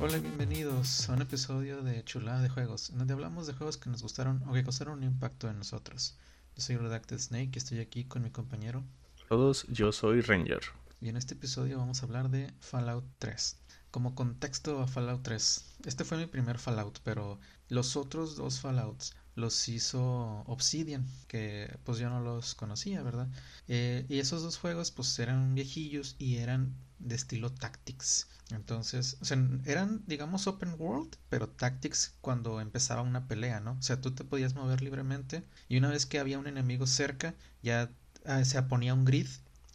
Hola 0.00 0.18
y 0.18 0.20
bienvenidos 0.20 1.10
a 1.10 1.14
un 1.14 1.22
episodio 1.22 1.82
de 1.82 2.04
Chulada 2.04 2.40
de 2.40 2.48
Juegos, 2.48 2.90
en 2.90 2.98
donde 2.98 3.14
hablamos 3.14 3.48
de 3.48 3.52
juegos 3.52 3.78
que 3.78 3.90
nos 3.90 4.00
gustaron 4.00 4.40
o 4.46 4.52
que 4.52 4.62
causaron 4.62 4.98
un 4.98 5.02
impacto 5.02 5.50
en 5.50 5.58
nosotros. 5.58 6.16
Yo 6.54 6.62
soy 6.62 6.76
Redacted 6.76 7.18
Snake 7.18 7.50
y 7.54 7.58
estoy 7.58 7.80
aquí 7.80 8.04
con 8.04 8.22
mi 8.22 8.30
compañero. 8.30 8.84
Todos, 9.28 9.66
yo 9.66 9.90
soy 9.90 10.20
Ranger. 10.20 10.60
Y 11.00 11.08
en 11.08 11.16
este 11.16 11.34
episodio 11.34 11.78
vamos 11.78 12.00
a 12.00 12.06
hablar 12.06 12.30
de 12.30 12.52
Fallout 12.60 13.04
3. 13.18 13.56
Como 13.90 14.14
contexto 14.14 14.80
a 14.80 14.86
Fallout 14.86 15.24
3, 15.24 15.64
este 15.86 16.04
fue 16.04 16.16
mi 16.16 16.26
primer 16.26 16.60
Fallout, 16.60 17.00
pero 17.02 17.40
los 17.68 17.96
otros 17.96 18.36
dos 18.36 18.60
Fallouts 18.60 19.16
los 19.34 19.68
hizo 19.68 20.44
Obsidian, 20.46 21.08
que 21.26 21.76
pues 21.82 21.98
yo 21.98 22.08
no 22.08 22.20
los 22.20 22.54
conocía, 22.54 23.02
¿verdad? 23.02 23.26
Eh, 23.66 24.06
y 24.08 24.20
esos 24.20 24.44
dos 24.44 24.58
juegos 24.58 24.92
pues 24.92 25.18
eran 25.18 25.56
viejillos 25.56 26.14
y 26.20 26.36
eran 26.36 26.72
de 26.98 27.14
estilo 27.14 27.52
Tactics. 27.52 28.28
Entonces, 28.50 29.18
o 29.20 29.24
sea, 29.24 29.38
eran, 29.66 30.02
digamos, 30.06 30.46
open 30.46 30.74
world, 30.78 31.16
pero 31.28 31.48
Tactics 31.48 32.14
cuando 32.20 32.60
empezaba 32.60 33.02
una 33.02 33.26
pelea, 33.28 33.60
¿no? 33.60 33.72
O 33.72 33.82
sea, 33.82 34.00
tú 34.00 34.12
te 34.14 34.24
podías 34.24 34.54
mover 34.54 34.82
libremente 34.82 35.44
y 35.68 35.78
una 35.78 35.90
vez 35.90 36.06
que 36.06 36.18
había 36.18 36.38
un 36.38 36.46
enemigo 36.46 36.86
cerca, 36.86 37.34
ya 37.62 37.90
ah, 38.24 38.44
se 38.44 38.62
ponía 38.62 38.94
un 38.94 39.04
grid 39.04 39.28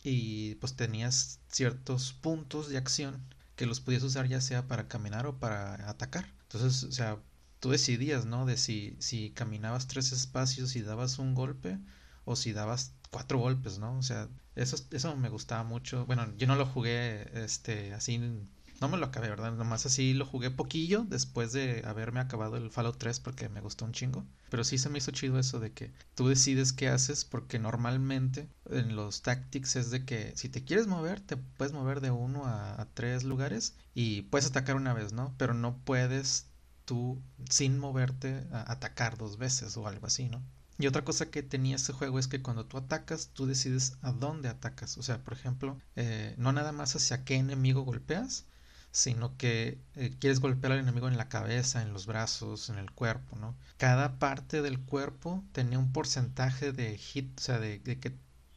y 0.04 0.56
pues 0.56 0.76
tenías 0.76 1.40
ciertos 1.50 2.14
puntos 2.14 2.70
de 2.70 2.78
acción 2.78 3.22
que 3.56 3.66
los 3.66 3.80
podías 3.80 4.04
usar 4.04 4.28
ya 4.28 4.42
sea 4.42 4.68
para 4.68 4.88
caminar 4.88 5.26
o 5.28 5.40
para 5.40 5.90
atacar. 5.90 6.26
Entonces, 6.44 6.84
o 6.84 6.92
sea, 6.92 7.20
tú 7.60 7.70
decidías, 7.70 8.26
¿no? 8.26 8.46
De 8.46 8.58
si, 8.58 8.96
si 9.00 9.32
caminabas 9.32 9.88
tres 9.88 10.12
espacios 10.12 10.76
y 10.76 10.82
dabas 10.82 11.20
un 11.20 11.34
golpe 11.36 11.80
o 12.26 12.36
si 12.36 12.54
dabas 12.54 12.94
cuatro 13.14 13.38
golpes, 13.38 13.78
¿no? 13.78 13.98
O 13.98 14.02
sea, 14.02 14.28
eso, 14.56 14.76
eso 14.92 15.16
me 15.16 15.30
gustaba 15.30 15.64
mucho. 15.64 16.06
Bueno, 16.08 16.28
yo 16.36 16.48
no 16.48 16.56
lo 16.56 16.66
jugué 16.66 17.30
este, 17.46 17.94
así, 17.94 18.20
no 18.82 18.90
me 18.90 18.98
lo 18.98 19.06
acabé, 19.06 19.30
¿verdad? 19.30 19.54
Nomás 19.54 19.86
así 19.86 20.14
lo 20.14 20.26
jugué 20.26 20.50
poquillo 20.50 21.06
después 21.08 21.54
de 21.54 21.84
haberme 21.86 22.20
acabado 22.20 22.58
el 22.58 22.72
Fallout 22.72 22.98
3 22.98 23.20
porque 23.20 23.48
me 23.48 23.62
gustó 23.62 23.86
un 23.86 23.94
chingo. 23.94 24.26
Pero 24.50 24.64
sí 24.64 24.78
se 24.78 24.90
me 24.90 24.98
hizo 24.98 25.12
chido 25.12 25.40
eso 25.40 25.60
de 25.60 25.72
que 25.72 25.94
tú 26.16 26.28
decides 26.28 26.74
qué 26.74 26.90
haces 26.90 27.24
porque 27.24 27.60
normalmente 27.60 28.50
en 28.70 28.96
los 28.96 29.22
tactics 29.22 29.76
es 29.76 29.92
de 29.92 30.06
que 30.06 30.34
si 30.36 30.50
te 30.50 30.66
quieres 30.66 30.88
mover, 30.88 31.22
te 31.22 31.38
puedes 31.38 31.72
mover 31.72 32.02
de 32.02 32.12
uno 32.12 32.46
a, 32.46 32.88
tres 32.94 33.24
lugares 33.24 33.76
y 33.94 34.24
puedes 34.24 34.48
atacar 34.48 34.76
una 34.76 34.94
vez, 34.94 35.14
¿no? 35.14 35.34
Pero 35.38 35.54
no 35.54 35.78
puedes 35.86 36.48
tú 36.86 37.22
sin 37.50 37.80
moverte 37.80 38.46
atacar 38.52 39.18
dos 39.18 39.38
veces 39.38 39.78
o 39.78 39.88
algo 39.88 40.08
así, 40.08 40.28
¿no? 40.28 40.44
Y 40.80 40.88
otra 40.88 41.04
cosa 41.04 41.30
que 41.30 41.44
tenía 41.44 41.76
este 41.76 41.94
juego 41.94 42.20
es 42.20 42.28
que 42.28 42.42
cuando 42.42 42.66
tú 42.66 42.78
atacas, 42.78 43.30
tú 43.34 43.46
decides 43.46 43.98
a 44.02 44.12
dónde 44.12 44.50
atacas. 44.50 44.98
O 44.98 45.04
sea, 45.04 45.24
por 45.24 45.34
ejemplo, 45.34 45.80
eh, 45.96 46.36
no 46.38 46.52
nada 46.52 46.72
más 46.72 46.96
hacia 46.96 47.24
qué 47.24 47.36
enemigo 47.36 47.84
golpeas, 47.84 48.46
sino 48.92 49.36
que 49.38 49.80
eh, 49.96 50.16
quieres 50.20 50.40
golpear 50.40 50.74
al 50.74 50.80
enemigo 50.80 51.08
en 51.08 51.18
la 51.18 51.30
cabeza, 51.30 51.82
en 51.82 51.94
los 51.94 52.06
brazos, 52.06 52.70
en 52.70 52.78
el 52.78 52.92
cuerpo, 52.92 53.36
¿no? 53.38 53.56
Cada 53.78 54.20
parte 54.20 54.62
del 54.62 54.80
cuerpo 54.80 55.44
tenía 55.52 55.80
un 55.80 55.92
porcentaje 55.92 56.72
de 56.72 56.98
hit, 56.98 57.40
o 57.40 57.42
sea, 57.42 57.60
de, 57.60 57.82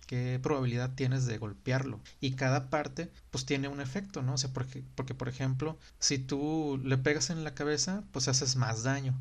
qué 0.07 0.39
probabilidad 0.43 0.95
tienes 0.95 1.27
de 1.27 1.39
golpearlo. 1.39 2.01
Y 2.21 2.33
cada 2.33 2.71
parte 2.71 3.11
pues 3.31 3.47
tiene 3.47 3.69
un 3.69 3.81
efecto, 3.81 4.23
¿no? 4.23 4.35
O 4.35 4.39
sea, 4.39 4.53
porque, 4.53 4.85
porque 4.95 5.15
por 5.15 5.29
ejemplo, 5.29 5.79
si 5.99 6.19
tú 6.19 6.81
le 6.85 6.99
pegas 6.99 7.31
en 7.31 7.45
la 7.45 7.55
cabeza, 7.55 8.05
pues 8.13 8.29
haces 8.29 8.57
más 8.57 8.83
daño. 8.83 9.15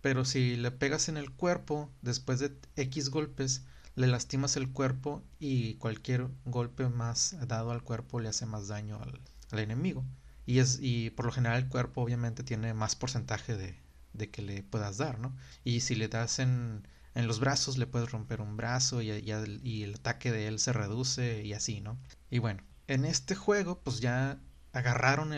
Pero 0.00 0.24
si 0.24 0.56
le 0.56 0.70
pegas 0.70 1.08
en 1.08 1.16
el 1.16 1.30
cuerpo, 1.32 1.90
después 2.02 2.38
de 2.38 2.56
X 2.76 3.10
golpes, 3.10 3.64
le 3.94 4.06
lastimas 4.06 4.56
el 4.56 4.70
cuerpo 4.70 5.24
y 5.40 5.74
cualquier 5.74 6.28
golpe 6.44 6.88
más 6.88 7.36
dado 7.46 7.72
al 7.72 7.82
cuerpo 7.82 8.20
le 8.20 8.28
hace 8.28 8.46
más 8.46 8.68
daño 8.68 9.00
al, 9.02 9.20
al 9.50 9.58
enemigo. 9.58 10.04
Y, 10.46 10.60
es, 10.60 10.78
y 10.80 11.10
por 11.10 11.26
lo 11.26 11.32
general 11.32 11.58
el 11.58 11.68
cuerpo 11.68 12.02
obviamente 12.02 12.42
tiene 12.44 12.74
más 12.74 12.96
porcentaje 12.96 13.56
de, 13.56 13.76
de 14.12 14.30
que 14.30 14.42
le 14.42 14.62
puedas 14.62 14.98
dar, 14.98 15.18
¿no? 15.18 15.36
Y 15.64 15.80
si 15.80 15.94
le 15.94 16.08
das 16.08 16.38
en, 16.38 16.86
en 17.14 17.26
los 17.26 17.40
brazos 17.40 17.78
le 17.78 17.86
puedes 17.86 18.10
romper 18.10 18.40
un 18.40 18.56
brazo 18.56 19.02
y, 19.02 19.10
y, 19.10 19.82
el 19.82 19.94
ataque 19.94 20.30
de 20.30 20.46
él 20.46 20.58
se 20.58 20.72
reduce 20.72 21.44
y 21.44 21.52
así, 21.52 21.80
¿no? 21.80 21.98
Y 22.30 22.38
bueno, 22.38 22.62
en 22.86 23.04
este 23.04 23.34
juego 23.34 23.80
pues 23.80 24.00
ya 24.00 24.40
agarraron 24.72 25.30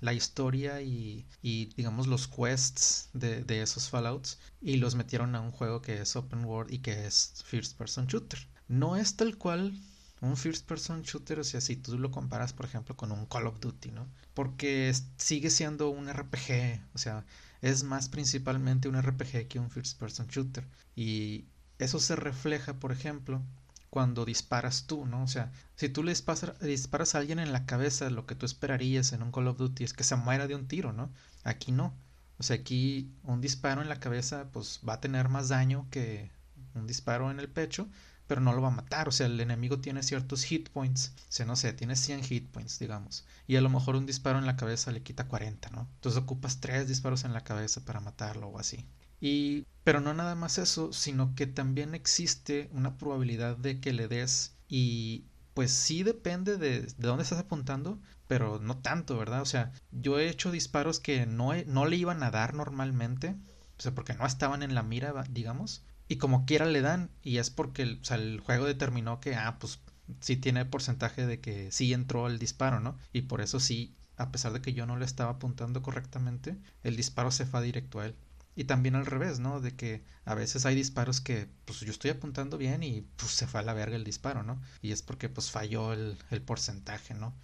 la 0.00 0.12
historia 0.12 0.82
y, 0.82 1.26
digamos 1.42 2.06
los 2.06 2.28
quests 2.28 3.10
de, 3.12 3.44
de, 3.44 3.62
esos 3.62 3.88
Fallouts 3.88 4.38
y 4.60 4.76
los 4.76 4.94
metieron 4.94 5.34
a 5.34 5.40
un 5.40 5.52
juego 5.52 5.80
que 5.80 6.00
es 6.00 6.16
open 6.16 6.44
world 6.44 6.72
y 6.72 6.78
que 6.78 7.06
es 7.06 7.42
first 7.44 7.76
person 7.76 8.06
shooter. 8.06 8.40
No 8.68 8.96
es 8.96 9.16
tal 9.16 9.36
cual 9.38 9.72
un 10.20 10.36
first 10.36 10.66
person 10.66 11.02
shooter, 11.02 11.38
o 11.40 11.44
sea, 11.44 11.60
si 11.60 11.76
tú 11.76 11.98
lo 11.98 12.10
comparas 12.10 12.52
por 12.52 12.66
ejemplo 12.66 12.96
con 12.96 13.12
un 13.12 13.26
Call 13.26 13.46
of 13.46 13.60
Duty, 13.60 13.92
¿no? 13.92 14.08
Porque 14.34 14.92
sigue 15.16 15.50
siendo 15.50 15.90
un 15.90 16.08
RPG, 16.12 16.80
o 16.94 16.98
sea, 16.98 17.24
es 17.62 17.84
más 17.84 18.08
principalmente 18.08 18.88
un 18.88 19.00
RPG 19.00 19.48
que 19.48 19.58
un 19.58 19.70
first 19.70 19.98
person 19.98 20.26
shooter. 20.26 20.66
Y 20.96 21.46
eso 21.78 22.00
se 22.00 22.16
refleja, 22.16 22.74
por 22.80 22.92
ejemplo, 22.92 23.42
cuando 23.90 24.24
disparas 24.24 24.84
tú, 24.86 25.06
¿no? 25.06 25.22
O 25.22 25.26
sea, 25.28 25.52
si 25.76 25.88
tú 25.88 26.02
le 26.02 26.12
disparas, 26.12 27.14
a 27.14 27.18
alguien 27.18 27.38
en 27.38 27.52
la 27.52 27.66
cabeza, 27.66 28.10
lo 28.10 28.26
que 28.26 28.34
tú 28.34 28.46
esperarías 28.46 29.12
en 29.12 29.22
un 29.22 29.32
Call 29.32 29.48
of 29.48 29.58
Duty 29.58 29.84
es 29.84 29.92
que 29.92 30.04
se 30.04 30.16
muera 30.16 30.46
de 30.46 30.54
un 30.54 30.68
tiro, 30.68 30.92
¿no? 30.92 31.10
Aquí 31.44 31.72
no. 31.72 31.94
O 32.38 32.42
sea, 32.42 32.56
aquí 32.56 33.10
un 33.24 33.40
disparo 33.40 33.82
en 33.82 33.88
la 33.88 34.00
cabeza 34.00 34.48
pues 34.52 34.80
va 34.88 34.94
a 34.94 35.00
tener 35.00 35.28
más 35.28 35.48
daño 35.48 35.86
que 35.90 36.30
un 36.74 36.86
disparo 36.86 37.30
en 37.30 37.40
el 37.40 37.48
pecho 37.48 37.88
pero 38.28 38.42
no 38.42 38.52
lo 38.52 38.62
va 38.62 38.68
a 38.68 38.70
matar. 38.72 39.08
O 39.08 39.12
sea, 39.12 39.26
el 39.26 39.40
enemigo 39.40 39.80
tiene 39.80 40.02
ciertos 40.04 40.44
hit 40.44 40.68
points. 40.68 41.12
O 41.16 41.32
sea, 41.32 41.46
no 41.46 41.56
sé, 41.56 41.72
tiene 41.72 41.96
100 41.96 42.22
hit 42.22 42.46
points, 42.50 42.78
digamos. 42.78 43.24
Y 43.48 43.56
a 43.56 43.60
lo 43.60 43.70
mejor 43.70 43.96
un 43.96 44.06
disparo 44.06 44.38
en 44.38 44.46
la 44.46 44.56
cabeza 44.56 44.92
le 44.92 45.02
quita 45.02 45.26
40, 45.26 45.70
¿no? 45.70 45.88
Entonces 45.94 46.22
ocupas 46.22 46.60
3 46.60 46.86
disparos 46.86 47.24
en 47.24 47.32
la 47.32 47.42
cabeza 47.42 47.84
para 47.84 48.00
matarlo 48.00 48.48
o 48.48 48.58
así. 48.60 48.84
Y, 49.20 49.66
pero 49.84 50.00
no 50.00 50.14
nada 50.14 50.34
más 50.34 50.58
eso, 50.58 50.92
sino 50.92 51.34
que 51.34 51.46
también 51.46 51.94
existe 51.94 52.68
una 52.72 52.96
probabilidad 52.96 53.56
de 53.56 53.80
que 53.80 53.92
le 53.92 54.08
des 54.08 54.54
y 54.68 55.24
pues 55.54 55.72
sí 55.72 56.02
depende 56.04 56.56
de, 56.56 56.82
de 56.82 56.94
dónde 56.98 57.24
estás 57.24 57.40
apuntando, 57.40 58.00
pero 58.28 58.60
no 58.60 58.78
tanto, 58.78 59.18
¿verdad? 59.18 59.42
O 59.42 59.46
sea, 59.46 59.72
yo 59.90 60.20
he 60.20 60.28
hecho 60.28 60.52
disparos 60.52 61.00
que 61.00 61.26
no, 61.26 61.52
no 61.66 61.86
le 61.86 61.96
iban 61.96 62.22
a 62.22 62.30
dar 62.30 62.54
normalmente, 62.54 63.36
o 63.78 63.82
sea, 63.82 63.94
porque 63.94 64.14
no 64.14 64.26
estaban 64.26 64.62
en 64.62 64.74
la 64.74 64.82
mira, 64.82 65.12
digamos, 65.30 65.82
y 66.08 66.16
como 66.16 66.46
quiera 66.46 66.66
le 66.66 66.80
dan 66.80 67.10
y 67.22 67.38
es 67.38 67.50
porque 67.50 67.82
el, 67.82 68.40
juego 68.40 68.64
determinó 68.64 69.20
que, 69.20 69.34
ah, 69.34 69.58
pues 69.58 69.80
sí 70.20 70.36
tiene 70.36 70.64
porcentaje 70.64 71.26
de 71.26 71.40
que 71.40 71.70
sí 71.70 71.92
entró 71.92 72.26
el 72.28 72.38
disparo, 72.38 72.80
¿no? 72.80 72.96
Y 73.12 73.22
por 73.22 73.40
eso 73.40 73.60
sí, 73.60 73.94
a 74.16 74.30
pesar 74.30 74.52
de 74.52 74.62
que 74.62 74.72
yo 74.72 74.86
no 74.86 74.96
le 74.96 75.04
estaba 75.04 75.32
apuntando 75.32 75.82
correctamente, 75.82 76.56
el 76.82 76.96
disparo 76.96 77.30
se 77.30 77.46
fue 77.46 77.62
directo 77.62 78.00
a 78.00 78.06
él. 78.06 78.14
Y 78.58 78.64
también 78.64 78.96
al 78.96 79.06
revés, 79.06 79.38
¿no? 79.38 79.60
De 79.60 79.76
que 79.76 80.02
a 80.24 80.34
veces 80.34 80.66
hay 80.66 80.74
disparos 80.74 81.20
que 81.20 81.46
pues 81.64 81.78
yo 81.78 81.92
estoy 81.92 82.10
apuntando 82.10 82.58
bien 82.58 82.82
y 82.82 83.02
pues 83.14 83.30
se 83.30 83.46
fue 83.46 83.60
a 83.60 83.62
la 83.62 83.72
verga 83.72 83.94
el 83.94 84.02
disparo, 84.02 84.42
¿no? 84.42 84.60
Y 84.82 84.90
es 84.90 85.00
porque 85.00 85.28
pues 85.28 85.52
falló 85.52 85.92
el, 85.92 86.18
el 86.32 86.42
porcentaje, 86.42 87.14
¿no? 87.14 87.36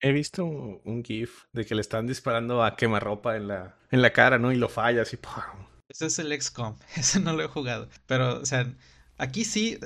He 0.00 0.12
visto 0.12 0.46
un 0.46 1.04
GIF 1.04 1.44
de 1.52 1.66
que 1.66 1.74
le 1.74 1.82
están 1.82 2.06
disparando 2.06 2.64
a 2.64 2.74
quemarropa 2.74 3.36
en 3.36 3.48
la, 3.48 3.76
en 3.90 4.00
la 4.00 4.14
cara, 4.14 4.38
¿no? 4.38 4.50
Y 4.50 4.56
lo 4.56 4.70
falla 4.70 5.02
así, 5.02 5.18
¡pum! 5.18 5.66
Ese 5.90 6.06
es 6.06 6.18
el 6.18 6.32
XCOM, 6.40 6.76
ese 6.96 7.20
no 7.20 7.34
lo 7.34 7.44
he 7.44 7.48
jugado. 7.48 7.90
Pero, 8.06 8.40
o 8.40 8.46
sea, 8.46 8.74
aquí 9.18 9.44
sí, 9.44 9.78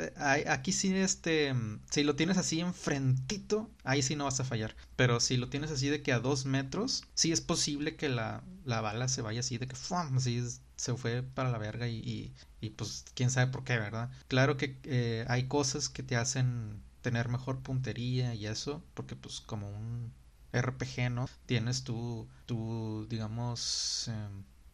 aquí 0.47 0.71
sí, 0.71 0.97
este, 0.97 1.53
si 1.91 2.05
lo 2.05 2.15
tienes 2.15 2.39
así 2.39 2.61
enfrentito, 2.61 3.69
ahí 3.83 4.03
sí 4.03 4.15
no 4.15 4.27
vas 4.27 4.39
a 4.39 4.45
fallar. 4.45 4.77
Pero 4.95 5.19
si 5.19 5.37
lo 5.37 5.49
tienes 5.49 5.73
así 5.73 5.89
de 5.89 6.01
que 6.01 6.13
a 6.13 6.21
dos 6.21 6.47
metros, 6.47 7.03
sí 7.15 7.33
es 7.33 7.41
posible 7.41 7.97
que 7.97 8.09
la, 8.09 8.45
la 8.65 8.81
bala 8.81 9.09
se 9.09 9.21
vaya 9.21 9.41
así 9.41 9.59
de 9.59 9.67
que, 9.67 9.75
¡fum! 9.75 10.17
Así 10.17 10.41
se 10.77 10.95
fue 10.95 11.23
para 11.23 11.51
la 11.51 11.59
verga 11.59 11.89
y, 11.89 12.35
y, 12.61 12.71
pues 12.71 13.05
quién 13.15 13.31
sabe 13.31 13.51
por 13.51 13.65
qué, 13.65 13.79
¿verdad? 13.79 14.11
Claro 14.29 14.57
que 14.57 14.79
eh, 14.85 15.25
hay 15.29 15.49
cosas 15.49 15.89
que 15.89 16.03
te 16.03 16.17
hacen 16.17 16.83
tener 17.03 17.29
mejor 17.29 17.61
puntería 17.61 18.35
y 18.35 18.47
eso, 18.47 18.83
porque 18.95 19.17
pues 19.17 19.41
como 19.41 19.71
un 19.71 20.13
RPG, 20.53 21.11
¿no? 21.11 21.29
Tienes 21.47 21.85
tu, 21.85 22.29
tu 22.47 23.07
digamos, 23.09 24.09
eh, 24.09 24.29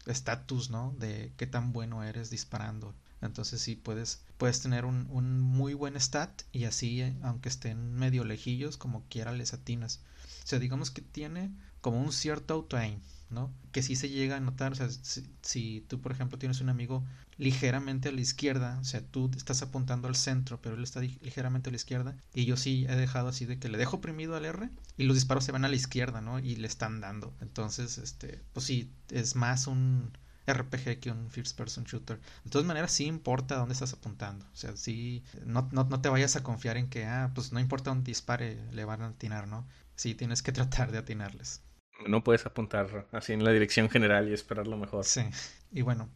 estatus, 0.06 0.70
¿no? 0.70 0.94
De 0.98 1.32
qué 1.36 1.46
tan 1.46 1.72
bueno 1.72 2.02
eres 2.02 2.30
disparando. 2.30 2.94
Entonces 3.20 3.60
sí 3.62 3.76
puedes, 3.76 4.24
puedes 4.36 4.60
tener 4.60 4.84
un, 4.84 5.06
un 5.10 5.40
muy 5.40 5.74
buen 5.74 5.94
stat 6.00 6.42
y 6.50 6.64
así, 6.64 7.02
eh, 7.02 7.16
aunque 7.22 7.48
estén 7.48 7.94
medio 7.94 8.24
lejillos, 8.24 8.76
como 8.76 9.04
quiera 9.08 9.32
les 9.32 9.54
atinas. 9.54 10.00
O 10.44 10.46
sea, 10.46 10.58
digamos 10.58 10.90
que 10.90 11.02
tiene 11.02 11.52
como 11.82 12.00
un 12.00 12.12
cierto 12.12 12.54
auto-aim, 12.54 13.00
¿no? 13.28 13.52
Que 13.72 13.82
sí 13.82 13.96
se 13.96 14.08
llega 14.08 14.36
a 14.36 14.40
notar, 14.40 14.72
o 14.72 14.74
sea, 14.74 14.88
si, 15.42 15.84
tú, 15.88 16.00
por 16.00 16.12
ejemplo, 16.12 16.38
tienes 16.38 16.60
un 16.62 16.70
amigo 16.70 17.04
ligeramente 17.38 18.08
a 18.08 18.12
la 18.12 18.20
izquierda, 18.20 18.78
o 18.80 18.84
sea, 18.84 19.02
tú 19.02 19.30
estás 19.36 19.62
apuntando 19.62 20.08
al 20.08 20.16
centro, 20.16 20.60
pero 20.62 20.76
él 20.76 20.82
está 20.82 21.00
ligeramente 21.00 21.68
a 21.68 21.72
la 21.72 21.76
izquierda, 21.76 22.16
y 22.34 22.44
yo 22.44 22.56
sí 22.56 22.86
he 22.88 22.96
dejado 22.96 23.28
así 23.28 23.44
de 23.44 23.58
que 23.58 23.68
le 23.68 23.78
dejo 23.78 23.96
oprimido 23.96 24.36
al 24.36 24.44
R 24.44 24.70
y 24.96 25.04
los 25.04 25.16
disparos 25.16 25.44
se 25.44 25.52
van 25.52 25.64
a 25.64 25.68
la 25.68 25.76
izquierda, 25.76 26.20
¿no? 26.20 26.38
Y 26.38 26.56
le 26.56 26.68
están 26.68 27.00
dando. 27.00 27.34
Entonces, 27.40 27.98
este, 27.98 28.40
pues 28.52 28.64
sí, 28.66 28.90
es 29.10 29.34
más 29.34 29.66
un 29.66 30.12
RPG 30.46 31.00
que 31.00 31.10
un 31.10 31.30
first 31.30 31.56
person 31.56 31.84
shooter. 31.84 32.20
De 32.44 32.50
todas 32.50 32.66
maneras, 32.66 32.92
sí 32.92 33.06
importa 33.06 33.56
dónde 33.56 33.74
estás 33.74 33.92
apuntando. 33.92 34.44
O 34.52 34.56
sea, 34.56 34.76
sí, 34.76 35.22
no, 35.46 35.68
no, 35.72 35.84
no 35.84 36.00
te 36.00 36.08
vayas 36.08 36.36
a 36.36 36.42
confiar 36.42 36.76
en 36.76 36.88
que, 36.88 37.06
ah, 37.06 37.30
pues 37.34 37.52
no 37.52 37.60
importa 37.60 37.90
dónde 37.90 38.04
dispare, 38.10 38.58
le 38.72 38.84
van 38.84 39.02
a 39.02 39.08
atinar, 39.08 39.48
¿no? 39.48 39.66
Sí, 39.96 40.14
tienes 40.14 40.42
que 40.42 40.52
tratar 40.52 40.92
de 40.92 40.98
atinarles. 40.98 41.60
No 42.08 42.24
puedes 42.24 42.46
apuntar 42.46 43.06
así 43.12 43.32
en 43.32 43.44
la 43.44 43.52
dirección 43.52 43.88
general 43.90 44.28
y 44.28 44.32
esperar 44.32 44.66
lo 44.66 44.76
mejor. 44.76 45.04
Sí, 45.04 45.22
y 45.72 45.82
bueno, 45.82 46.08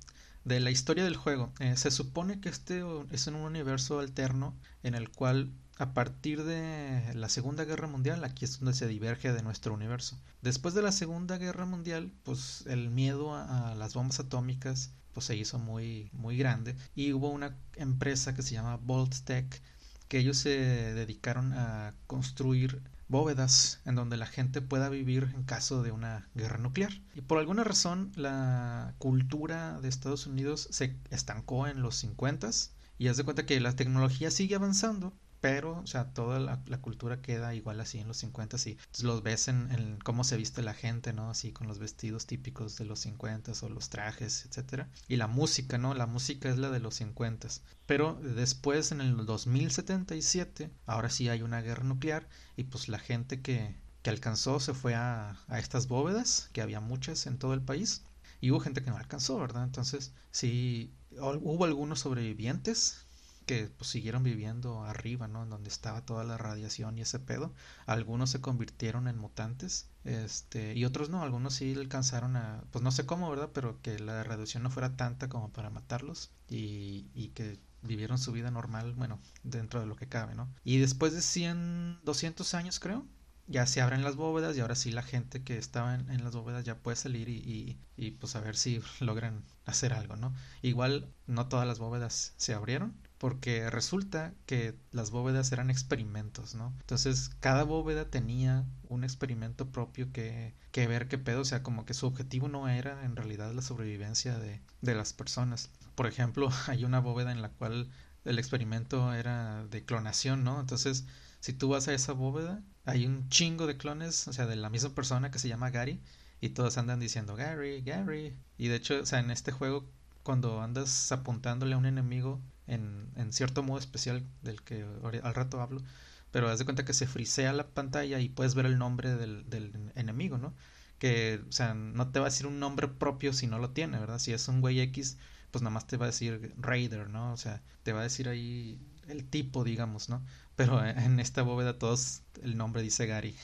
de 0.44 0.60
la 0.60 0.70
historia 0.70 1.04
del 1.04 1.16
juego, 1.16 1.52
eh, 1.58 1.76
se 1.76 1.90
supone 1.90 2.40
que 2.40 2.48
este 2.48 2.82
es 3.10 3.26
un 3.26 3.34
universo 3.34 3.98
alterno 3.98 4.54
en 4.82 4.94
el 4.94 5.10
cual 5.10 5.50
a 5.78 5.92
partir 5.92 6.44
de 6.44 7.12
la 7.14 7.28
Segunda 7.28 7.64
Guerra 7.64 7.86
Mundial, 7.86 8.24
aquí 8.24 8.44
es 8.44 8.60
donde 8.60 8.74
se 8.74 8.86
diverge 8.86 9.32
de 9.32 9.42
nuestro 9.42 9.74
universo. 9.74 10.18
Después 10.42 10.74
de 10.74 10.82
la 10.82 10.92
Segunda 10.92 11.36
Guerra 11.36 11.66
Mundial, 11.66 12.12
pues 12.22 12.64
el 12.66 12.90
miedo 12.90 13.34
a, 13.34 13.74
las 13.74 13.94
bombas 13.94 14.20
atómicas 14.20 14.92
pues 15.12 15.26
se 15.26 15.36
hizo 15.36 15.58
muy 15.58 16.10
muy 16.12 16.36
grande 16.36 16.76
y 16.94 17.14
hubo 17.14 17.30
una 17.30 17.56
empresa 17.76 18.34
que 18.34 18.42
se 18.42 18.52
llama 18.52 18.78
Tech 19.24 19.62
que 20.08 20.18
ellos 20.18 20.36
se 20.36 20.50
dedicaron 20.50 21.54
a 21.54 21.94
construir 22.06 22.82
bóvedas 23.08 23.80
en 23.84 23.94
donde 23.94 24.16
la 24.16 24.26
gente 24.26 24.60
pueda 24.60 24.88
vivir 24.88 25.32
en 25.34 25.44
caso 25.44 25.82
de 25.82 25.92
una 25.92 26.28
guerra 26.34 26.58
nuclear. 26.58 26.92
Y 27.14 27.20
por 27.20 27.38
alguna 27.38 27.64
razón 27.64 28.12
la 28.16 28.94
cultura 28.98 29.80
de 29.80 29.88
Estados 29.88 30.26
Unidos 30.26 30.68
se 30.70 30.96
estancó 31.10 31.66
en 31.66 31.82
los 31.82 31.96
50 31.96 32.50
y 32.98 33.08
haz 33.08 33.16
de 33.16 33.24
cuenta 33.24 33.46
que 33.46 33.60
la 33.60 33.76
tecnología 33.76 34.30
sigue 34.30 34.54
avanzando, 34.54 35.12
pero, 35.40 35.78
o 35.80 35.86
sea, 35.86 36.12
toda 36.12 36.40
la, 36.40 36.58
cultura 36.80 37.20
queda 37.20 37.54
igual 37.54 37.80
así 37.80 37.98
en 37.98 38.08
los 38.08 38.16
50 38.18 38.56
y 38.66 38.78
los 39.02 39.22
ves 39.22 39.48
en, 39.48 39.98
cómo 40.02 40.24
se 40.24 40.36
viste 40.36 40.62
la 40.62 40.74
gente, 40.74 41.12
¿no? 41.12 41.30
Así 41.30 41.52
con 41.52 41.66
los 41.66 41.78
vestidos 41.78 42.26
típicos 42.26 42.76
de 42.76 42.84
los 42.84 43.00
50 43.00 43.52
o 43.62 43.68
los 43.68 43.88
trajes, 43.90 44.46
etcétera. 44.46 44.88
Y 45.08 45.16
la 45.16 45.26
música, 45.26 45.78
¿no? 45.78 45.94
La 45.94 46.06
música 46.06 46.48
es 46.48 46.58
la 46.58 46.70
de 46.70 46.80
los 46.80 46.96
50 46.96 47.48
Pero 47.86 48.18
después, 48.22 48.92
en 48.92 49.00
el 49.00 49.26
2077, 49.26 50.70
ahora 50.86 51.10
sí 51.10 51.28
hay 51.28 51.42
una 51.42 51.60
guerra 51.60 51.84
nuclear 51.84 52.28
y 52.56 52.64
pues 52.64 52.88
la 52.88 52.98
gente 52.98 53.42
que, 53.42 53.74
que 54.02 54.10
alcanzó 54.10 54.60
se 54.60 54.74
fue 54.74 54.94
a, 54.94 55.38
a 55.48 55.58
estas 55.58 55.88
bóvedas, 55.88 56.50
que 56.52 56.62
había 56.62 56.80
muchas 56.80 57.26
en 57.26 57.38
todo 57.38 57.54
el 57.54 57.62
país. 57.62 58.04
Y 58.40 58.50
hubo 58.50 58.60
gente 58.60 58.82
que 58.82 58.90
no 58.90 58.96
alcanzó, 58.96 59.38
¿verdad? 59.38 59.64
Entonces, 59.64 60.12
sí, 60.30 60.92
hubo 61.18 61.64
algunos 61.64 62.00
sobrevivientes 62.00 63.05
que 63.46 63.68
pues, 63.68 63.90
siguieron 63.90 64.22
viviendo 64.24 64.84
arriba, 64.84 65.28
¿no? 65.28 65.44
En 65.44 65.50
donde 65.50 65.68
estaba 65.68 66.04
toda 66.04 66.24
la 66.24 66.36
radiación 66.36 66.98
y 66.98 67.02
ese 67.02 67.20
pedo. 67.20 67.54
Algunos 67.86 68.30
se 68.30 68.40
convirtieron 68.40 69.08
en 69.08 69.16
mutantes, 69.16 69.88
este, 70.04 70.74
y 70.74 70.84
otros 70.84 71.10
no, 71.10 71.22
algunos 71.22 71.54
sí 71.54 71.74
alcanzaron 71.74 72.36
a, 72.36 72.64
pues 72.72 72.82
no 72.82 72.90
sé 72.90 73.06
cómo, 73.06 73.30
¿verdad? 73.30 73.50
Pero 73.54 73.80
que 73.82 73.98
la 73.98 74.22
radiación 74.24 74.62
no 74.62 74.70
fuera 74.70 74.96
tanta 74.96 75.28
como 75.28 75.52
para 75.52 75.70
matarlos 75.70 76.32
y, 76.48 77.30
que 77.34 77.58
vivieron 77.82 78.18
su 78.18 78.32
vida 78.32 78.50
normal, 78.50 78.94
bueno, 78.94 79.20
dentro 79.44 79.80
de 79.80 79.86
lo 79.86 79.96
que 79.96 80.08
cabe, 80.08 80.34
¿no? 80.34 80.48
Y 80.64 80.78
después 80.78 81.12
de 81.12 81.22
100, 81.22 82.00
200 82.04 82.54
años 82.54 82.80
creo, 82.80 83.06
ya 83.46 83.66
se 83.66 83.80
abren 83.80 84.02
las 84.02 84.16
bóvedas 84.16 84.56
y 84.56 84.60
ahora 84.60 84.74
sí 84.74 84.90
la 84.90 85.02
gente 85.02 85.44
que 85.44 85.56
estaba 85.56 85.94
en, 85.94 86.24
las 86.24 86.34
bóvedas 86.34 86.64
ya 86.64 86.78
puede 86.78 86.96
salir 86.96 87.28
y, 87.28 87.36
y, 87.36 87.78
y, 87.96 88.10
pues 88.12 88.34
a 88.34 88.40
ver 88.40 88.56
si 88.56 88.80
logran 89.00 89.44
hacer 89.66 89.92
algo, 89.92 90.16
¿no? 90.16 90.34
Igual 90.62 91.12
no 91.26 91.48
todas 91.48 91.66
las 91.66 91.78
bóvedas 91.78 92.34
se 92.36 92.54
abrieron, 92.54 92.94
porque 93.18 93.70
resulta 93.70 94.34
que 94.44 94.74
las 94.92 95.10
bóvedas 95.10 95.50
eran 95.52 95.70
experimentos, 95.70 96.54
¿no? 96.54 96.74
Entonces 96.80 97.30
cada 97.40 97.64
bóveda 97.64 98.10
tenía 98.10 98.64
un 98.88 99.04
experimento 99.04 99.70
propio 99.70 100.12
que, 100.12 100.54
que 100.70 100.86
ver 100.86 101.08
qué 101.08 101.18
pedo, 101.18 101.40
o 101.40 101.44
sea, 101.44 101.62
como 101.62 101.84
que 101.84 101.94
su 101.94 102.06
objetivo 102.06 102.48
no 102.48 102.68
era 102.68 103.04
en 103.04 103.16
realidad 103.16 103.52
la 103.52 103.62
sobrevivencia 103.62 104.38
de, 104.38 104.60
de 104.82 104.94
las 104.94 105.12
personas. 105.12 105.70
Por 105.94 106.06
ejemplo, 106.06 106.50
hay 106.66 106.84
una 106.84 107.00
bóveda 107.00 107.32
en 107.32 107.42
la 107.42 107.50
cual 107.50 107.90
el 108.24 108.38
experimento 108.38 109.14
era 109.14 109.64
de 109.66 109.84
clonación, 109.84 110.44
¿no? 110.44 110.60
Entonces, 110.60 111.06
si 111.40 111.52
tú 111.52 111.68
vas 111.68 111.88
a 111.88 111.94
esa 111.94 112.12
bóveda, 112.12 112.62
hay 112.84 113.06
un 113.06 113.28
chingo 113.28 113.66
de 113.66 113.76
clones, 113.76 114.28
o 114.28 114.32
sea, 114.32 114.46
de 114.46 114.56
la 114.56 114.70
misma 114.70 114.90
persona 114.90 115.30
que 115.30 115.38
se 115.38 115.48
llama 115.48 115.70
Gary, 115.70 116.00
y 116.40 116.50
todos 116.50 116.76
andan 116.76 117.00
diciendo 117.00 117.36
Gary, 117.36 117.82
Gary. 117.82 118.36
Y 118.58 118.68
de 118.68 118.76
hecho, 118.76 119.00
o 119.00 119.06
sea, 119.06 119.20
en 119.20 119.30
este 119.30 119.52
juego, 119.52 119.88
cuando 120.22 120.60
andas 120.60 121.12
apuntándole 121.12 121.74
a 121.74 121.78
un 121.78 121.86
enemigo, 121.86 122.40
en, 122.66 123.10
en 123.16 123.32
cierto 123.32 123.62
modo 123.62 123.78
especial 123.78 124.24
del 124.42 124.62
que 124.62 124.84
al 125.22 125.34
rato 125.34 125.60
hablo, 125.60 125.82
pero 126.30 126.48
haz 126.48 126.58
de 126.58 126.64
cuenta 126.64 126.84
que 126.84 126.94
se 126.94 127.06
frisea 127.06 127.52
la 127.52 127.68
pantalla 127.68 128.20
y 128.20 128.28
puedes 128.28 128.54
ver 128.54 128.66
el 128.66 128.78
nombre 128.78 129.14
del, 129.14 129.48
del, 129.48 129.72
enemigo, 129.94 130.38
¿no? 130.38 130.54
Que, 130.98 131.40
o 131.48 131.52
sea, 131.52 131.74
no 131.74 132.10
te 132.10 132.18
va 132.20 132.26
a 132.26 132.30
decir 132.30 132.46
un 132.46 132.58
nombre 132.58 132.88
propio 132.88 133.32
si 133.32 133.46
no 133.46 133.58
lo 133.58 133.70
tiene, 133.70 133.98
¿verdad? 133.98 134.18
Si 134.18 134.32
es 134.32 134.48
un 134.48 134.60
güey 134.60 134.80
X, 134.80 135.18
pues 135.50 135.62
nada 135.62 135.72
más 135.72 135.86
te 135.86 135.96
va 135.96 136.06
a 136.06 136.08
decir 136.08 136.54
Raider, 136.58 137.08
¿no? 137.08 137.32
O 137.32 137.36
sea, 137.36 137.62
te 137.82 137.92
va 137.92 138.00
a 138.00 138.04
decir 138.04 138.28
ahí 138.28 138.78
el 139.08 139.24
tipo, 139.24 139.64
digamos, 139.64 140.08
¿no? 140.08 140.24
Pero 140.56 140.84
en 140.84 141.20
esta 141.20 141.42
bóveda 141.42 141.78
todos 141.78 142.22
el 142.42 142.56
nombre 142.56 142.82
dice 142.82 143.06
Gary. 143.06 143.34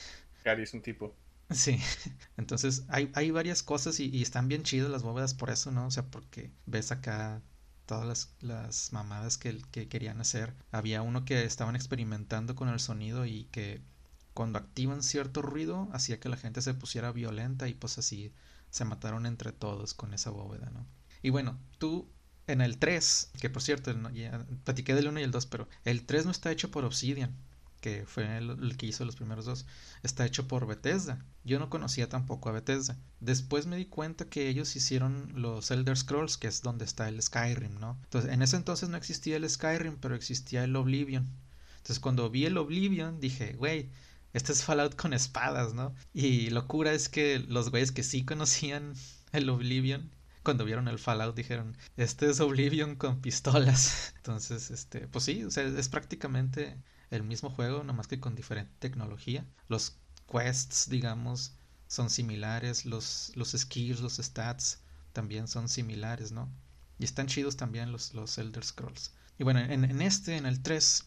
Gary 0.44 0.62
es 0.62 0.74
un 0.74 0.82
tipo. 0.82 1.14
Sí, 1.50 1.78
entonces 2.36 2.84
hay, 2.88 3.10
hay 3.14 3.30
varias 3.30 3.62
cosas 3.62 4.00
y, 4.00 4.08
y, 4.08 4.22
están 4.22 4.48
bien 4.48 4.62
chidas 4.62 4.90
las 4.90 5.02
bóvedas 5.02 5.34
por 5.34 5.50
eso, 5.50 5.70
¿no? 5.70 5.86
O 5.86 5.90
sea, 5.90 6.06
porque 6.06 6.50
ves 6.66 6.92
acá 6.92 7.42
todas 7.86 8.30
las, 8.40 8.92
mamadas 8.92 9.38
que, 9.38 9.58
que, 9.70 9.88
querían 9.88 10.20
hacer. 10.20 10.54
Había 10.70 11.02
uno 11.02 11.24
que 11.24 11.44
estaban 11.44 11.76
experimentando 11.76 12.54
con 12.54 12.68
el 12.68 12.80
sonido 12.80 13.26
y 13.26 13.44
que 13.52 13.82
cuando 14.34 14.58
activan 14.58 15.02
cierto 15.02 15.42
ruido 15.42 15.88
hacía 15.92 16.20
que 16.20 16.28
la 16.28 16.36
gente 16.36 16.62
se 16.62 16.74
pusiera 16.74 17.12
violenta 17.12 17.68
y 17.68 17.74
pues 17.74 17.98
así 17.98 18.32
se 18.70 18.84
mataron 18.84 19.26
entre 19.26 19.52
todos 19.52 19.94
con 19.94 20.14
esa 20.14 20.30
bóveda, 20.30 20.70
¿no? 20.70 20.86
Y 21.22 21.30
bueno, 21.30 21.58
tú 21.78 22.08
en 22.46 22.60
el 22.60 22.78
3, 22.78 23.32
que 23.40 23.50
por 23.50 23.62
cierto, 23.62 23.94
platiqué 24.64 24.94
del 24.94 25.08
1 25.08 25.20
y 25.20 25.22
el 25.22 25.30
2, 25.30 25.46
pero 25.46 25.68
el 25.84 26.04
3 26.04 26.24
no 26.24 26.30
está 26.30 26.50
hecho 26.50 26.70
por 26.70 26.84
Obsidian 26.84 27.36
que 27.82 28.06
fue 28.06 28.38
el, 28.38 28.76
que 28.78 28.86
hizo 28.86 29.04
los 29.04 29.16
primeros 29.16 29.44
dos, 29.44 29.66
está 30.02 30.24
hecho 30.24 30.48
por 30.48 30.66
Bethesda. 30.66 31.18
Yo 31.44 31.58
no 31.58 31.68
conocía 31.68 32.08
tampoco 32.08 32.48
a 32.48 32.52
Bethesda. 32.52 32.96
Después 33.20 33.66
me 33.66 33.76
di 33.76 33.86
cuenta 33.86 34.24
que 34.24 34.48
ellos 34.48 34.74
hicieron 34.76 35.32
los 35.34 35.70
Elder 35.70 35.98
Scrolls, 35.98 36.38
que 36.38 36.46
es 36.46 36.62
donde 36.62 36.84
está 36.84 37.08
el 37.08 37.20
Skyrim, 37.20 37.78
¿no? 37.80 37.98
Entonces, 38.04 38.32
en 38.32 38.40
ese 38.40 38.56
entonces 38.56 38.88
no 38.88 38.96
existía 38.96 39.36
el 39.36 39.50
Skyrim, 39.50 39.96
pero 40.00 40.14
existía 40.14 40.62
el 40.64 40.76
Oblivion. 40.76 41.28
Entonces, 41.78 41.98
cuando 41.98 42.30
vi 42.30 42.46
el 42.46 42.56
Oblivion, 42.56 43.18
dije, 43.20 43.54
güey, 43.54 43.90
este 44.32 44.52
es 44.52 44.62
Fallout 44.62 44.94
con 44.94 45.12
espadas, 45.12 45.74
¿no? 45.74 45.92
Y 46.14 46.50
locura 46.50 46.92
es 46.92 47.08
que 47.08 47.40
los 47.40 47.70
güeyes 47.70 47.90
que 47.90 48.04
sí 48.04 48.24
conocían 48.24 48.94
el 49.32 49.50
Oblivion 49.50 50.10
cuando 50.44 50.64
vieron 50.64 50.88
el 50.88 50.98
Fallout 50.98 51.36
dijeron, 51.36 51.76
este 51.96 52.30
es 52.30 52.40
Oblivion 52.40 52.96
con 52.96 53.20
pistolas. 53.20 54.12
Entonces, 54.16 54.70
este, 54.70 55.08
pues 55.08 55.24
sí, 55.24 55.44
o 55.44 55.50
sea, 55.50 55.64
es 55.64 55.88
prácticamente 55.88 56.76
el 57.12 57.22
mismo 57.22 57.50
juego, 57.50 57.84
nomás 57.84 58.08
que 58.08 58.18
con 58.18 58.34
diferente 58.34 58.72
tecnología. 58.78 59.46
Los 59.68 59.96
quests, 60.30 60.88
digamos, 60.88 61.52
son 61.86 62.10
similares, 62.10 62.86
los, 62.86 63.32
los 63.36 63.52
skills, 63.52 64.00
los 64.00 64.16
stats 64.16 64.80
también 65.12 65.46
son 65.46 65.68
similares, 65.68 66.32
¿no? 66.32 66.48
Y 66.98 67.04
están 67.04 67.26
chidos 67.26 67.56
también 67.56 67.92
los, 67.92 68.14
los 68.14 68.38
Elder 68.38 68.64
Scrolls. 68.64 69.12
Y 69.38 69.44
bueno, 69.44 69.60
en, 69.60 69.84
en 69.84 70.00
este, 70.00 70.36
en 70.36 70.46
el 70.46 70.62
3, 70.62 71.04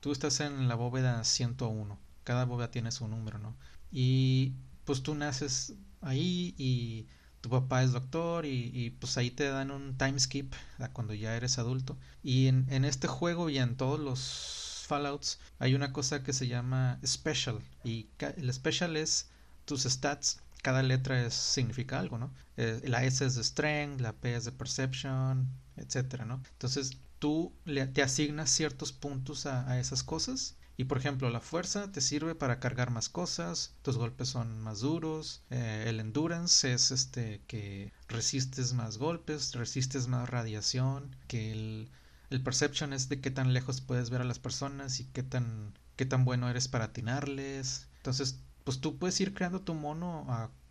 tú 0.00 0.12
estás 0.12 0.40
en 0.40 0.68
la 0.68 0.76
bóveda 0.76 1.24
101. 1.24 1.98
Cada 2.22 2.44
bóveda 2.44 2.70
tiene 2.70 2.92
su 2.92 3.08
número, 3.08 3.38
¿no? 3.38 3.56
Y 3.90 4.54
pues 4.84 5.02
tú 5.02 5.14
naces 5.14 5.74
ahí 6.00 6.54
y 6.56 7.06
tu 7.40 7.50
papá 7.50 7.82
es 7.82 7.92
doctor 7.92 8.46
y, 8.46 8.90
pues 9.00 9.16
ahí 9.16 9.30
te 9.30 9.48
dan 9.48 9.70
un 9.70 9.96
time 9.96 10.18
skip 10.18 10.52
a 10.78 10.88
cuando 10.88 11.14
ya 11.14 11.36
eres 11.36 11.58
adulto. 11.58 11.96
Y 12.22 12.46
en, 12.46 12.66
en 12.70 12.84
este 12.84 13.08
juego 13.08 13.50
y 13.50 13.58
en 13.58 13.76
todos 13.76 13.98
los 13.98 14.67
Fallouts 14.88 15.38
hay 15.58 15.74
una 15.74 15.92
cosa 15.92 16.22
que 16.22 16.32
se 16.32 16.48
llama 16.48 16.98
Special 17.04 17.60
y 17.84 18.08
el 18.36 18.52
Special 18.52 18.96
es 18.96 19.28
tus 19.64 19.84
stats 19.84 20.40
cada 20.62 20.82
letra 20.82 21.30
significa 21.30 21.98
algo, 21.98 22.18
¿no? 22.18 22.32
Eh, 22.56 22.80
la 22.84 23.04
S 23.04 23.24
es 23.24 23.36
de 23.36 23.44
Strength, 23.44 24.00
la 24.00 24.12
P 24.12 24.34
es 24.34 24.44
de 24.44 24.52
Perception, 24.52 25.48
etcétera, 25.76 26.24
¿no? 26.24 26.42
Entonces 26.52 26.98
tú 27.18 27.52
te 27.64 28.02
asignas 28.02 28.50
ciertos 28.50 28.92
puntos 28.92 29.46
a, 29.46 29.78
esas 29.80 30.02
cosas 30.02 30.56
y 30.76 30.84
por 30.84 30.98
ejemplo, 30.98 31.28
la 31.30 31.40
fuerza 31.40 31.90
te 31.90 32.00
sirve 32.00 32.34
para 32.36 32.60
cargar 32.60 32.90
más 32.90 33.08
cosas, 33.08 33.74
tus 33.82 33.96
golpes 33.96 34.28
son 34.28 34.60
más 34.60 34.80
duros, 34.80 35.42
eh, 35.50 35.86
el 35.88 35.98
endurance 35.98 36.72
es 36.72 36.92
este 36.92 37.40
que 37.48 37.92
resistes 38.06 38.74
más 38.74 38.98
golpes, 38.98 39.54
resistes 39.54 40.06
más 40.06 40.28
radiación, 40.28 41.16
que 41.26 41.50
el 41.50 41.90
el 42.30 42.42
perception 42.42 42.92
es 42.92 43.08
de 43.08 43.20
qué 43.20 43.30
tan 43.30 43.52
lejos 43.52 43.80
puedes 43.80 44.10
ver 44.10 44.20
a 44.20 44.24
las 44.24 44.38
personas 44.38 45.00
y 45.00 45.04
qué 45.04 45.22
tan, 45.22 45.72
qué 45.96 46.04
tan 46.04 46.24
bueno 46.24 46.48
eres 46.48 46.68
para 46.68 46.86
atinarles. 46.86 47.88
Entonces, 47.96 48.40
pues 48.64 48.80
tú 48.80 48.98
puedes 48.98 49.20
ir 49.20 49.34
creando 49.34 49.60
tu 49.60 49.74
mono 49.74 50.26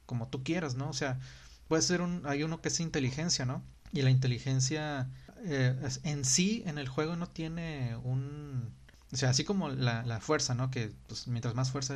como 0.06 0.28
tú 0.28 0.44
quieras, 0.44 0.76
¿no? 0.76 0.90
O 0.90 0.94
sea, 0.94 1.20
puede 1.68 1.82
ser 1.82 2.02
un, 2.02 2.22
hay 2.26 2.44
uno 2.44 2.62
que 2.62 2.70
es 2.70 2.80
inteligencia, 2.80 3.46
¿no? 3.46 3.64
Y 3.92 4.02
la 4.02 4.12
inteligencia 4.12 5.10
eh, 5.44 5.76
en 6.04 6.26
sí, 6.26 6.64
en 6.66 6.78
el 6.78 6.88
juego 6.88 7.16
no 7.16 7.28
tiene 7.28 7.96
un... 8.04 8.72
O 9.12 9.16
sea, 9.16 9.30
así 9.30 9.46
como 9.46 9.70
la, 9.70 10.04
la 10.04 10.20
fuerza, 10.20 10.54
¿no? 10.54 10.70
Que 10.70 10.92
pues, 11.08 11.28
mientras 11.28 11.56
más 11.56 11.72
fuerza 11.72 11.96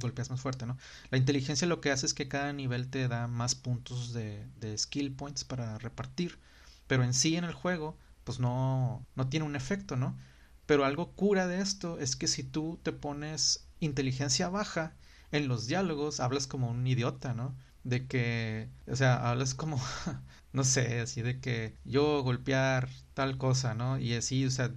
golpeas 0.00 0.30
más 0.30 0.40
fuerte, 0.40 0.64
¿no? 0.64 0.78
La 1.10 1.18
inteligencia 1.18 1.66
lo 1.66 1.80
que 1.80 1.90
hace 1.90 2.06
es 2.06 2.14
que 2.14 2.28
cada 2.28 2.52
nivel 2.52 2.88
te 2.88 3.08
da 3.08 3.26
más 3.26 3.56
puntos 3.56 4.12
de, 4.12 4.46
de 4.60 4.78
skill 4.78 5.12
points 5.12 5.44
para 5.44 5.78
repartir. 5.78 6.38
Pero 6.86 7.02
en 7.02 7.14
sí 7.14 7.36
en 7.36 7.44
el 7.44 7.52
juego 7.52 7.96
pues 8.24 8.38
no, 8.40 9.04
no 9.14 9.28
tiene 9.28 9.46
un 9.46 9.56
efecto, 9.56 9.96
¿no? 9.96 10.18
Pero 10.66 10.84
algo 10.84 11.12
cura 11.12 11.46
de 11.46 11.60
esto 11.60 11.98
es 11.98 12.16
que 12.16 12.28
si 12.28 12.44
tú 12.44 12.78
te 12.82 12.92
pones 12.92 13.68
inteligencia 13.80 14.48
baja, 14.48 14.94
en 15.32 15.48
los 15.48 15.66
diálogos 15.66 16.20
hablas 16.20 16.46
como 16.46 16.70
un 16.70 16.86
idiota, 16.86 17.34
¿no? 17.34 17.56
De 17.84 18.06
que, 18.06 18.68
o 18.86 18.96
sea, 18.96 19.28
hablas 19.30 19.54
como, 19.54 19.80
no 20.52 20.64
sé, 20.64 21.00
así 21.00 21.22
de 21.22 21.40
que 21.40 21.74
yo 21.84 22.22
golpear 22.22 22.88
tal 23.14 23.38
cosa, 23.38 23.74
¿no? 23.74 23.98
Y 23.98 24.14
así, 24.14 24.46
o 24.46 24.50
sea, 24.50 24.72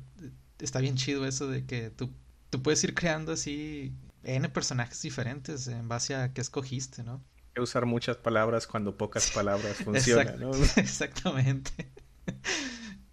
está 0.59 0.79
bien 0.79 0.95
chido 0.95 1.25
eso 1.25 1.47
de 1.47 1.65
que 1.65 1.91
tú, 1.91 2.11
tú 2.49 2.63
puedes 2.63 2.83
ir 2.83 2.93
creando 2.95 3.33
así 3.33 3.93
N 4.23 4.49
personajes 4.49 5.01
diferentes 5.01 5.67
en 5.67 5.87
base 5.87 6.15
a 6.15 6.33
qué 6.33 6.41
escogiste, 6.41 7.03
¿no? 7.03 7.21
usar 7.61 7.85
muchas 7.85 8.17
palabras 8.17 8.67
cuando 8.67 8.97
pocas 8.97 9.31
palabras 9.31 9.77
funcionan, 9.83 10.39
¿no? 10.39 10.51
Exactamente. 10.75 11.89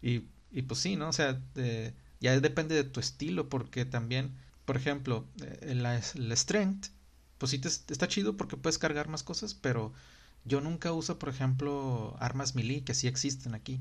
Y, 0.03 0.25
y, 0.51 0.63
pues 0.63 0.81
sí, 0.81 0.97
¿no? 0.97 1.09
O 1.09 1.13
sea, 1.13 1.41
ya 2.21 2.41
depende 2.41 2.75
de 2.75 2.85
tu 2.85 3.01
estilo, 3.01 3.49
porque 3.49 3.85
también, 3.85 4.35
por 4.65 4.77
ejemplo, 4.77 5.27
el, 5.61 5.85
el 5.87 6.33
strength, 6.37 6.89
pues 7.39 7.51
sí 7.51 7.59
te, 7.59 7.69
está 7.69 8.09
chido 8.09 8.37
porque 8.37 8.57
puedes 8.57 8.79
cargar 8.79 9.09
más 9.09 9.23
cosas, 9.23 9.55
pero 9.55 9.93
yo 10.45 10.61
nunca 10.61 10.93
uso, 10.93 11.19
por 11.19 11.29
ejemplo, 11.29 12.17
armas 12.21 12.55
melee 12.55 12.85
que 12.85 12.95
sí 12.95 13.09
existen 13.09 13.55
aquí. 13.55 13.81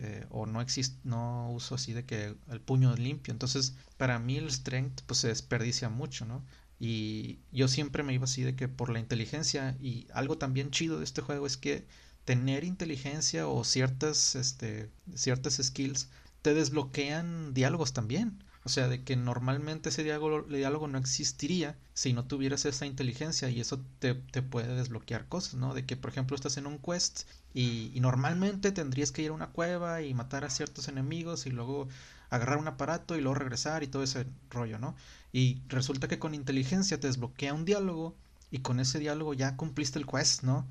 Eh, 0.00 0.26
o 0.30 0.46
no 0.46 0.60
existe, 0.60 0.96
no 1.02 1.50
uso 1.52 1.74
así 1.74 1.92
de 1.92 2.04
que 2.06 2.36
el 2.50 2.60
puño 2.60 2.94
limpio. 2.96 3.32
Entonces, 3.32 3.74
para 3.96 4.18
mí 4.20 4.36
el 4.36 4.50
strength 4.50 5.02
pues 5.06 5.20
se 5.20 5.28
desperdicia 5.28 5.88
mucho, 5.88 6.24
¿no? 6.24 6.44
Y 6.78 7.40
yo 7.50 7.66
siempre 7.66 8.04
me 8.04 8.14
iba 8.14 8.24
así 8.24 8.42
de 8.44 8.54
que 8.54 8.68
por 8.68 8.90
la 8.90 9.00
inteligencia 9.00 9.76
y 9.80 10.06
algo 10.12 10.38
también 10.38 10.70
chido 10.70 10.98
de 10.98 11.04
este 11.04 11.20
juego 11.22 11.46
es 11.46 11.56
que 11.56 11.84
tener 12.28 12.62
inteligencia 12.62 13.48
o 13.48 13.64
ciertas, 13.64 14.34
este, 14.34 14.90
ciertas 15.14 15.58
skills 15.62 16.08
te 16.42 16.52
desbloquean 16.52 17.54
diálogos 17.54 17.94
también. 17.94 18.44
O 18.64 18.68
sea, 18.68 18.86
de 18.86 19.02
que 19.02 19.16
normalmente 19.16 19.88
ese 19.88 20.02
diálogo, 20.02 20.42
diálogo 20.42 20.88
no 20.88 20.98
existiría 20.98 21.74
si 21.94 22.12
no 22.12 22.26
tuvieras 22.26 22.66
esa 22.66 22.84
inteligencia 22.84 23.48
y 23.48 23.62
eso 23.62 23.80
te, 23.98 24.12
te, 24.12 24.42
puede 24.42 24.74
desbloquear 24.74 25.26
cosas, 25.26 25.54
¿no? 25.54 25.72
De 25.72 25.86
que, 25.86 25.96
por 25.96 26.10
ejemplo, 26.10 26.36
estás 26.36 26.58
en 26.58 26.66
un 26.66 26.76
quest 26.76 27.22
y, 27.54 27.90
y, 27.94 28.00
normalmente 28.00 28.72
tendrías 28.72 29.10
que 29.10 29.22
ir 29.22 29.30
a 29.30 29.32
una 29.32 29.46
cueva 29.46 30.02
y 30.02 30.12
matar 30.12 30.44
a 30.44 30.50
ciertos 30.50 30.86
enemigos 30.88 31.46
y 31.46 31.50
luego 31.50 31.88
agarrar 32.28 32.58
un 32.58 32.68
aparato 32.68 33.16
y 33.16 33.22
luego 33.22 33.36
regresar 33.36 33.82
y 33.82 33.86
todo 33.86 34.02
ese 34.02 34.26
rollo, 34.50 34.78
¿no? 34.78 34.94
Y 35.32 35.62
resulta 35.68 36.08
que 36.08 36.18
con 36.18 36.34
inteligencia 36.34 37.00
te 37.00 37.06
desbloquea 37.06 37.54
un 37.54 37.64
diálogo 37.64 38.14
y 38.50 38.58
con 38.58 38.80
ese 38.80 38.98
diálogo 38.98 39.32
ya 39.32 39.56
cumpliste 39.56 39.98
el 39.98 40.06
quest, 40.06 40.42
¿no? 40.42 40.66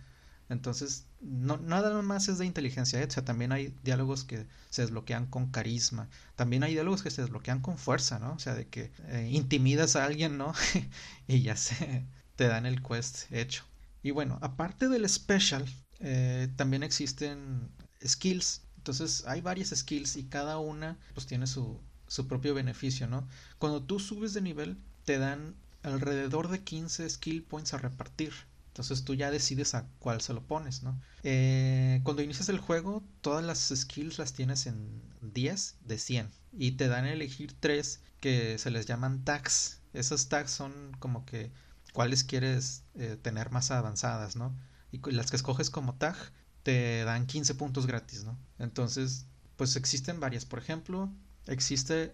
Entonces, 0.50 1.06
no, 1.20 1.58
nada 1.58 2.02
más 2.02 2.30
es 2.30 2.38
de 2.38 2.46
inteligencia, 2.46 3.02
¿eh? 3.02 3.06
o 3.06 3.12
sea, 3.12 3.26
también 3.26 3.52
hay 3.52 3.74
diálogos 3.84 4.24
que 4.24 4.46
se 4.70 4.82
desbloquean 4.82 5.26
con 5.28 5.52
carisma, 5.52 6.10
también 6.36 6.64
hay 6.64 6.74
diálogos 6.74 7.04
que 7.04 7.12
se 7.12 7.22
desbloquean 7.22 7.62
con 7.62 7.78
fuerza, 7.78 8.20
¿no? 8.20 8.34
O 8.34 8.40
sea, 8.40 8.56
de 8.56 8.68
que 8.68 8.92
eh, 9.08 9.30
intimidas 9.32 9.96
a 9.96 10.06
alguien, 10.06 10.38
¿no? 10.38 10.54
y 11.28 11.42
ya 11.42 11.58
se 11.58 12.06
te 12.36 12.48
dan 12.48 12.66
el 12.66 12.82
quest 12.82 13.32
hecho. 13.32 13.64
Y 14.04 14.12
bueno, 14.12 14.40
aparte 14.42 14.88
del 14.88 15.08
special, 15.10 15.66
eh, 16.00 16.48
también 16.56 16.84
existen 16.84 17.70
skills 18.06 18.62
entonces 18.88 19.26
hay 19.28 19.42
varias 19.42 19.74
skills 19.76 20.16
y 20.16 20.24
cada 20.24 20.60
una 20.60 20.98
pues 21.14 21.28
tiene 21.28 21.46
su, 21.46 21.78
su 22.08 22.26
propio 22.26 22.54
beneficio, 22.54 23.06
¿no? 23.06 23.28
Cuando 23.58 23.84
tú 23.84 24.00
subes 24.00 24.34
de 24.34 24.40
nivel 24.40 24.78
te 25.04 25.18
dan 25.18 25.56
alrededor 25.84 26.48
de 26.48 26.64
15 26.64 27.10
skill 27.10 27.44
points 27.44 27.74
a 27.74 27.80
repartir. 27.80 28.32
Entonces 28.78 29.04
tú 29.04 29.16
ya 29.16 29.32
decides 29.32 29.74
a 29.74 29.88
cuál 29.98 30.22
se 30.22 30.34
lo 30.34 30.46
pones, 30.46 30.84
¿no? 30.84 31.02
Eh, 31.24 32.00
cuando 32.04 32.22
inicias 32.22 32.48
el 32.50 32.60
juego, 32.60 33.04
todas 33.22 33.44
las 33.44 33.74
skills 33.76 34.20
las 34.20 34.34
tienes 34.34 34.68
en 34.68 35.02
10 35.22 35.78
de 35.84 35.98
100 35.98 36.30
y 36.54 36.74
te 36.74 36.88
dan 36.88 37.06
a 37.06 37.12
elegir 37.12 37.56
3 37.60 38.02
que 38.20 38.60
se 38.60 38.70
les 38.70 38.86
llaman 38.86 39.24
tags. 39.24 39.80
Esos 39.94 40.30
tags 40.30 40.52
son 40.52 40.96
como 41.00 41.26
que 41.26 41.52
cuáles 41.92 42.24
quieres 42.24 42.84
eh, 42.94 43.18
tener 43.20 43.50
más 43.50 43.72
avanzadas, 43.72 44.36
¿no? 44.36 44.56
Y 44.92 45.00
las 45.10 45.32
que 45.32 45.38
escoges 45.38 45.72
como 45.72 45.96
tag 45.96 46.16
te 46.62 47.04
dan 47.04 47.26
15 47.26 47.56
puntos 47.56 47.88
gratis, 47.88 48.26
¿no? 48.26 48.38
Entonces, 48.60 49.26
pues 49.56 49.76
existen 49.76 50.20
varias. 50.20 50.46
Por 50.46 50.60
ejemplo, 50.60 51.12
existe 51.48 52.14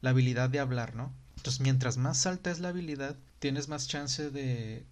la 0.00 0.08
habilidad 0.08 0.48
de 0.48 0.60
hablar, 0.60 0.94
¿no? 0.94 1.12
Entonces, 1.36 1.60
mientras 1.60 1.98
más 1.98 2.24
alta 2.24 2.50
es 2.50 2.60
la 2.60 2.70
habilidad, 2.70 3.18
tienes 3.40 3.68
más 3.68 3.88
chance 3.88 4.30
de 4.30 4.86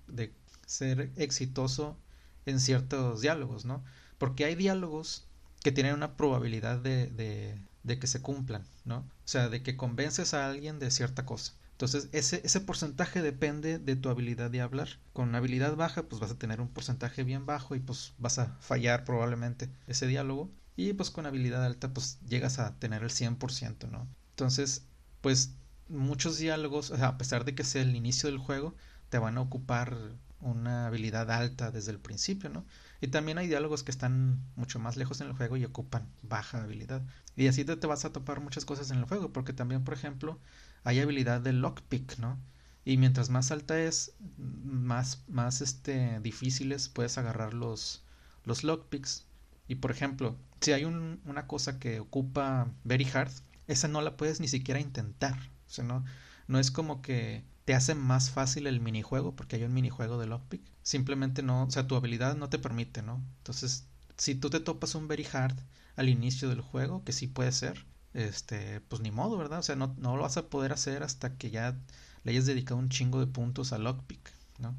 ser 0.68 1.10
exitoso 1.16 1.98
en 2.46 2.60
ciertos 2.60 3.22
diálogos, 3.22 3.64
¿no? 3.64 3.82
Porque 4.18 4.44
hay 4.44 4.54
diálogos 4.54 5.26
que 5.62 5.72
tienen 5.72 5.94
una 5.94 6.16
probabilidad 6.16 6.78
de, 6.78 7.58
que 7.84 8.06
se 8.06 8.20
cumplan, 8.20 8.64
¿no? 8.84 8.98
O 8.98 9.04
sea, 9.24 9.48
de 9.48 9.62
que 9.62 9.76
convences 9.76 10.34
a 10.34 10.46
alguien 10.46 10.78
de 10.78 10.90
cierta 10.90 11.24
cosa. 11.26 11.54
Entonces, 11.72 12.08
ese, 12.12 12.42
ese 12.44 12.60
porcentaje 12.60 13.22
depende 13.22 13.78
de 13.78 13.96
tu 13.96 14.08
habilidad 14.10 14.50
de 14.50 14.60
hablar. 14.60 14.88
Con 15.12 15.30
una 15.30 15.38
habilidad 15.38 15.74
baja, 15.74 16.02
pues 16.02 16.20
vas 16.20 16.30
a 16.30 16.38
tener 16.38 16.60
un 16.60 16.68
porcentaje 16.68 17.24
bien 17.24 17.46
bajo 17.46 17.74
y 17.74 17.80
pues 17.80 18.12
vas 18.18 18.38
a 18.38 18.56
fallar 18.60 19.04
probablemente 19.04 19.70
ese 19.86 20.06
diálogo. 20.06 20.50
Y 20.76 20.92
pues 20.92 21.10
con 21.10 21.24
habilidad 21.26 21.64
alta, 21.64 21.92
pues 21.94 22.18
llegas 22.28 22.58
a 22.58 22.78
tener 22.78 23.02
el 23.02 23.10
100%, 23.10 23.88
¿no? 23.90 24.06
Entonces, 24.30 24.84
pues 25.22 25.54
muchos 25.88 26.38
diálogos, 26.38 26.92
a 26.92 27.16
pesar 27.16 27.44
de 27.44 27.54
que 27.54 27.64
sea 27.64 27.82
el 27.82 27.96
inicio 27.96 28.28
del 28.28 28.38
juego, 28.38 28.74
te 29.08 29.18
van 29.18 29.38
a 29.38 29.40
ocupar 29.40 29.96
una 30.40 30.86
habilidad 30.86 31.30
alta 31.30 31.70
desde 31.70 31.92
el 31.92 31.98
principio, 31.98 32.50
¿no? 32.50 32.64
Y 33.00 33.08
también 33.08 33.38
hay 33.38 33.46
diálogos 33.46 33.82
que 33.82 33.90
están 33.90 34.40
mucho 34.56 34.78
más 34.78 34.96
lejos 34.96 35.20
en 35.20 35.28
el 35.28 35.32
juego 35.34 35.56
y 35.56 35.64
ocupan 35.64 36.08
baja 36.22 36.62
habilidad. 36.62 37.02
Y 37.36 37.46
así 37.48 37.64
te, 37.64 37.76
te 37.76 37.86
vas 37.86 38.04
a 38.04 38.12
topar 38.12 38.40
muchas 38.40 38.64
cosas 38.64 38.90
en 38.90 38.98
el 38.98 39.04
juego, 39.04 39.32
porque 39.32 39.52
también, 39.52 39.84
por 39.84 39.94
ejemplo, 39.94 40.38
hay 40.84 41.00
habilidad 41.00 41.40
de 41.40 41.52
lockpick, 41.52 42.18
¿no? 42.18 42.38
Y 42.84 42.96
mientras 42.96 43.30
más 43.30 43.50
alta 43.50 43.78
es, 43.78 44.14
más, 44.38 45.22
más 45.28 45.60
este, 45.60 46.20
difíciles 46.20 46.88
puedes 46.88 47.18
agarrar 47.18 47.52
los, 47.54 48.02
los 48.44 48.64
lockpicks. 48.64 49.26
Y 49.68 49.76
por 49.76 49.90
ejemplo, 49.90 50.36
si 50.60 50.72
hay 50.72 50.84
un, 50.84 51.20
una 51.26 51.46
cosa 51.46 51.78
que 51.78 52.00
ocupa 52.00 52.72
very 52.84 53.04
hard, 53.04 53.30
esa 53.66 53.88
no 53.88 54.00
la 54.00 54.16
puedes 54.16 54.40
ni 54.40 54.48
siquiera 54.48 54.80
intentar. 54.80 55.36
O 55.66 55.70
sea, 55.70 55.84
no, 55.84 56.04
no 56.46 56.58
es 56.58 56.70
como 56.70 57.02
que 57.02 57.44
te 57.68 57.74
hace 57.74 57.94
más 57.94 58.30
fácil 58.30 58.66
el 58.66 58.80
minijuego, 58.80 59.36
porque 59.36 59.56
hay 59.56 59.64
un 59.64 59.74
minijuego 59.74 60.16
de 60.16 60.26
lockpick. 60.26 60.62
Simplemente 60.82 61.42
no, 61.42 61.64
o 61.64 61.70
sea, 61.70 61.86
tu 61.86 61.96
habilidad 61.96 62.34
no 62.34 62.48
te 62.48 62.58
permite, 62.58 63.02
¿no? 63.02 63.22
Entonces, 63.36 63.84
si 64.16 64.34
tú 64.34 64.48
te 64.48 64.58
topas 64.58 64.94
un 64.94 65.06
very 65.06 65.26
hard 65.30 65.54
al 65.94 66.08
inicio 66.08 66.48
del 66.48 66.62
juego, 66.62 67.04
que 67.04 67.12
sí 67.12 67.26
puede 67.26 67.52
ser, 67.52 67.84
este, 68.14 68.80
pues 68.80 69.02
ni 69.02 69.10
modo, 69.10 69.36
¿verdad? 69.36 69.58
O 69.58 69.62
sea, 69.62 69.76
no, 69.76 69.94
no 69.98 70.16
lo 70.16 70.22
vas 70.22 70.38
a 70.38 70.48
poder 70.48 70.72
hacer 70.72 71.02
hasta 71.02 71.36
que 71.36 71.50
ya 71.50 71.76
le 72.24 72.32
hayas 72.32 72.46
dedicado 72.46 72.80
un 72.80 72.88
chingo 72.88 73.20
de 73.20 73.26
puntos 73.26 73.74
a 73.74 73.78
Lockpick, 73.78 74.32
¿no? 74.58 74.74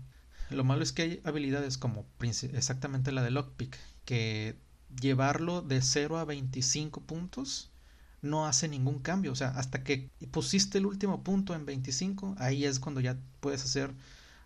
Lo 0.50 0.63
malo 0.63 0.81
es 0.81 0.91
que 0.91 1.03
hay 1.03 1.22
habilidades 1.25 1.77
como 1.77 2.08
exactamente 2.22 3.12
la 3.12 3.22
de 3.22 3.29
Lockpick, 3.29 3.77
que 4.03 4.58
llevarlo 5.00 5.62
de 5.62 5.84
0 5.84 6.17
a 6.17 6.25
25 6.25 7.01
puntos 7.01 7.69
no 8.21 8.47
hace 8.47 8.67
ningún 8.67 8.99
cambio. 8.99 9.31
O 9.31 9.35
sea, 9.35 9.49
hasta 9.49 9.83
que 9.83 10.09
pusiste 10.31 10.77
el 10.77 10.85
último 10.85 11.23
punto 11.23 11.55
en 11.55 11.65
25, 11.65 12.35
ahí 12.38 12.65
es 12.65 12.79
cuando 12.79 13.01
ya 13.01 13.17
puedes 13.39 13.63
hacer 13.63 13.93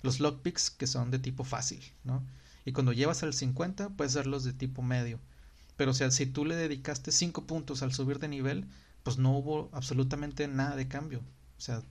los 0.01 0.19
lockpicks 0.19 0.69
que 0.69 0.87
son 0.87 1.11
de 1.11 1.19
tipo 1.19 1.43
fácil, 1.43 1.81
¿no? 2.03 2.23
Y 2.65 2.71
cuando 2.71 2.93
llevas 2.93 3.23
al 3.23 3.33
50, 3.33 3.89
puedes 3.89 4.15
hacerlos 4.15 4.43
de 4.43 4.53
tipo 4.53 4.81
medio. 4.81 5.19
Pero 5.75 5.91
o 5.91 5.93
sea, 5.93 6.11
si 6.11 6.25
tú 6.25 6.45
le 6.45 6.55
dedicaste 6.55 7.11
5 7.11 7.45
puntos 7.45 7.81
al 7.81 7.93
subir 7.93 8.19
de 8.19 8.27
nivel, 8.27 8.67
pues 9.03 9.17
no 9.17 9.37
hubo 9.37 9.69
absolutamente 9.73 10.47
nada 10.47 10.75
de 10.75 10.87
cambio. 10.87 11.19
O 11.57 11.61
sea, 11.61 11.83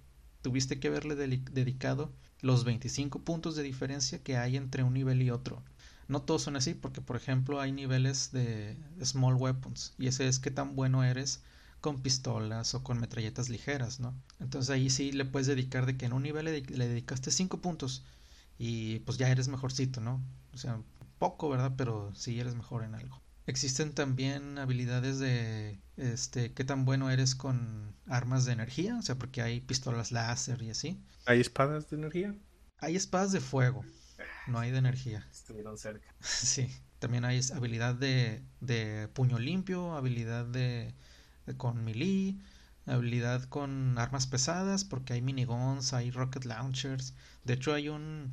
tuviste 0.42 0.80
que 0.80 0.88
haberle 0.88 1.14
dedicado 1.14 2.12
los 2.40 2.64
25 2.64 3.20
puntos 3.20 3.54
de 3.56 3.62
diferencia 3.62 4.22
que 4.22 4.36
hay 4.36 4.56
entre 4.56 4.82
un 4.82 4.94
nivel 4.94 5.22
y 5.22 5.30
otro. 5.30 5.62
No 6.08 6.22
todos 6.22 6.42
son 6.42 6.56
así, 6.56 6.74
porque 6.74 7.00
por 7.00 7.16
ejemplo 7.16 7.60
hay 7.60 7.72
niveles 7.72 8.32
de 8.32 8.76
small 9.02 9.36
weapons, 9.36 9.94
y 9.98 10.08
ese 10.08 10.26
es 10.28 10.38
qué 10.38 10.50
tan 10.50 10.74
bueno 10.74 11.04
eres 11.04 11.42
con 11.82 12.00
pistolas 12.00 12.74
o 12.74 12.82
con 12.82 12.98
metralletas 12.98 13.50
ligeras, 13.50 14.00
¿no? 14.00 14.14
Entonces 14.40 14.70
ahí 14.70 14.88
sí 14.88 15.12
le 15.12 15.26
puedes 15.26 15.46
dedicar 15.46 15.84
de 15.84 15.98
que 15.98 16.06
en 16.06 16.14
un 16.14 16.22
nivel 16.22 16.46
le, 16.46 16.62
le 16.62 16.88
dedicaste 16.88 17.30
5 17.30 17.60
puntos 17.60 18.04
y 18.58 19.00
pues 19.00 19.18
ya 19.18 19.28
eres 19.28 19.48
mejorcito, 19.48 20.00
¿no? 20.00 20.22
O 20.54 20.56
sea, 20.56 20.80
poco, 21.18 21.50
¿verdad? 21.50 21.74
Pero 21.76 22.12
sí 22.14 22.40
eres 22.40 22.54
mejor 22.54 22.84
en 22.84 22.94
algo. 22.94 23.20
Existen 23.46 23.92
también 23.92 24.58
habilidades 24.58 25.18
de 25.18 25.80
este 25.96 26.52
qué 26.52 26.64
tan 26.64 26.84
bueno 26.84 27.10
eres 27.10 27.34
con 27.34 27.94
armas 28.06 28.44
de 28.44 28.52
energía, 28.52 28.96
o 28.96 29.02
sea, 29.02 29.16
porque 29.16 29.42
hay 29.42 29.60
pistolas 29.60 30.12
láser 30.12 30.62
y 30.62 30.70
así. 30.70 31.00
¿Hay 31.26 31.40
espadas 31.40 31.90
de 31.90 31.96
energía? 31.96 32.34
Hay 32.78 32.94
espadas 32.94 33.32
de 33.32 33.40
fuego, 33.40 33.84
no 34.46 34.60
hay 34.60 34.70
de 34.70 34.78
energía. 34.78 35.26
Estuvieron 35.32 35.76
cerca. 35.76 36.14
Sí, 36.20 36.68
también 37.00 37.24
hay 37.24 37.40
habilidad 37.52 37.96
de, 37.96 38.42
de 38.60 39.08
puño 39.12 39.40
limpio, 39.40 39.96
habilidad 39.96 40.46
de, 40.46 40.60
de 40.60 40.94
con 41.56 41.84
melee, 41.84 42.36
habilidad 42.86 43.44
con 43.44 43.98
armas 43.98 44.26
pesadas, 44.26 44.84
porque 44.84 45.14
hay 45.14 45.22
miniguns, 45.22 45.92
hay 45.92 46.10
rocket 46.10 46.44
launchers. 46.44 47.14
De 47.44 47.54
hecho, 47.54 47.74
hay 47.74 47.88
un 47.88 48.32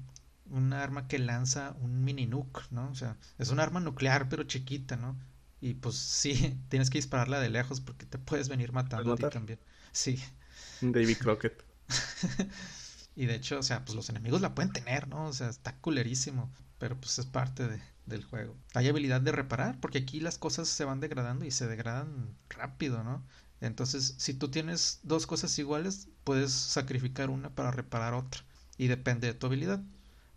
un 0.51 0.73
arma 0.73 1.07
que 1.07 1.19
lanza 1.19 1.75
un 1.81 2.03
mini 2.03 2.25
nuke, 2.25 2.61
¿no? 2.71 2.89
O 2.89 2.95
sea, 2.95 3.17
es 3.37 3.49
un 3.49 3.59
arma 3.59 3.79
nuclear 3.79 4.29
pero 4.29 4.43
chiquita, 4.43 4.95
¿no? 4.95 5.15
Y 5.61 5.75
pues 5.75 5.95
sí, 5.95 6.59
tienes 6.69 6.89
que 6.89 6.97
dispararla 6.97 7.39
de 7.39 7.49
lejos 7.49 7.81
porque 7.81 8.05
te 8.05 8.17
puedes 8.17 8.49
venir 8.49 8.71
matando 8.71 9.13
a 9.13 9.15
ti 9.15 9.25
también. 9.31 9.59
Sí. 9.91 10.19
Un 10.81 10.91
David 10.91 11.17
Crockett. 11.17 11.63
Y 13.15 13.25
de 13.25 13.35
hecho, 13.35 13.59
o 13.59 13.63
sea, 13.63 13.83
pues 13.83 13.97
los 13.97 14.09
enemigos 14.09 14.39
la 14.39 14.55
pueden 14.55 14.71
tener, 14.71 15.09
¿no? 15.09 15.25
O 15.25 15.33
sea, 15.33 15.49
está 15.49 15.75
culerísimo. 15.75 16.49
Pero 16.79 16.99
pues 16.99 17.19
es 17.19 17.25
parte 17.25 17.67
de, 17.67 17.81
del 18.05 18.23
juego. 18.23 18.55
Hay 18.73 18.87
habilidad 18.87 19.21
de 19.21 19.31
reparar, 19.31 19.79
porque 19.79 19.99
aquí 19.99 20.19
las 20.19 20.37
cosas 20.37 20.67
se 20.67 20.85
van 20.85 20.99
degradando 20.99 21.45
y 21.45 21.51
se 21.51 21.67
degradan 21.67 22.35
rápido, 22.49 23.03
¿no? 23.03 23.23
Entonces, 23.61 24.15
si 24.17 24.33
tú 24.33 24.49
tienes 24.49 24.99
dos 25.03 25.27
cosas 25.27 25.57
iguales, 25.59 26.07
puedes 26.23 26.51
sacrificar 26.51 27.29
una 27.29 27.49
para 27.49 27.71
reparar 27.71 28.13
otra. 28.13 28.41
Y 28.77 28.87
depende 28.87 29.27
de 29.27 29.33
tu 29.33 29.47
habilidad. 29.47 29.81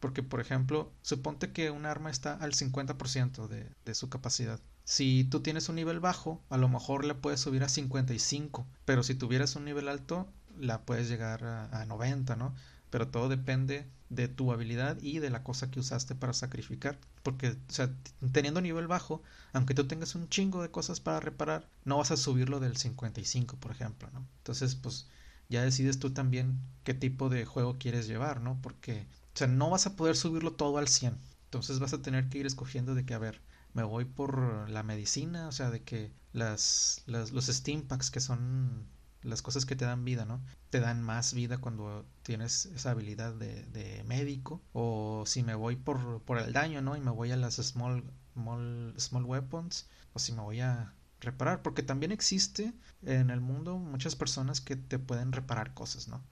Porque, 0.00 0.24
por 0.24 0.40
ejemplo, 0.40 0.92
suponte 1.02 1.52
que 1.52 1.70
un 1.70 1.86
arma 1.86 2.10
está 2.10 2.34
al 2.34 2.52
50% 2.54 3.46
de, 3.46 3.70
de 3.84 3.94
su 3.94 4.08
capacidad. 4.08 4.60
Si 4.84 5.24
tú 5.24 5.40
tienes 5.40 5.68
un 5.68 5.76
nivel 5.76 6.00
bajo, 6.00 6.42
a 6.50 6.56
lo 6.56 6.68
mejor 6.68 7.04
la 7.04 7.14
puedes 7.14 7.38
subir 7.40 7.62
a 7.62 7.68
55, 7.68 8.66
pero 8.84 9.04
si 9.04 9.14
tuvieras 9.14 9.54
un 9.54 9.64
nivel 9.64 9.88
alto, 9.88 10.28
la 10.58 10.82
puedes 10.82 11.08
llegar 11.08 11.44
a, 11.44 11.84
90, 11.86 12.36
¿no? 12.36 12.54
Pero 12.92 13.08
todo 13.08 13.30
depende 13.30 13.86
de 14.10 14.28
tu 14.28 14.52
habilidad 14.52 14.98
y 15.00 15.18
de 15.18 15.30
la 15.30 15.42
cosa 15.42 15.70
que 15.70 15.80
usaste 15.80 16.14
para 16.14 16.34
sacrificar. 16.34 16.98
Porque, 17.22 17.52
o 17.52 17.72
sea, 17.72 17.90
teniendo 18.32 18.60
nivel 18.60 18.86
bajo, 18.86 19.22
aunque 19.54 19.72
tú 19.72 19.86
tengas 19.86 20.14
un 20.14 20.28
chingo 20.28 20.60
de 20.60 20.70
cosas 20.70 21.00
para 21.00 21.18
reparar, 21.18 21.66
no 21.86 21.96
vas 21.96 22.10
a 22.10 22.18
subirlo 22.18 22.60
del 22.60 22.76
55, 22.76 23.56
por 23.56 23.70
ejemplo, 23.70 24.10
¿no? 24.12 24.26
Entonces, 24.40 24.74
pues 24.74 25.08
ya 25.48 25.62
decides 25.62 26.00
tú 26.00 26.10
también 26.10 26.60
qué 26.84 26.92
tipo 26.92 27.30
de 27.30 27.46
juego 27.46 27.78
quieres 27.78 28.06
llevar, 28.06 28.42
¿no? 28.42 28.58
Porque, 28.60 29.06
o 29.34 29.38
sea, 29.38 29.46
no 29.46 29.70
vas 29.70 29.86
a 29.86 29.96
poder 29.96 30.14
subirlo 30.14 30.52
todo 30.52 30.76
al 30.76 30.88
100. 30.88 31.16
Entonces 31.46 31.78
vas 31.78 31.94
a 31.94 32.02
tener 32.02 32.28
que 32.28 32.38
ir 32.38 32.46
escogiendo 32.46 32.94
de 32.94 33.06
que, 33.06 33.14
a 33.14 33.18
ver, 33.18 33.40
me 33.72 33.84
voy 33.84 34.04
por 34.04 34.68
la 34.68 34.82
medicina, 34.82 35.48
o 35.48 35.52
sea, 35.52 35.70
de 35.70 35.82
que 35.82 36.12
las, 36.34 37.02
las 37.06 37.32
los 37.32 37.46
Steam 37.46 37.84
Packs 37.84 38.10
que 38.10 38.20
son 38.20 38.86
las 39.22 39.42
cosas 39.42 39.66
que 39.66 39.76
te 39.76 39.84
dan 39.84 40.04
vida, 40.04 40.24
¿no? 40.24 40.42
Te 40.70 40.80
dan 40.80 41.02
más 41.02 41.34
vida 41.34 41.58
cuando 41.58 42.06
tienes 42.22 42.66
esa 42.66 42.90
habilidad 42.90 43.34
de, 43.34 44.02
médico. 44.06 44.62
O 44.72 45.24
si 45.26 45.42
me 45.42 45.54
voy 45.54 45.76
por, 45.76 46.22
por, 46.22 46.38
el 46.38 46.52
daño, 46.52 46.82
¿no? 46.82 46.96
Y 46.96 47.00
me 47.00 47.10
voy 47.10 47.30
a 47.32 47.36
las 47.36 47.56
small, 47.56 48.04
small, 48.34 48.94
small 48.98 49.24
weapons. 49.24 49.88
O 50.12 50.18
si 50.18 50.32
me 50.32 50.42
voy 50.42 50.60
a 50.60 50.94
reparar. 51.20 51.62
Porque 51.62 51.82
también 51.82 52.12
existe 52.12 52.72
en 53.02 53.30
el 53.30 53.40
mundo 53.40 53.78
muchas 53.78 54.16
personas 54.16 54.60
que 54.60 54.76
te 54.76 54.98
pueden 54.98 55.32
reparar 55.32 55.74
cosas, 55.74 56.08
¿no? 56.08 56.22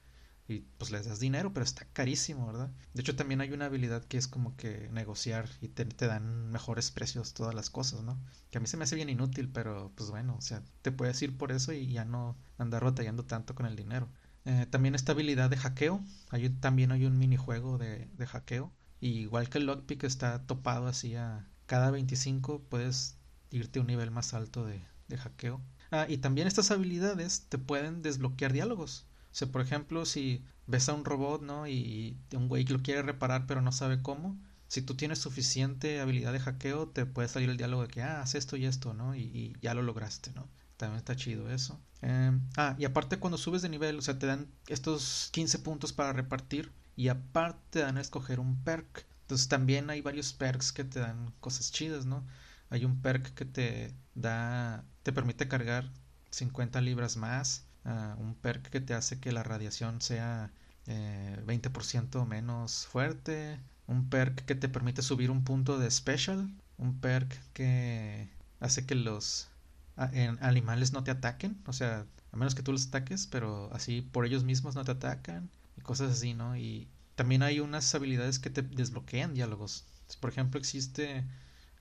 Y 0.51 0.67
pues 0.77 0.91
les 0.91 1.05
das 1.05 1.19
dinero, 1.19 1.53
pero 1.53 1.63
está 1.63 1.85
carísimo, 1.93 2.47
¿verdad? 2.47 2.69
De 2.93 3.01
hecho, 3.01 3.15
también 3.15 3.41
hay 3.41 3.51
una 3.51 3.65
habilidad 3.65 4.03
que 4.05 4.17
es 4.17 4.27
como 4.27 4.55
que 4.57 4.89
negociar 4.91 5.49
y 5.61 5.69
te, 5.69 5.85
dan 5.85 6.51
mejores 6.51 6.91
precios 6.91 7.33
todas 7.33 7.55
las 7.55 7.69
cosas, 7.69 8.03
¿no? 8.03 8.19
Que 8.49 8.57
a 8.57 8.61
mí 8.61 8.67
se 8.67 8.77
me 8.77 8.83
hace 8.83 8.95
bien 8.95 9.09
inútil, 9.09 9.49
pero 9.49 9.91
pues 9.95 10.09
bueno, 10.09 10.35
o 10.37 10.41
sea, 10.41 10.63
te 10.81 10.91
puedes 10.91 11.21
ir 11.21 11.37
por 11.37 11.51
eso 11.51 11.73
y 11.73 11.87
ya 11.87 12.05
no 12.05 12.37
andar 12.57 12.83
batallando 12.83 13.25
tanto 13.25 13.55
con 13.55 13.65
el 13.65 13.75
dinero. 13.75 14.09
Eh, 14.45 14.65
también 14.69 14.95
esta 14.95 15.11
habilidad 15.13 15.49
de 15.49 15.57
hackeo, 15.57 16.03
hay, 16.29 16.49
también 16.49 16.91
hay 16.91 17.05
un 17.05 17.17
minijuego 17.17 17.77
de, 17.77 18.09
de 18.17 18.27
hackeo. 18.27 18.71
Y 18.99 19.09
igual 19.19 19.49
que 19.49 19.57
el 19.57 19.65
lockpick 19.65 20.03
está 20.03 20.45
topado 20.45 20.87
así 20.87 21.15
a 21.15 21.47
cada 21.65 21.91
25, 21.91 22.61
puedes 22.69 23.17
irte 23.49 23.79
a 23.79 23.81
un 23.81 23.87
nivel 23.87 24.11
más 24.11 24.33
alto 24.33 24.65
de, 24.65 24.83
de 25.07 25.17
hackeo. 25.17 25.61
Ah, 25.91 26.05
y 26.07 26.17
también 26.17 26.47
estas 26.47 26.71
habilidades 26.71 27.47
te 27.49 27.57
pueden 27.57 28.01
desbloquear 28.01 28.53
diálogos. 28.53 29.05
O 29.31 29.35
sea, 29.35 29.47
por 29.49 29.61
ejemplo, 29.61 30.05
si 30.05 30.43
ves 30.67 30.89
a 30.89 30.93
un 30.93 31.05
robot, 31.05 31.41
¿no? 31.41 31.67
Y 31.67 32.17
un 32.33 32.47
güey 32.47 32.65
lo 32.65 32.81
quiere 32.81 33.01
reparar 33.01 33.45
pero 33.47 33.61
no 33.61 33.71
sabe 33.71 34.01
cómo, 34.01 34.37
si 34.71 34.81
tú 34.81 34.95
tienes 34.95 35.19
suficiente 35.19 35.99
habilidad 35.99 36.31
de 36.31 36.39
hackeo, 36.39 36.87
te 36.87 37.05
puede 37.05 37.27
salir 37.27 37.49
el 37.49 37.57
diálogo 37.57 37.81
de 37.81 37.89
que, 37.89 38.03
ah, 38.03 38.21
haz 38.21 38.35
esto 38.35 38.55
y 38.55 38.65
esto, 38.65 38.93
¿no? 38.93 39.17
Y, 39.17 39.53
ya 39.61 39.73
lo 39.73 39.81
lograste, 39.81 40.31
¿no? 40.31 40.47
También 40.77 40.97
está 40.97 41.13
chido 41.13 41.51
eso. 41.51 41.77
Em, 42.01 42.39
ah, 42.55 42.77
y 42.79 42.85
aparte 42.85 43.19
cuando 43.19 43.37
subes 43.37 43.61
de 43.61 43.67
nivel, 43.67 43.97
o 43.99 44.01
sea, 44.01 44.17
te 44.17 44.27
dan 44.27 44.47
estos 44.67 45.27
15 45.33 45.59
puntos 45.59 45.91
para 45.91 46.13
repartir 46.13 46.71
y 46.95 47.09
aparte 47.09 47.59
te 47.71 47.79
dan 47.79 47.97
a 47.97 48.01
escoger 48.01 48.39
un 48.39 48.63
perk. 48.63 49.05
Entonces 49.23 49.49
también 49.49 49.89
hay 49.89 49.99
varios 49.99 50.31
perks 50.31 50.71
que 50.71 50.85
te 50.85 51.01
dan 51.01 51.33
cosas 51.41 51.73
chidas, 51.73 52.05
¿no? 52.05 52.25
Hay 52.69 52.85
un 52.85 53.01
perk 53.01 53.33
que 53.33 53.43
te 53.43 53.93
da, 54.15 54.85
te 55.03 55.11
permite 55.11 55.49
cargar 55.49 55.91
50 56.29 56.79
libras 56.79 57.17
más 57.17 57.65
un 57.85 58.35
perk 58.41 58.69
que 58.69 58.81
te 58.81 58.93
hace 58.93 59.19
que 59.19 59.31
la 59.31 59.43
radiación 59.43 60.01
sea 60.01 60.51
eh, 60.87 61.41
20% 61.45 62.25
menos 62.25 62.85
fuerte, 62.87 63.59
un 63.87 64.09
perk 64.09 64.45
que 64.45 64.55
te 64.55 64.69
permite 64.69 65.01
subir 65.01 65.31
un 65.31 65.43
punto 65.43 65.79
de 65.79 65.89
special, 65.91 66.49
un 66.77 66.99
perk 66.99 67.39
que 67.53 68.29
hace 68.59 68.85
que 68.85 68.95
los 68.95 69.49
animales 69.95 70.93
no 70.93 71.03
te 71.03 71.11
ataquen, 71.11 71.61
o 71.67 71.73
sea, 71.73 72.05
a 72.31 72.37
menos 72.37 72.55
que 72.55 72.63
tú 72.63 72.71
los 72.71 72.87
ataques, 72.87 73.27
pero 73.27 73.69
así 73.73 74.01
por 74.01 74.25
ellos 74.25 74.43
mismos 74.43 74.75
no 74.75 74.83
te 74.83 74.91
atacan 74.91 75.49
y 75.77 75.81
cosas 75.81 76.11
así, 76.11 76.33
¿no? 76.33 76.55
Y 76.55 76.87
también 77.15 77.43
hay 77.43 77.59
unas 77.59 77.93
habilidades 77.93 78.39
que 78.39 78.49
te 78.49 78.61
desbloquean 78.61 79.33
diálogos. 79.33 79.85
Por 80.19 80.29
ejemplo, 80.31 80.59
existe 80.59 81.25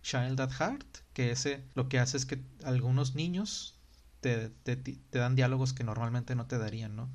Child 0.03 0.41
at 0.41 0.53
Heart, 0.53 0.99
que 1.15 1.31
ese 1.31 1.65
lo 1.75 1.89
que 1.89 1.99
hace 1.99 2.17
es 2.17 2.27
que 2.27 2.43
algunos 2.65 3.15
niños 3.15 3.75
te, 4.21 4.53
dan 5.13 5.37
diálogos 5.37 5.73
que 5.73 5.85
normalmente 5.85 6.35
no 6.35 6.47
te 6.47 6.59
darían, 6.59 6.97
¿no? 6.97 7.11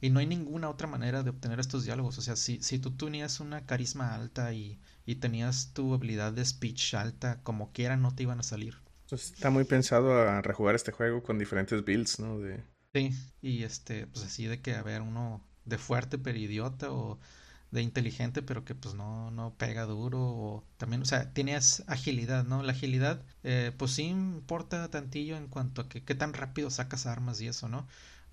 Y 0.00 0.10
no 0.10 0.20
hay 0.20 0.26
ninguna 0.26 0.68
otra 0.68 0.86
manera 0.86 1.22
de 1.22 1.30
obtener 1.30 1.60
estos 1.60 1.84
diálogos. 1.84 2.18
O 2.18 2.22
sea, 2.22 2.36
si, 2.36 2.60
si 2.62 2.78
tú 2.78 2.96
tenías 2.96 3.40
una 3.40 3.64
carisma 3.64 4.14
alta 4.14 4.52
y, 4.52 4.78
y 5.06 5.16
tenías 5.16 5.72
tu 5.72 5.94
habilidad 5.94 6.32
de 6.32 6.44
speech 6.44 6.94
alta, 6.94 7.40
como 7.42 7.72
quiera, 7.72 7.96
no 7.96 8.14
te 8.14 8.24
iban 8.24 8.40
a 8.40 8.42
salir. 8.42 8.76
Está 9.10 9.50
muy 9.50 9.64
pensado 9.64 10.12
a 10.12 10.42
rejugar 10.42 10.74
este 10.74 10.92
juego 10.92 11.22
con 11.22 11.38
diferentes 11.38 11.84
builds, 11.84 12.18
¿no? 12.18 12.38
De... 12.38 12.62
Sí, 12.92 13.10
y 13.42 13.62
este, 13.62 14.06
pues 14.06 14.24
así 14.24 14.46
de 14.46 14.60
que, 14.60 14.74
a 14.74 14.82
ver, 14.82 15.02
uno 15.02 15.42
de 15.64 15.78
fuerte 15.78 16.18
pero 16.18 16.38
idiota 16.38 16.92
o 16.92 17.18
de 17.74 17.82
inteligente, 17.82 18.40
pero 18.40 18.64
que 18.64 18.74
pues 18.74 18.94
no, 18.94 19.30
no 19.32 19.54
pega 19.58 19.84
duro. 19.84 20.20
O 20.20 20.64
también, 20.78 21.02
o 21.02 21.04
sea, 21.04 21.32
tienes 21.34 21.82
agilidad, 21.88 22.44
¿no? 22.44 22.62
La 22.62 22.72
agilidad, 22.72 23.22
eh, 23.42 23.72
pues 23.76 23.92
sí 23.92 24.04
importa 24.04 24.88
tantillo 24.90 25.36
en 25.36 25.48
cuanto 25.48 25.82
a 25.82 25.88
que 25.88 26.02
qué 26.04 26.14
tan 26.14 26.32
rápido 26.32 26.70
sacas 26.70 27.06
armas 27.06 27.40
y 27.40 27.48
eso, 27.48 27.68
¿no? 27.68 27.86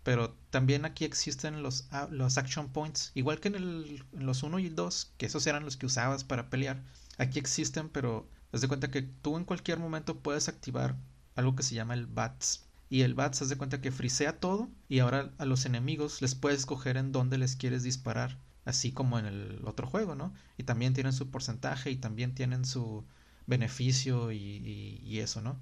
Pero 0.03 0.35
también 0.51 0.85
aquí 0.85 1.05
existen 1.05 1.63
los, 1.63 1.89
los 2.11 2.37
action 2.37 2.69
points, 2.69 3.11
igual 3.15 3.39
que 3.39 3.49
en, 3.49 3.55
el, 3.55 4.03
los 4.13 4.43
1 4.43 4.59
y 4.59 4.67
el 4.67 4.75
2, 4.75 5.13
que 5.17 5.25
esos 5.25 5.45
eran 5.47 5.65
los 5.65 5.77
que 5.77 5.85
usabas 5.87 6.23
para 6.23 6.49
pelear. 6.49 6.81
Aquí 7.17 7.39
existen, 7.39 7.89
pero 7.89 8.27
haz 8.53 8.61
de 8.61 8.67
cuenta 8.67 8.91
que 8.91 9.01
tú 9.01 9.37
en 9.37 9.45
cualquier 9.45 9.79
momento 9.79 10.19
puedes 10.19 10.47
activar 10.49 10.95
algo 11.35 11.55
que 11.55 11.63
se 11.63 11.75
llama 11.75 11.93
el 11.95 12.07
BATS. 12.07 12.65
Y 12.89 13.01
el 13.01 13.13
BATS 13.15 13.43
haz 13.43 13.49
de 13.49 13.57
cuenta 13.57 13.81
que 13.81 13.91
frisea 13.91 14.39
todo 14.39 14.69
y 14.89 14.99
ahora 14.99 15.31
a 15.37 15.45
los 15.45 15.65
enemigos 15.65 16.21
les 16.21 16.35
puedes 16.35 16.59
escoger 16.59 16.97
en 16.97 17.11
dónde 17.11 17.37
les 17.37 17.55
quieres 17.55 17.83
disparar 17.83 18.37
así 18.65 18.91
como 18.91 19.19
en 19.19 19.25
el 19.25 19.61
otro 19.65 19.87
juego, 19.87 20.15
¿no? 20.15 20.33
Y 20.57 20.63
también 20.63 20.93
tienen 20.93 21.13
su 21.13 21.29
porcentaje 21.29 21.91
y 21.91 21.97
también 21.97 22.33
tienen 22.35 22.65
su 22.65 23.05
beneficio 23.47 24.31
y, 24.31 25.19
eso, 25.19 25.41
¿no? 25.41 25.59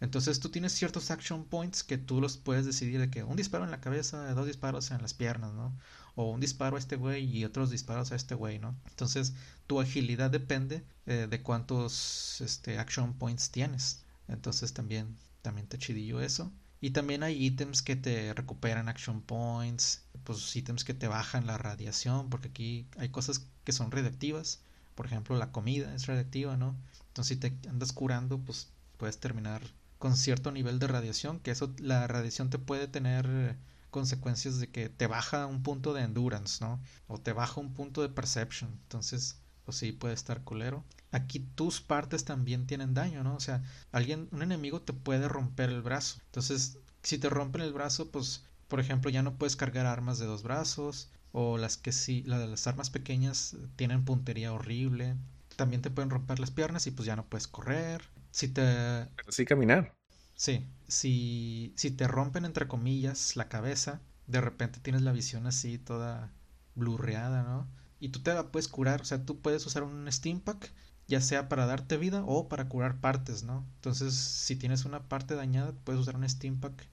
Entonces 0.00 0.40
tú 0.40 0.50
tienes 0.50 0.72
ciertos 0.72 1.10
action 1.10 1.44
points 1.44 1.82
que 1.82 1.96
tú 1.96 2.20
los 2.20 2.36
puedes 2.36 2.66
decidir 2.66 3.00
de 3.00 3.10
que 3.10 3.24
un 3.24 3.36
disparo 3.36 3.64
en 3.64 3.70
la 3.70 3.80
cabeza, 3.80 4.32
dos 4.34 4.46
disparos 4.46 4.90
en 4.90 5.00
las 5.02 5.14
piernas, 5.14 5.54
¿no? 5.54 5.76
O 6.14 6.30
un 6.30 6.40
disparo 6.40 6.76
a 6.76 6.78
este 6.78 6.96
güey 6.96 7.24
y 7.24 7.44
otros 7.44 7.70
disparos 7.70 8.12
a 8.12 8.16
este 8.16 8.34
güey, 8.34 8.58
¿no? 8.58 8.76
Entonces 8.90 9.34
tu 9.66 9.80
agilidad 9.80 10.30
depende 10.30 10.84
eh, 11.06 11.26
de 11.30 11.42
cuántos 11.42 12.40
este, 12.40 12.78
action 12.78 13.14
points 13.14 13.50
tienes. 13.50 14.02
Entonces 14.28 14.72
también, 14.74 15.16
también 15.42 15.66
te 15.66 15.78
chidillo 15.78 16.20
eso. 16.20 16.52
Y 16.80 16.90
también 16.90 17.22
hay 17.22 17.42
ítems 17.42 17.82
que 17.82 17.96
te 17.96 18.34
recuperan 18.34 18.88
action 18.88 19.20
points, 19.22 20.02
pues 20.24 20.54
ítems 20.54 20.84
que 20.84 20.94
te 20.94 21.08
bajan 21.08 21.46
la 21.46 21.58
radiación, 21.58 22.28
porque 22.28 22.48
aquí 22.48 22.86
hay 22.98 23.08
cosas 23.08 23.46
que 23.64 23.72
son 23.72 23.90
radiactivas. 23.90 24.60
Por 24.94 25.06
ejemplo, 25.06 25.36
la 25.36 25.52
comida 25.52 25.94
es 25.94 26.06
radiactiva, 26.06 26.56
¿no? 26.56 26.76
Entonces 27.08 27.36
si 27.36 27.40
te 27.40 27.68
andas 27.68 27.92
curando, 27.92 28.38
pues 28.38 28.68
puedes 28.98 29.18
terminar 29.18 29.62
con 29.98 30.16
cierto 30.16 30.52
nivel 30.52 30.78
de 30.78 30.86
radiación, 30.86 31.40
que 31.40 31.50
eso, 31.50 31.72
la 31.78 32.06
radiación 32.06 32.50
te 32.50 32.58
puede 32.58 32.88
tener 32.88 33.56
consecuencias 33.90 34.60
de 34.60 34.68
que 34.68 34.88
te 34.90 35.06
baja 35.06 35.46
un 35.46 35.62
punto 35.62 35.94
de 35.94 36.02
endurance, 36.02 36.62
¿no? 36.62 36.80
O 37.08 37.18
te 37.18 37.32
baja 37.32 37.60
un 37.60 37.72
punto 37.72 38.02
de 38.02 38.10
perception. 38.10 38.70
Entonces, 38.82 39.36
pues 39.66 39.76
sí, 39.76 39.92
puede 39.92 40.14
estar 40.14 40.42
culero 40.42 40.82
aquí 41.16 41.40
tus 41.40 41.80
partes 41.80 42.24
también 42.24 42.66
tienen 42.66 42.94
daño, 42.94 43.24
¿no? 43.24 43.34
O 43.34 43.40
sea, 43.40 43.62
alguien, 43.92 44.28
un 44.32 44.42
enemigo 44.42 44.82
te 44.82 44.92
puede 44.92 45.28
romper 45.28 45.70
el 45.70 45.82
brazo. 45.82 46.20
Entonces, 46.26 46.78
si 47.02 47.18
te 47.18 47.28
rompen 47.28 47.62
el 47.62 47.72
brazo, 47.72 48.10
pues, 48.10 48.44
por 48.68 48.80
ejemplo, 48.80 49.10
ya 49.10 49.22
no 49.22 49.36
puedes 49.36 49.56
cargar 49.56 49.86
armas 49.86 50.18
de 50.18 50.26
dos 50.26 50.42
brazos. 50.42 51.10
O 51.32 51.58
las 51.58 51.76
que 51.76 51.92
sí, 51.92 52.22
las 52.24 52.66
armas 52.66 52.90
pequeñas 52.90 53.56
tienen 53.76 54.04
puntería 54.04 54.52
horrible. 54.52 55.16
También 55.56 55.82
te 55.82 55.90
pueden 55.90 56.10
romper 56.10 56.38
las 56.38 56.50
piernas 56.50 56.86
y 56.86 56.90
pues 56.92 57.06
ya 57.06 57.16
no 57.16 57.26
puedes 57.26 57.46
correr. 57.46 58.02
Si 58.30 58.48
te... 58.48 58.62
Pero 58.62 59.32
sí 59.32 59.44
caminar. 59.44 59.94
Sí, 60.34 60.66
si, 60.88 61.74
si 61.76 61.90
te 61.90 62.08
rompen 62.08 62.44
entre 62.44 62.68
comillas 62.68 63.36
la 63.36 63.48
cabeza, 63.48 64.00
de 64.26 64.40
repente 64.40 64.80
tienes 64.80 65.02
la 65.02 65.12
visión 65.12 65.46
así 65.46 65.78
toda 65.78 66.30
blurreada, 66.74 67.42
¿no? 67.42 67.66
Y 68.00 68.10
tú 68.10 68.20
te 68.20 68.34
la 68.34 68.50
puedes 68.52 68.68
curar, 68.68 69.00
o 69.02 69.04
sea, 69.04 69.24
tú 69.24 69.40
puedes 69.40 69.64
usar 69.66 69.82
un 69.82 70.10
Steam 70.12 70.40
Pack 70.40 70.72
ya 71.08 71.20
sea 71.20 71.48
para 71.48 71.66
darte 71.66 71.96
vida 71.98 72.24
o 72.26 72.48
para 72.48 72.68
curar 72.68 73.00
partes, 73.00 73.44
¿no? 73.44 73.64
Entonces, 73.76 74.14
si 74.14 74.56
tienes 74.56 74.84
una 74.84 75.08
parte 75.08 75.36
dañada, 75.36 75.72
puedes 75.84 76.00
usar 76.00 76.16
un 76.16 76.28
Steam 76.28 76.58
Pack 76.58 76.88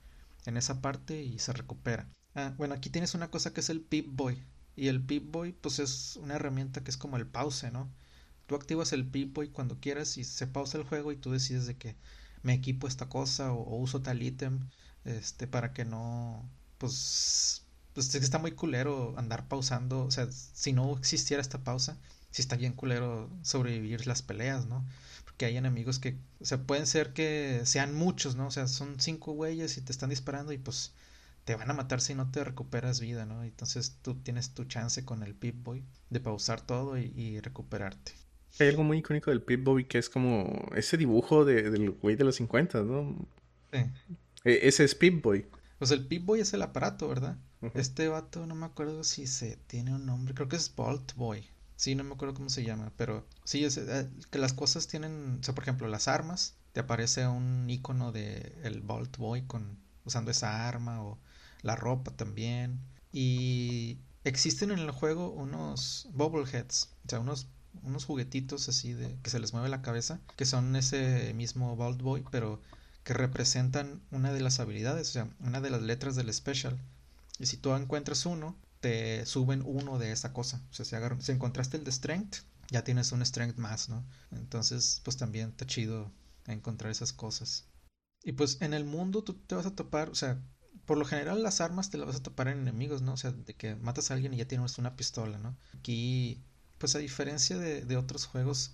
en 0.45 0.57
esa 0.57 0.81
parte 0.81 1.23
y 1.23 1.39
se 1.39 1.51
recupera. 1.53 2.07
Ah, 2.35 2.53
bueno, 2.57 2.75
aquí 2.75 2.89
tienes 2.89 3.15
una 3.15 3.29
cosa 3.31 3.53
que 3.53 3.61
es 3.61 3.69
el 3.69 3.81
Pip 3.81 4.07
Boy. 4.11 4.37
Y 4.75 4.87
el 4.87 5.01
Pip-Boy, 5.01 5.53
pues 5.53 5.79
es 5.79 6.17
una 6.17 6.35
herramienta 6.35 6.83
que 6.83 6.89
es 6.91 6.97
como 6.97 7.17
el 7.17 7.27
pause, 7.27 7.71
¿no? 7.71 7.89
Tú 8.47 8.55
activas 8.55 8.93
el 8.93 9.05
Pip-Boy 9.05 9.49
cuando 9.49 9.79
quieras 9.79 10.17
y 10.17 10.23
se 10.23 10.47
pausa 10.47 10.77
el 10.77 10.83
juego 10.83 11.11
y 11.11 11.17
tú 11.17 11.31
decides 11.31 11.67
de 11.67 11.77
que 11.77 11.95
me 12.43 12.53
equipo 12.53 12.87
esta 12.87 13.09
cosa 13.09 13.53
o, 13.53 13.77
uso 13.77 14.01
tal 14.01 14.21
ítem 14.21 14.59
este, 15.05 15.47
para 15.47 15.73
que 15.73 15.85
no, 15.85 16.49
pues, 16.77 17.62
pues 17.93 18.13
está 18.15 18.39
muy 18.39 18.51
culero 18.51 19.13
andar 19.17 19.47
pausando, 19.47 20.05
o 20.05 20.11
sea, 20.11 20.27
si 20.31 20.73
no 20.73 20.97
existiera 20.97 21.41
esta 21.41 21.63
pausa, 21.63 21.97
si 22.31 22.41
está 22.41 22.55
bien 22.55 22.73
culero 22.73 23.29
sobrevivir 23.43 24.07
las 24.07 24.21
peleas, 24.21 24.65
¿no? 24.65 24.83
Porque 25.25 25.45
hay 25.45 25.57
enemigos 25.57 25.99
que, 25.99 26.17
o 26.41 26.45
sea, 26.45 26.59
pueden 26.59 26.87
ser 26.87 27.13
que 27.13 27.61
sean 27.65 27.93
muchos, 27.93 28.35
¿no? 28.35 28.47
O 28.47 28.51
sea, 28.51 28.67
son 28.67 28.99
cinco 28.99 29.33
güeyes 29.33 29.77
y 29.77 29.81
te 29.81 29.91
están 29.91 30.09
disparando 30.09 30.51
y 30.51 30.57
pues 30.57 30.93
te 31.45 31.55
van 31.55 31.69
a 31.69 31.73
matar 31.73 32.01
si 32.01 32.15
no 32.15 32.31
te 32.31 32.43
recuperas 32.43 32.99
vida, 32.99 33.25
¿no? 33.25 33.43
Entonces 33.43 33.97
tú 34.01 34.15
tienes 34.15 34.53
tu 34.53 34.65
chance 34.65 35.05
con 35.05 35.23
el 35.23 35.35
Pip-Boy 35.35 35.83
de 36.09 36.19
pausar 36.19 36.61
todo 36.61 36.97
y, 36.97 37.39
recuperarte. 37.41 38.13
Hay 38.59 38.69
algo 38.69 38.83
muy 38.83 38.99
icónico 38.99 39.29
del 39.29 39.41
Pip-Boy 39.41 39.85
que 39.85 39.97
es 39.97 40.09
como 40.09 40.69
ese 40.75 40.97
dibujo 40.97 41.45
de, 41.45 41.69
del 41.69 41.91
güey 41.91 42.15
de 42.15 42.23
los 42.23 42.35
50, 42.35 42.83
¿no? 42.83 43.27
Sí. 43.71 43.79
E, 44.45 44.67
ese 44.67 44.83
es 44.83 44.95
Pip-Boy. 44.95 45.47
Pues 45.77 45.91
el 45.91 46.07
Pip-Boy 46.07 46.39
es 46.39 46.53
el 46.53 46.61
aparato, 46.61 47.07
¿verdad? 47.07 47.37
Este 47.73 48.07
vato 48.07 48.45
no 48.45 48.55
me 48.55 48.65
acuerdo 48.65 49.03
si 49.03 49.27
se 49.27 49.57
tiene 49.67 49.93
un 49.93 50.05
nombre, 50.05 50.33
creo 50.33 50.47
que 50.47 50.55
es 50.55 50.73
Bolt 50.75 51.13
Boy. 51.15 51.47
Sí, 51.75 51.95
no 51.95 52.03
me 52.03 52.13
acuerdo 52.13 52.33
cómo 52.33 52.49
se 52.49 52.63
llama, 52.63 52.91
pero 52.97 53.25
sí, 53.43 53.63
es, 53.65 53.77
eh, 53.77 54.09
que 54.31 54.39
las 54.39 54.53
cosas 54.53 54.87
tienen, 54.87 55.39
o 55.41 55.43
sea, 55.43 55.55
por 55.55 55.63
ejemplo, 55.63 55.87
las 55.87 56.07
armas, 56.07 56.55
te 56.71 56.79
aparece 56.79 57.27
un 57.27 57.69
icono 57.69 58.11
de 58.11 58.57
el 58.63 58.81
Bolt 58.81 59.17
Boy 59.17 59.43
con 59.43 59.77
usando 60.05 60.31
esa 60.31 60.67
arma 60.67 61.03
o 61.03 61.19
la 61.61 61.75
ropa 61.75 62.11
también. 62.11 62.79
Y 63.11 63.99
existen 64.23 64.71
en 64.71 64.79
el 64.79 64.91
juego 64.91 65.29
unos 65.31 66.07
bobbleheads, 66.13 66.89
o 67.05 67.09
sea, 67.09 67.19
unos, 67.19 67.47
unos 67.83 68.05
juguetitos 68.05 68.69
así 68.69 68.93
de 68.93 69.17
que 69.21 69.29
se 69.29 69.39
les 69.39 69.53
mueve 69.53 69.69
la 69.69 69.81
cabeza, 69.81 70.19
que 70.35 70.45
son 70.45 70.75
ese 70.75 71.33
mismo 71.33 71.75
Vault 71.75 72.01
Boy, 72.01 72.23
pero 72.31 72.61
que 73.03 73.13
representan 73.13 74.01
una 74.11 74.31
de 74.31 74.41
las 74.41 74.59
habilidades, 74.59 75.09
o 75.09 75.11
sea, 75.11 75.29
una 75.39 75.61
de 75.61 75.69
las 75.69 75.81
letras 75.81 76.15
del 76.15 76.33
special. 76.33 76.79
Y 77.39 77.45
si 77.45 77.57
tú 77.57 77.73
encuentras 77.73 78.25
uno, 78.25 78.57
te 78.79 79.25
suben 79.25 79.63
uno 79.65 79.97
de 79.97 80.11
esa 80.11 80.33
cosa. 80.33 80.61
O 80.69 80.73
sea, 80.73 80.85
si, 80.85 81.25
si 81.25 81.31
encontraste 81.31 81.77
el 81.77 81.83
de 81.83 81.91
Strength, 81.91 82.37
ya 82.69 82.83
tienes 82.83 83.11
un 83.11 83.25
Strength 83.25 83.57
más, 83.57 83.89
¿no? 83.89 84.05
Entonces, 84.31 85.01
pues 85.03 85.17
también 85.17 85.49
está 85.49 85.65
chido 85.65 86.11
encontrar 86.47 86.91
esas 86.91 87.13
cosas. 87.13 87.65
Y 88.23 88.33
pues 88.33 88.61
en 88.61 88.73
el 88.73 88.85
mundo 88.85 89.23
tú 89.23 89.33
te 89.33 89.55
vas 89.55 89.65
a 89.65 89.75
topar, 89.75 90.09
o 90.09 90.15
sea, 90.15 90.41
por 90.85 90.97
lo 90.97 91.05
general 91.05 91.43
las 91.43 91.61
armas 91.61 91.89
te 91.89 91.97
las 91.97 92.07
vas 92.07 92.15
a 92.17 92.23
topar 92.23 92.47
en 92.47 92.59
enemigos, 92.59 93.01
¿no? 93.01 93.13
O 93.13 93.17
sea, 93.17 93.31
de 93.31 93.53
que 93.53 93.75
matas 93.75 94.11
a 94.11 94.15
alguien 94.15 94.33
y 94.33 94.37
ya 94.37 94.47
tienes 94.47 94.77
una 94.77 94.95
pistola, 94.95 95.37
¿no? 95.37 95.57
Aquí, 95.77 96.43
pues 96.77 96.95
a 96.95 96.99
diferencia 96.99 97.57
de, 97.57 97.97
otros 97.97 98.25
juegos, 98.25 98.71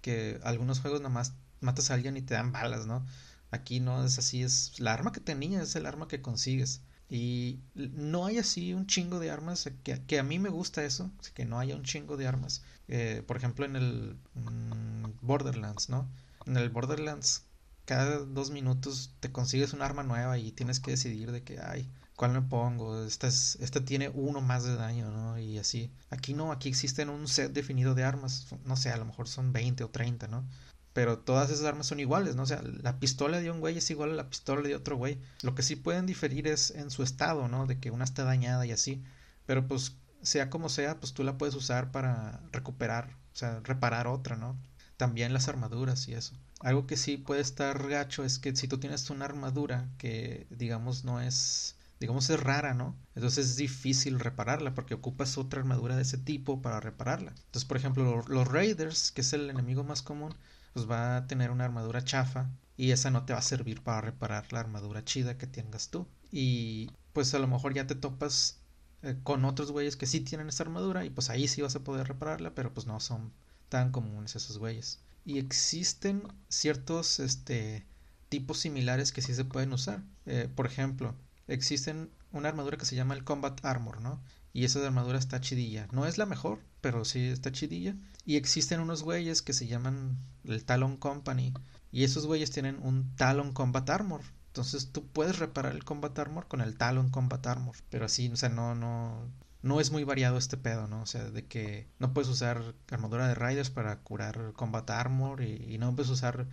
que 0.00 0.40
algunos 0.42 0.80
juegos 0.80 1.00
nomás 1.00 1.34
matas 1.60 1.90
a 1.90 1.94
alguien 1.94 2.16
y 2.16 2.22
te 2.22 2.34
dan 2.34 2.52
balas, 2.52 2.86
¿no? 2.86 3.06
Aquí 3.50 3.80
no 3.80 4.04
es 4.04 4.18
así, 4.18 4.42
es 4.42 4.78
la 4.80 4.94
arma 4.94 5.12
que 5.12 5.20
tenías, 5.20 5.70
es 5.70 5.76
el 5.76 5.86
arma 5.86 6.08
que 6.08 6.22
consigues. 6.22 6.82
Y 7.10 7.58
no 7.74 8.26
hay 8.26 8.38
así 8.38 8.72
un 8.72 8.86
chingo 8.86 9.18
de 9.18 9.30
armas, 9.30 9.68
que, 9.82 10.00
que 10.06 10.18
a 10.18 10.22
mí 10.22 10.38
me 10.38 10.48
gusta 10.48 10.84
eso, 10.84 11.10
que 11.34 11.44
no 11.44 11.58
haya 11.58 11.74
un 11.74 11.82
chingo 11.82 12.16
de 12.16 12.28
armas. 12.28 12.62
Eh, 12.88 13.22
por 13.26 13.36
ejemplo, 13.36 13.66
en 13.66 13.76
el 13.76 14.16
mm, 14.34 15.18
Borderlands, 15.20 15.88
¿no? 15.88 16.08
En 16.46 16.56
el 16.56 16.70
Borderlands 16.70 17.44
cada 17.90 18.18
dos 18.18 18.52
minutos 18.52 19.10
te 19.18 19.32
consigues 19.32 19.72
un 19.72 19.82
arma 19.82 20.04
nueva 20.04 20.38
y 20.38 20.52
tienes 20.52 20.78
que 20.78 20.92
decidir 20.92 21.32
de 21.32 21.42
que, 21.42 21.58
ay, 21.58 21.90
¿cuál 22.14 22.30
me 22.30 22.40
pongo? 22.40 23.04
Esta, 23.04 23.26
es, 23.26 23.58
esta 23.60 23.84
tiene 23.84 24.08
uno 24.10 24.40
más 24.40 24.62
de 24.62 24.76
daño, 24.76 25.10
¿no? 25.10 25.40
Y 25.40 25.58
así. 25.58 25.90
Aquí 26.08 26.32
no, 26.32 26.52
aquí 26.52 26.68
existen 26.68 27.08
un 27.08 27.26
set 27.26 27.52
definido 27.52 27.96
de 27.96 28.04
armas. 28.04 28.46
No 28.64 28.76
sé, 28.76 28.90
a 28.90 28.96
lo 28.96 29.06
mejor 29.06 29.26
son 29.26 29.52
20 29.52 29.82
o 29.82 29.88
30, 29.88 30.28
¿no? 30.28 30.46
Pero 30.92 31.18
todas 31.18 31.50
esas 31.50 31.64
armas 31.66 31.86
son 31.86 32.00
iguales, 32.00 32.34
¿no? 32.34 32.42
O 32.42 32.46
sea, 32.46 32.62
la 32.62 32.98
pistola 32.98 33.40
de 33.40 33.50
un 33.50 33.60
güey 33.60 33.78
es 33.78 33.90
igual 33.90 34.10
a 34.10 34.14
la 34.14 34.28
pistola 34.28 34.62
de 34.62 34.74
otro 34.74 34.96
güey. 34.96 35.18
Lo 35.42 35.54
que 35.54 35.62
sí 35.62 35.76
pueden 35.76 36.06
diferir 36.06 36.48
es 36.48 36.72
en 36.72 36.90
su 36.90 37.02
estado, 37.02 37.48
¿no? 37.48 37.66
De 37.66 37.78
que 37.78 37.90
una 37.90 38.04
está 38.04 38.24
dañada 38.24 38.66
y 38.66 38.72
así. 38.72 39.02
Pero 39.46 39.66
pues, 39.68 39.96
sea 40.22 40.50
como 40.50 40.68
sea, 40.68 40.98
pues 40.98 41.12
tú 41.12 41.22
la 41.22 41.38
puedes 41.38 41.54
usar 41.54 41.92
para 41.92 42.40
recuperar, 42.52 43.16
o 43.32 43.36
sea, 43.36 43.60
reparar 43.62 44.06
otra, 44.08 44.36
¿no? 44.36 44.56
También 44.96 45.32
las 45.32 45.48
armaduras 45.48 46.08
y 46.08 46.14
eso. 46.14 46.34
Algo 46.60 46.86
que 46.86 46.96
sí 46.96 47.16
puede 47.16 47.40
estar 47.40 47.88
gacho 47.88 48.24
es 48.24 48.38
que 48.38 48.54
si 48.54 48.68
tú 48.68 48.78
tienes 48.78 49.08
una 49.10 49.24
armadura 49.24 49.88
que 49.96 50.46
digamos 50.50 51.04
no 51.04 51.20
es 51.20 51.76
digamos 52.00 52.30
es 52.30 52.40
rara, 52.40 52.74
¿no? 52.74 52.96
Entonces 53.14 53.46
es 53.46 53.56
difícil 53.56 54.18
repararla 54.18 54.74
porque 54.74 54.94
ocupas 54.94 55.38
otra 55.38 55.60
armadura 55.60 55.96
de 55.96 56.02
ese 56.02 56.18
tipo 56.18 56.62
para 56.62 56.80
repararla. 56.80 57.32
Entonces, 57.36 57.66
por 57.66 57.76
ejemplo, 57.76 58.24
los 58.26 58.48
Raiders, 58.48 59.12
que 59.12 59.20
es 59.20 59.32
el 59.34 59.50
enemigo 59.50 59.84
más 59.84 60.02
común, 60.02 60.34
pues 60.72 60.88
va 60.90 61.16
a 61.16 61.26
tener 61.26 61.50
una 61.50 61.64
armadura 61.64 62.04
chafa 62.04 62.50
y 62.76 62.92
esa 62.92 63.10
no 63.10 63.24
te 63.24 63.32
va 63.32 63.40
a 63.40 63.42
servir 63.42 63.82
para 63.82 64.00
reparar 64.00 64.52
la 64.52 64.60
armadura 64.60 65.04
chida 65.04 65.38
que 65.38 65.46
tengas 65.46 65.90
tú. 65.90 66.06
Y 66.32 66.90
pues 67.12 67.34
a 67.34 67.38
lo 67.38 67.48
mejor 67.48 67.74
ya 67.74 67.86
te 67.86 67.94
topas 67.94 68.60
eh, 69.02 69.16
con 69.22 69.44
otros 69.44 69.72
güeyes 69.72 69.96
que 69.96 70.06
sí 70.06 70.20
tienen 70.20 70.48
esa 70.48 70.62
armadura 70.62 71.04
y 71.04 71.10
pues 71.10 71.30
ahí 71.30 71.48
sí 71.48 71.62
vas 71.62 71.76
a 71.76 71.84
poder 71.84 72.08
repararla, 72.08 72.54
pero 72.54 72.72
pues 72.72 72.86
no 72.86 73.00
son 73.00 73.32
tan 73.68 73.92
comunes 73.92 74.36
esos 74.36 74.58
güeyes 74.58 75.00
y 75.24 75.38
existen 75.38 76.22
ciertos 76.48 77.20
este, 77.20 77.86
tipos 78.28 78.58
similares 78.58 79.12
que 79.12 79.22
sí 79.22 79.34
se 79.34 79.44
pueden 79.44 79.72
usar. 79.72 80.02
Eh, 80.26 80.48
por 80.54 80.66
ejemplo, 80.66 81.14
existen 81.48 82.10
una 82.32 82.48
armadura 82.48 82.76
que 82.76 82.84
se 82.84 82.96
llama 82.96 83.14
el 83.14 83.24
Combat 83.24 83.64
Armor, 83.64 84.00
¿no? 84.00 84.20
Y 84.52 84.64
esa 84.64 84.84
armadura 84.84 85.18
está 85.18 85.40
chidilla. 85.40 85.86
No 85.92 86.06
es 86.06 86.18
la 86.18 86.26
mejor, 86.26 86.60
pero 86.80 87.04
sí 87.04 87.28
está 87.28 87.52
chidilla. 87.52 87.94
Y 88.24 88.36
existen 88.36 88.80
unos 88.80 89.02
güeyes 89.02 89.42
que 89.42 89.52
se 89.52 89.66
llaman 89.66 90.18
el 90.44 90.64
Talon 90.64 90.96
Company. 90.96 91.54
Y 91.92 92.04
esos 92.04 92.26
güeyes 92.26 92.50
tienen 92.50 92.78
un 92.82 93.14
Talon 93.16 93.52
Combat 93.52 93.88
Armor. 93.90 94.22
Entonces 94.48 94.90
tú 94.92 95.06
puedes 95.06 95.38
reparar 95.38 95.72
el 95.72 95.84
Combat 95.84 96.18
Armor 96.18 96.48
con 96.48 96.60
el 96.60 96.76
Talon 96.76 97.10
Combat 97.10 97.46
Armor. 97.46 97.76
Pero 97.90 98.06
así, 98.06 98.28
o 98.28 98.36
sea, 98.36 98.48
no, 98.48 98.74
no, 98.74 99.30
no 99.62 99.80
es 99.80 99.90
muy 99.90 100.04
variado 100.04 100.38
este 100.38 100.56
pedo, 100.56 100.86
¿no? 100.88 101.02
O 101.02 101.06
sea, 101.06 101.30
de 101.30 101.46
que 101.46 101.88
no 101.98 102.12
puedes 102.12 102.28
usar 102.28 102.74
armadura 102.90 103.28
de 103.28 103.34
Riders 103.34 103.70
para 103.70 104.00
curar 104.00 104.52
Combat 104.54 104.88
Armor 104.90 105.42
y, 105.42 105.78
no 105.78 105.94
puedes 105.94 106.10
usar 106.10 106.46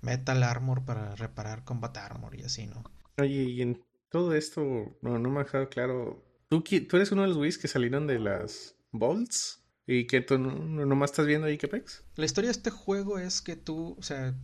Metal 0.00 0.42
Armor 0.42 0.84
para 0.84 1.14
reparar 1.16 1.64
Combat 1.64 1.96
Armor 1.96 2.34
y 2.34 2.42
así, 2.42 2.66
¿no? 2.66 2.84
Oye, 3.18 3.42
y 3.44 3.62
en 3.62 3.84
todo 4.10 4.34
esto, 4.34 4.62
no, 5.02 5.18
no 5.18 5.30
me 5.30 5.40
ha 5.40 5.44
dejado 5.44 5.68
claro. 5.68 6.24
¿Tú, 6.52 6.62
eres 6.68 7.10
uno 7.12 7.22
de 7.22 7.28
los 7.28 7.38
güeyes 7.38 7.56
que 7.56 7.66
salieron 7.66 8.06
de 8.06 8.18
las 8.18 8.74
Bolts 8.90 9.62
y 9.86 10.06
que 10.06 10.20
tú 10.20 10.36
no, 10.38 10.84
nomás 10.84 11.12
estás 11.12 11.24
viendo 11.24 11.46
ahí 11.46 11.56
que 11.56 11.66
pex. 11.66 12.04
La 12.16 12.26
historia 12.26 12.48
de 12.48 12.52
este 12.52 12.68
juego 12.68 13.18
es 13.18 13.40
que 13.40 13.56
tú, 13.56 13.96
o 13.98 14.02
sea, 14.02 14.34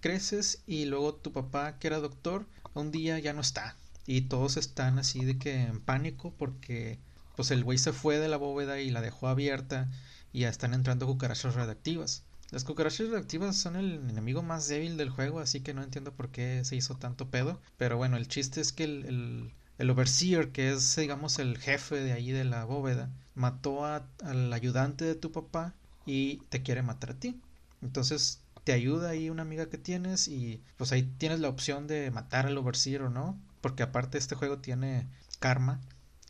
creces 0.00 0.64
y 0.66 0.86
luego 0.86 1.14
tu 1.14 1.32
papá, 1.32 1.78
que 1.78 1.86
era 1.86 2.00
doctor, 2.00 2.48
un 2.74 2.90
día 2.90 3.20
ya 3.20 3.32
no 3.34 3.40
está. 3.40 3.76
Y 4.04 4.22
todos 4.22 4.56
están 4.56 4.98
así 4.98 5.24
de 5.24 5.38
que 5.38 5.62
en 5.62 5.80
pánico 5.80 6.34
porque 6.36 6.98
pues 7.36 7.52
el 7.52 7.62
güey 7.62 7.78
se 7.78 7.92
fue 7.92 8.18
de 8.18 8.26
la 8.26 8.36
bóveda 8.36 8.80
y 8.80 8.90
la 8.90 9.00
dejó 9.00 9.28
abierta 9.28 9.88
y 10.32 10.40
ya 10.40 10.48
están 10.48 10.74
entrando 10.74 11.06
cucarachas 11.06 11.54
radioactivas. 11.54 12.24
Las 12.50 12.64
cucarachas 12.64 13.06
radioactivas 13.06 13.56
son 13.56 13.76
el 13.76 13.94
enemigo 14.10 14.42
más 14.42 14.66
débil 14.66 14.96
del 14.96 15.10
juego, 15.10 15.38
así 15.38 15.60
que 15.60 15.72
no 15.72 15.84
entiendo 15.84 16.14
por 16.14 16.30
qué 16.30 16.64
se 16.64 16.74
hizo 16.74 16.96
tanto 16.96 17.30
pedo. 17.30 17.60
Pero 17.76 17.96
bueno, 17.96 18.16
el 18.16 18.26
chiste 18.26 18.60
es 18.60 18.72
que 18.72 18.82
el, 18.82 19.54
overseer, 19.78 20.50
que 20.50 20.72
es 20.72 20.96
digamos 20.96 21.38
el 21.38 21.58
jefe 21.58 21.96
de 21.96 22.12
ahí 22.12 22.30
de 22.30 22.44
la 22.44 22.64
bóveda, 22.64 23.10
mató 23.34 23.84
a, 23.84 24.06
al 24.22 24.52
ayudante 24.52 25.04
de 25.04 25.14
tu 25.14 25.32
papá 25.32 25.74
y 26.06 26.38
te 26.48 26.62
quiere 26.62 26.82
matar 26.82 27.10
a 27.12 27.18
ti. 27.20 27.40
Entonces 27.82 28.40
te 28.64 28.72
ayuda 28.72 29.10
ahí 29.10 29.30
una 29.30 29.42
amiga 29.42 29.68
que 29.68 29.78
tienes 29.78 30.28
y 30.28 30.62
pues 30.76 30.92
ahí 30.92 31.02
tienes 31.18 31.40
la 31.40 31.48
opción 31.48 31.86
de 31.86 32.10
matar 32.10 32.46
al 32.46 32.58
overseer 32.58 33.02
o 33.02 33.10
no. 33.10 33.38
Porque 33.60 33.82
aparte 33.82 34.18
este 34.18 34.34
juego 34.34 34.58
tiene 34.58 35.06
karma 35.38 35.80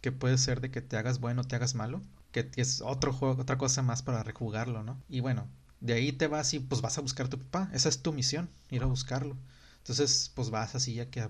que 0.01 0.13
puede 0.13 0.39
ser 0.39 0.61
de 0.61 0.71
que 0.71 0.83
te 0.83 0.97
hagas 0.97 1.19
bueno 1.19 1.43
o 1.43 1.45
te 1.45 1.57
hagas 1.57 1.75
malo, 1.75 2.03
que 2.31 2.51
es 2.57 2.81
otro 2.83 3.13
juego, 3.13 3.43
otra 3.43 3.59
cosa 3.59 3.83
más 3.83 4.03
para 4.03 4.23
rejugarlo, 4.23 4.83
¿no? 4.83 5.01
Y 5.09 5.21
bueno, 5.21 5.49
de 5.81 5.95
ahí 5.95 6.13
te 6.13 6.27
vas 6.27 6.53
y 6.55 6.61
pues 6.61 6.81
vas 6.81 6.99
a 6.99 7.01
buscar 7.01 7.27
a 7.27 7.31
tu 7.31 7.39
papá, 7.39 7.71
esa 7.73 7.89
es 7.89 8.03
tu 8.03 8.13
misión, 8.13 8.51
ir 8.71 8.83
a 8.83 8.87
buscarlo. 8.87 9.37
Entonces, 9.79 10.31
pues 10.35 10.51
vas 10.51 10.75
así 10.75 10.95
ya 10.95 11.11
que 11.11 11.29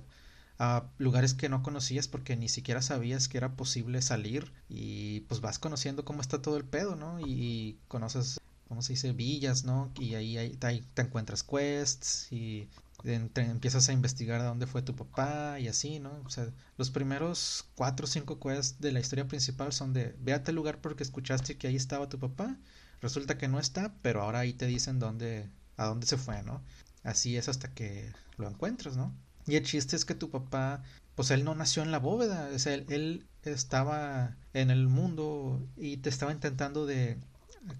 a, 0.59 0.85
lugares 0.99 1.35
que 1.35 1.49
no 1.49 1.62
conocías 1.62 2.09
porque 2.09 2.37
ni 2.37 2.49
siquiera 2.49 2.83
sabías 2.83 3.29
que 3.29 3.38
era 3.38 3.57
posible 3.57 4.03
salir 4.03 4.53
y 4.69 5.21
pues 5.21 5.40
vas 5.40 5.59
conociendo 5.59 6.05
cómo 6.05 6.21
está 6.21 6.43
todo 6.43 6.57
el 6.57 6.64
pedo, 6.64 6.97
¿no? 6.97 7.21
Y, 7.21 7.79
conoces, 7.88 8.40
¿cómo 8.69 8.83
se 8.83 8.95
dice? 8.95 9.12
Villas, 9.12 9.64
¿no? 9.64 9.93
Y 9.99 10.14
ahí, 10.14 10.37
ahí, 10.37 10.87
te 10.95 11.03
encuentras 11.03 11.43
quests 11.43 12.31
y 12.33 12.69
empiezas 13.05 13.88
a 13.88 13.93
investigar 13.93 14.40
de 14.40 14.47
dónde 14.47 14.67
fue 14.67 14.83
tu 14.83 14.95
papá 14.95 15.59
y 15.61 15.69
así, 15.69 15.99
¿no? 16.01 16.23
O 16.25 16.31
sea, 16.31 16.49
los 16.79 16.90
primeros 16.90 17.67
cuatro 17.75 18.05
o 18.05 18.09
cinco 18.09 18.38
quests 18.40 18.81
de 18.81 18.93
la 18.93 19.01
historia 19.01 19.29
principal 19.29 19.73
son 19.73 19.93
de 19.93 20.17
ve 20.21 20.33
a 20.33 20.43
tal 20.43 20.55
lugar 20.55 20.81
porque 20.81 21.03
escuchaste 21.03 21.59
que 21.59 21.67
ahí 21.67 21.77
estaba 21.77 22.09
tu 22.09 22.19
papá, 22.19 22.57
resulta 23.01 23.37
que 23.38 23.49
no 23.49 23.59
está, 23.59 23.95
pero 24.03 24.23
ahora 24.23 24.40
ahí 24.40 24.53
te 24.55 24.67
dicen 24.67 24.99
dónde, 24.99 25.51
a 25.77 25.87
dónde 25.87 26.07
se 26.07 26.17
fue, 26.17 26.43
¿no? 26.43 26.62
Así 27.03 27.37
es 27.37 27.49
hasta 27.49 27.75
que 27.75 28.12
lo 28.38 28.49
encuentras, 28.49 28.97
¿no? 28.97 29.14
Y 29.46 29.57
el 29.57 29.64
chiste 29.64 29.96
es 29.96 30.04
que 30.04 30.14
tu 30.14 30.30
papá, 30.30 30.83
pues 31.14 31.30
él 31.30 31.44
no 31.44 31.54
nació 31.54 31.83
en 31.83 31.90
la 31.90 31.98
bóveda, 31.98 32.50
o 32.54 32.59
sea, 32.59 32.74
él, 32.74 33.26
estaba 33.42 34.37
en 34.54 34.70
el 34.70 34.88
mundo 34.88 35.61
y 35.76 35.98
te 35.98 36.09
estaba 36.09 36.33
intentando 36.33 36.87
de 36.87 37.18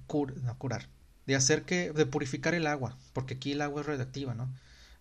curar, 0.07 0.89
de 1.27 1.37
hacer 1.37 1.65
que, 1.65 1.91
de 1.93 2.07
purificar 2.07 2.55
el 2.55 2.67
agua, 2.67 2.99
porque 3.15 3.35
aquí 3.35 3.53
el 3.53 3.63
agua 3.63 3.81
es 3.81 3.87
radiactiva, 3.87 4.35
¿no? 4.35 4.53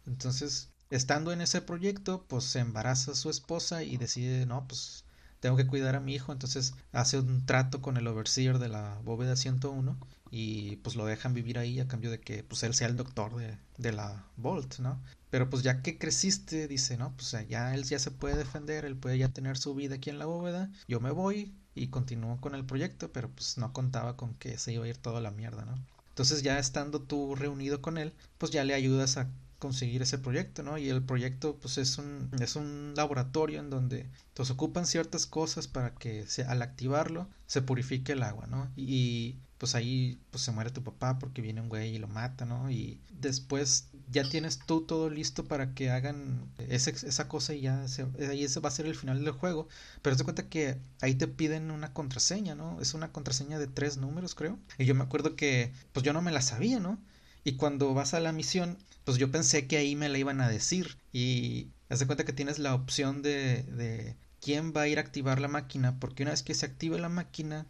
Entonces, 0.05 0.69
estando 0.89 1.33
en 1.33 1.41
ese 1.41 1.61
proyecto, 1.61 2.25
pues 2.27 2.45
se 2.45 2.59
embaraza 2.59 3.11
a 3.11 3.15
su 3.15 3.29
esposa 3.29 3.83
y 3.83 3.97
decide, 3.97 4.45
no, 4.45 4.65
pues 4.67 5.03
tengo 5.41 5.57
que 5.57 5.67
cuidar 5.67 5.95
a 5.95 5.99
mi 5.99 6.15
hijo, 6.15 6.31
entonces 6.31 6.73
hace 6.93 7.19
un 7.19 7.45
trato 7.45 7.81
con 7.81 7.97
el 7.97 8.07
overseer 8.07 8.59
de 8.59 8.69
la 8.69 8.99
bóveda 9.03 9.35
101 9.35 9.97
y 10.35 10.77
pues 10.77 10.95
lo 10.95 11.05
dejan 11.05 11.35
vivir 11.35 11.59
ahí 11.59 11.79
a 11.79 11.87
cambio 11.87 12.09
de 12.09 12.19
que 12.19 12.43
pues 12.43 12.63
él 12.63 12.73
sea 12.73 12.87
el 12.87 12.97
doctor 12.97 13.35
de, 13.35 13.55
de 13.77 13.91
la 13.91 14.25
Vault, 14.35 14.79
¿no? 14.79 14.99
Pero 15.29 15.47
pues 15.47 15.61
ya 15.61 15.83
que 15.83 15.99
creciste, 15.99 16.67
dice, 16.67 16.97
no, 16.97 17.15
pues 17.15 17.35
ya 17.47 17.75
él 17.75 17.83
ya 17.83 17.99
se 17.99 18.09
puede 18.09 18.35
defender, 18.35 18.83
él 18.83 18.95
puede 18.95 19.19
ya 19.19 19.29
tener 19.29 19.59
su 19.59 19.75
vida 19.75 19.95
aquí 19.95 20.09
en 20.09 20.17
la 20.17 20.25
bóveda, 20.25 20.71
yo 20.87 20.99
me 20.99 21.11
voy 21.11 21.53
y 21.75 21.89
continúo 21.89 22.41
con 22.41 22.55
el 22.55 22.65
proyecto, 22.65 23.11
pero 23.11 23.29
pues 23.29 23.59
no 23.59 23.73
contaba 23.73 24.17
con 24.17 24.33
que 24.33 24.57
se 24.57 24.73
iba 24.73 24.85
a 24.85 24.87
ir 24.87 24.97
toda 24.97 25.21
la 25.21 25.29
mierda, 25.29 25.65
¿no? 25.65 25.75
Entonces 26.09 26.41
ya 26.41 26.57
estando 26.57 26.99
tú 26.99 27.35
reunido 27.35 27.83
con 27.83 27.99
él, 27.99 28.11
pues 28.39 28.51
ya 28.51 28.63
le 28.63 28.73
ayudas 28.73 29.17
a 29.17 29.29
conseguir 29.59 30.01
ese 30.01 30.17
proyecto, 30.17 30.63
¿no? 30.63 30.79
Y 30.79 30.89
el 30.89 31.03
proyecto 31.03 31.57
pues 31.57 31.77
es 31.77 31.99
un, 31.99 32.31
es 32.41 32.55
un 32.55 32.93
laboratorio 32.97 33.59
en 33.59 33.69
donde 33.69 34.09
pues 34.33 34.49
ocupan 34.49 34.87
ciertas 34.87 35.27
cosas 35.27 35.67
para 35.67 35.93
que 35.93 36.25
al 36.47 36.63
activarlo 36.63 37.29
se 37.45 37.61
purifique 37.61 38.13
el 38.13 38.23
agua, 38.23 38.47
¿no? 38.47 38.71
Y, 38.75 39.37
pues 39.63 39.75
ahí 39.75 40.19
pues 40.29 40.43
se 40.43 40.51
muere 40.51 40.71
tu 40.71 40.83
papá 40.83 41.19
porque 41.19 41.41
viene 41.41 41.61
un 41.61 41.69
güey 41.69 41.95
y 41.95 41.97
lo 41.97 42.09
mata, 42.09 42.43
¿no? 42.43 42.69
Y 42.69 42.99
después 43.11 43.87
ya 44.09 44.27
tienes 44.27 44.59
tú 44.59 44.81
todo 44.85 45.09
listo 45.09 45.45
para 45.45 45.73
que 45.73 45.89
hagan 45.89 46.51
esa 46.57 47.29
cosa 47.29 47.53
y 47.53 47.61
ya 47.61 47.87
se, 47.87 48.05
ahí 48.29 48.43
ese 48.43 48.59
va 48.59 48.67
a 48.67 48.73
ser 48.73 48.87
el 48.87 48.95
final 48.95 49.23
del 49.23 49.31
juego. 49.31 49.69
Pero 50.01 50.17
te 50.17 50.25
cuenta 50.25 50.49
que 50.49 50.79
ahí 50.99 51.15
te 51.15 51.29
piden 51.29 51.71
una 51.71 51.93
contraseña, 51.93 52.55
¿no? 52.55 52.81
Es 52.81 52.93
una 52.93 53.13
contraseña 53.13 53.57
de 53.57 53.67
tres 53.67 53.95
números, 53.95 54.35
creo. 54.35 54.59
Y 54.77 54.83
yo 54.83 54.95
me 54.95 55.03
acuerdo 55.05 55.37
que 55.37 55.71
pues 55.93 56.03
yo 56.03 56.11
no 56.11 56.21
me 56.21 56.33
la 56.33 56.41
sabía, 56.41 56.81
¿no? 56.81 56.99
Y 57.45 57.53
cuando 57.55 57.93
vas 57.93 58.13
a 58.13 58.19
la 58.19 58.33
misión, 58.33 58.77
pues 59.05 59.17
yo 59.17 59.31
pensé 59.31 59.65
que 59.65 59.77
ahí 59.77 59.95
me 59.95 60.09
la 60.09 60.17
iban 60.17 60.41
a 60.41 60.49
decir. 60.49 60.97
Y 61.13 61.69
haz 61.87 61.99
de 61.99 62.05
cuenta 62.05 62.25
que 62.25 62.33
tienes 62.33 62.59
la 62.59 62.75
opción 62.75 63.21
de, 63.21 63.63
de 63.63 64.17
quién 64.41 64.73
va 64.75 64.81
a 64.81 64.87
ir 64.89 64.97
a 64.97 65.01
activar 65.03 65.39
la 65.39 65.47
máquina, 65.47 66.01
porque 66.01 66.23
una 66.23 66.31
vez 66.31 66.43
que 66.43 66.53
se 66.53 66.65
active 66.65 66.99
la 66.99 67.07
máquina, 67.07 67.65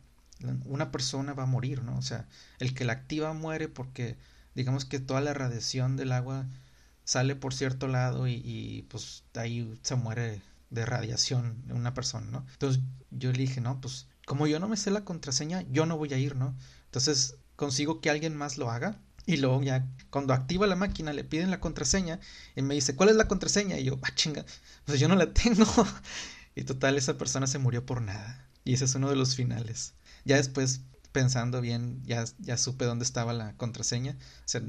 una 0.65 0.91
persona 0.91 1.33
va 1.33 1.43
a 1.43 1.47
morir, 1.47 1.83
¿no? 1.83 1.97
O 1.97 2.01
sea, 2.01 2.27
el 2.59 2.73
que 2.73 2.85
la 2.85 2.93
activa 2.93 3.33
muere 3.33 3.67
porque 3.67 4.17
digamos 4.55 4.85
que 4.85 4.99
toda 4.99 5.21
la 5.21 5.33
radiación 5.33 5.97
del 5.97 6.11
agua 6.11 6.47
sale 7.05 7.35
por 7.35 7.53
cierto 7.53 7.87
lado 7.87 8.27
y, 8.27 8.85
pues 8.89 9.23
ahí 9.35 9.77
se 9.81 9.95
muere 9.95 10.41
de 10.69 10.85
radiación 10.85 11.63
una 11.69 11.93
persona, 11.93 12.27
¿no? 12.31 12.45
Entonces 12.53 12.81
yo 13.11 13.31
le 13.31 13.39
dije, 13.39 13.61
no, 13.61 13.79
pues 13.81 14.07
como 14.25 14.47
yo 14.47 14.59
no 14.59 14.67
me 14.67 14.77
sé 14.77 14.91
la 14.91 15.05
contraseña, 15.05 15.63
yo 15.71 15.85
no 15.85 15.97
voy 15.97 16.13
a 16.13 16.17
ir, 16.17 16.35
¿no? 16.35 16.55
Entonces 16.85 17.35
consigo 17.55 18.01
que 18.01 18.09
alguien 18.09 18.35
más 18.35 18.57
lo 18.57 18.71
haga 18.71 18.99
y 19.25 19.37
luego 19.37 19.61
ya 19.63 19.87
cuando 20.09 20.33
activa 20.33 20.67
la 20.67 20.75
máquina 20.75 21.13
le 21.13 21.23
piden 21.23 21.51
la 21.51 21.59
contraseña 21.59 22.19
y 22.55 22.61
me 22.61 22.75
dice, 22.75 22.95
¿cuál 22.95 23.09
es 23.09 23.15
la 23.15 23.27
contraseña? 23.27 23.77
Y 23.79 23.85
yo, 23.85 23.99
ah, 24.01 24.13
chinga, 24.15 24.45
pues 24.85 24.99
yo 24.99 25.07
no 25.07 25.15
la 25.15 25.31
tengo. 25.33 25.65
y 26.55 26.63
total, 26.63 26.97
esa 26.97 27.17
persona 27.17 27.47
se 27.47 27.59
murió 27.59 27.85
por 27.85 28.01
nada. 28.01 28.47
Y 28.65 28.73
ese 28.73 28.85
es 28.85 28.95
uno 28.95 29.09
de 29.09 29.15
los 29.15 29.35
finales. 29.35 29.93
Ya 30.25 30.37
después, 30.37 30.81
pensando 31.11 31.61
bien, 31.61 32.01
ya, 32.05 32.25
ya 32.39 32.57
supe 32.57 32.85
dónde 32.85 33.05
estaba 33.05 33.33
la 33.33 33.55
contraseña. 33.57 34.17
O 34.45 34.47
sea, 34.47 34.61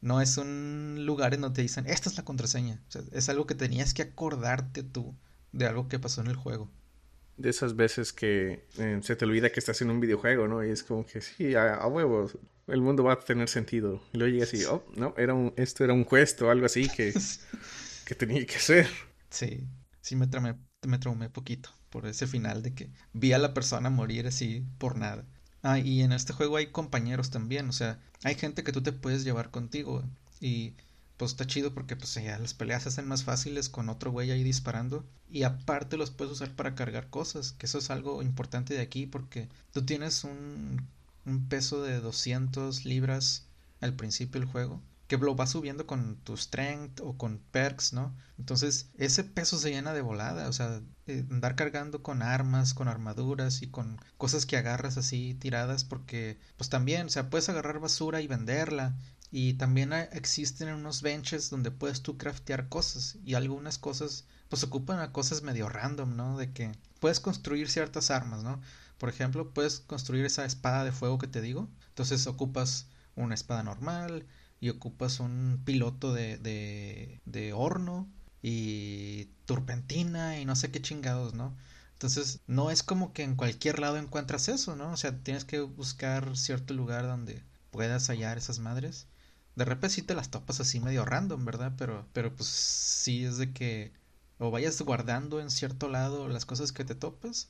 no 0.00 0.20
es 0.20 0.36
un 0.36 1.04
lugar 1.06 1.34
en 1.34 1.42
donde 1.42 1.56
te 1.56 1.62
dicen, 1.62 1.86
esta 1.86 2.08
es 2.08 2.16
la 2.16 2.24
contraseña. 2.24 2.80
O 2.88 2.90
sea, 2.90 3.02
es 3.12 3.28
algo 3.28 3.46
que 3.46 3.54
tenías 3.54 3.94
que 3.94 4.02
acordarte 4.02 4.82
tú 4.82 5.14
de 5.52 5.66
algo 5.66 5.88
que 5.88 5.98
pasó 5.98 6.20
en 6.20 6.26
el 6.28 6.36
juego. 6.36 6.70
De 7.36 7.50
esas 7.50 7.76
veces 7.76 8.12
que 8.12 8.66
eh, 8.78 9.00
se 9.02 9.16
te 9.16 9.24
olvida 9.24 9.50
que 9.50 9.60
estás 9.60 9.80
en 9.82 9.90
un 9.90 10.00
videojuego, 10.00 10.48
¿no? 10.48 10.64
Y 10.64 10.70
es 10.70 10.82
como 10.82 11.06
que 11.06 11.20
sí, 11.20 11.54
a, 11.54 11.86
huevos, 11.86 12.36
el 12.66 12.80
mundo 12.80 13.04
va 13.04 13.14
a 13.14 13.20
tener 13.20 13.48
sentido. 13.48 14.02
Y 14.12 14.18
luego 14.18 14.32
llegas 14.32 14.54
y, 14.54 14.64
oh, 14.64 14.84
no, 14.96 15.14
era 15.16 15.34
un, 15.34 15.52
esto 15.56 15.84
era 15.84 15.92
un 15.92 16.04
quest 16.04 16.42
o 16.42 16.50
algo 16.50 16.66
así 16.66 16.88
que, 16.88 17.12
que 18.06 18.14
tenía 18.14 18.44
que 18.46 18.58
ser. 18.58 18.86
Sí, 19.30 19.66
sí 20.00 20.16
me 20.16 20.26
traumé, 20.26 20.56
me 20.86 20.98
traumé 20.98 21.30
poquito 21.30 21.70
por 21.92 22.06
ese 22.06 22.26
final 22.26 22.62
de 22.62 22.74
que 22.74 22.90
vi 23.12 23.32
a 23.32 23.38
la 23.38 23.54
persona 23.54 23.90
morir 23.90 24.26
así 24.26 24.66
por 24.78 24.96
nada. 24.96 25.24
Ah, 25.62 25.78
y 25.78 26.02
en 26.02 26.12
este 26.12 26.32
juego 26.32 26.56
hay 26.56 26.68
compañeros 26.68 27.30
también, 27.30 27.68
o 27.68 27.72
sea, 27.72 28.00
hay 28.24 28.34
gente 28.34 28.64
que 28.64 28.72
tú 28.72 28.82
te 28.82 28.92
puedes 28.92 29.22
llevar 29.22 29.50
contigo 29.50 30.02
y 30.40 30.74
pues 31.16 31.32
está 31.32 31.46
chido 31.46 31.72
porque 31.72 31.94
pues 31.94 32.14
ya 32.14 32.38
las 32.38 32.54
peleas 32.54 32.82
se 32.82 32.88
hacen 32.88 33.06
más 33.06 33.22
fáciles 33.22 33.68
con 33.68 33.88
otro 33.88 34.10
güey 34.10 34.32
ahí 34.32 34.42
disparando 34.42 35.06
y 35.30 35.44
aparte 35.44 35.96
los 35.96 36.10
puedes 36.10 36.32
usar 36.32 36.50
para 36.56 36.74
cargar 36.74 37.10
cosas, 37.10 37.52
que 37.52 37.66
eso 37.66 37.78
es 37.78 37.90
algo 37.90 38.22
importante 38.22 38.74
de 38.74 38.80
aquí 38.80 39.06
porque 39.06 39.48
tú 39.72 39.84
tienes 39.84 40.24
un, 40.24 40.88
un 41.26 41.48
peso 41.48 41.82
de 41.82 42.00
200 42.00 42.84
libras 42.84 43.46
al 43.80 43.94
principio 43.94 44.40
del 44.40 44.48
juego 44.50 44.82
que 45.18 45.26
lo 45.26 45.34
vas 45.34 45.50
subiendo 45.50 45.86
con 45.86 46.16
tu 46.24 46.36
strength 46.36 47.00
o 47.00 47.18
con 47.18 47.38
perks, 47.50 47.92
¿no? 47.92 48.14
Entonces 48.38 48.90
ese 48.96 49.24
peso 49.24 49.58
se 49.58 49.70
llena 49.70 49.92
de 49.92 50.00
volada, 50.00 50.48
o 50.48 50.52
sea, 50.52 50.80
eh, 51.06 51.26
andar 51.30 51.54
cargando 51.54 52.02
con 52.02 52.22
armas, 52.22 52.72
con 52.72 52.88
armaduras 52.88 53.60
y 53.62 53.68
con 53.68 54.00
cosas 54.16 54.46
que 54.46 54.56
agarras 54.56 54.96
así 54.96 55.34
tiradas 55.34 55.84
porque 55.84 56.38
pues 56.56 56.70
también, 56.70 57.06
o 57.06 57.08
sea, 57.10 57.28
puedes 57.28 57.48
agarrar 57.50 57.78
basura 57.78 58.22
y 58.22 58.26
venderla 58.26 58.96
y 59.30 59.54
también 59.54 59.92
existen 59.92 60.72
unos 60.72 61.02
benches 61.02 61.50
donde 61.50 61.70
puedes 61.70 62.02
tú 62.02 62.16
craftear 62.16 62.68
cosas 62.70 63.18
y 63.24 63.34
algunas 63.34 63.78
cosas 63.78 64.24
pues 64.48 64.64
ocupan 64.64 65.00
a 65.00 65.12
cosas 65.12 65.42
medio 65.42 65.68
random, 65.68 66.16
¿no? 66.16 66.38
De 66.38 66.52
que 66.52 66.72
puedes 67.00 67.20
construir 67.20 67.68
ciertas 67.70 68.10
armas, 68.10 68.42
¿no? 68.42 68.60
Por 68.98 69.08
ejemplo, 69.10 69.52
puedes 69.52 69.80
construir 69.80 70.24
esa 70.24 70.44
espada 70.44 70.84
de 70.84 70.92
fuego 70.92 71.18
que 71.18 71.26
te 71.26 71.40
digo, 71.42 71.68
entonces 71.88 72.26
ocupas 72.26 72.86
una 73.16 73.34
espada 73.34 73.62
normal, 73.62 74.26
y 74.62 74.70
ocupas 74.70 75.20
un 75.20 75.60
piloto 75.66 76.14
de, 76.14 76.38
de, 76.38 77.20
de 77.26 77.52
horno 77.52 78.08
y 78.42 79.26
turpentina 79.46 80.40
y 80.40 80.46
no 80.46 80.56
sé 80.56 80.70
qué 80.72 80.80
chingados, 80.82 81.34
¿no? 81.34 81.54
Entonces, 81.94 82.40
no 82.48 82.70
es 82.70 82.82
como 82.84 83.12
que 83.12 83.24
en 83.24 83.36
cualquier 83.36 83.78
lado 83.80 83.98
encuentras 83.98 84.48
eso, 84.48 84.76
¿no? 84.76 84.92
O 84.92 84.96
sea, 84.96 85.18
tienes 85.22 85.44
que 85.44 85.60
buscar 85.60 86.36
cierto 86.36 86.74
lugar 86.74 87.04
donde 87.06 87.44
puedas 87.72 88.08
hallar 88.08 88.38
esas 88.38 88.60
madres. 88.60 89.06
De 89.56 89.64
repente 89.64 89.94
sí 89.96 90.02
te 90.02 90.14
las 90.14 90.30
topas 90.30 90.60
así 90.60 90.80
medio 90.80 91.04
random, 91.04 91.44
¿verdad? 91.44 91.74
Pero, 91.78 92.06
pero 92.14 92.34
pues 92.34 92.48
sí 92.48 93.24
es 93.24 93.38
de 93.38 93.52
que 93.52 93.92
o 94.38 94.50
vayas 94.50 94.80
guardando 94.82 95.40
en 95.40 95.50
cierto 95.50 95.88
lado 95.88 96.28
las 96.28 96.46
cosas 96.46 96.72
que 96.72 96.84
te 96.84 96.94
topas 96.94 97.48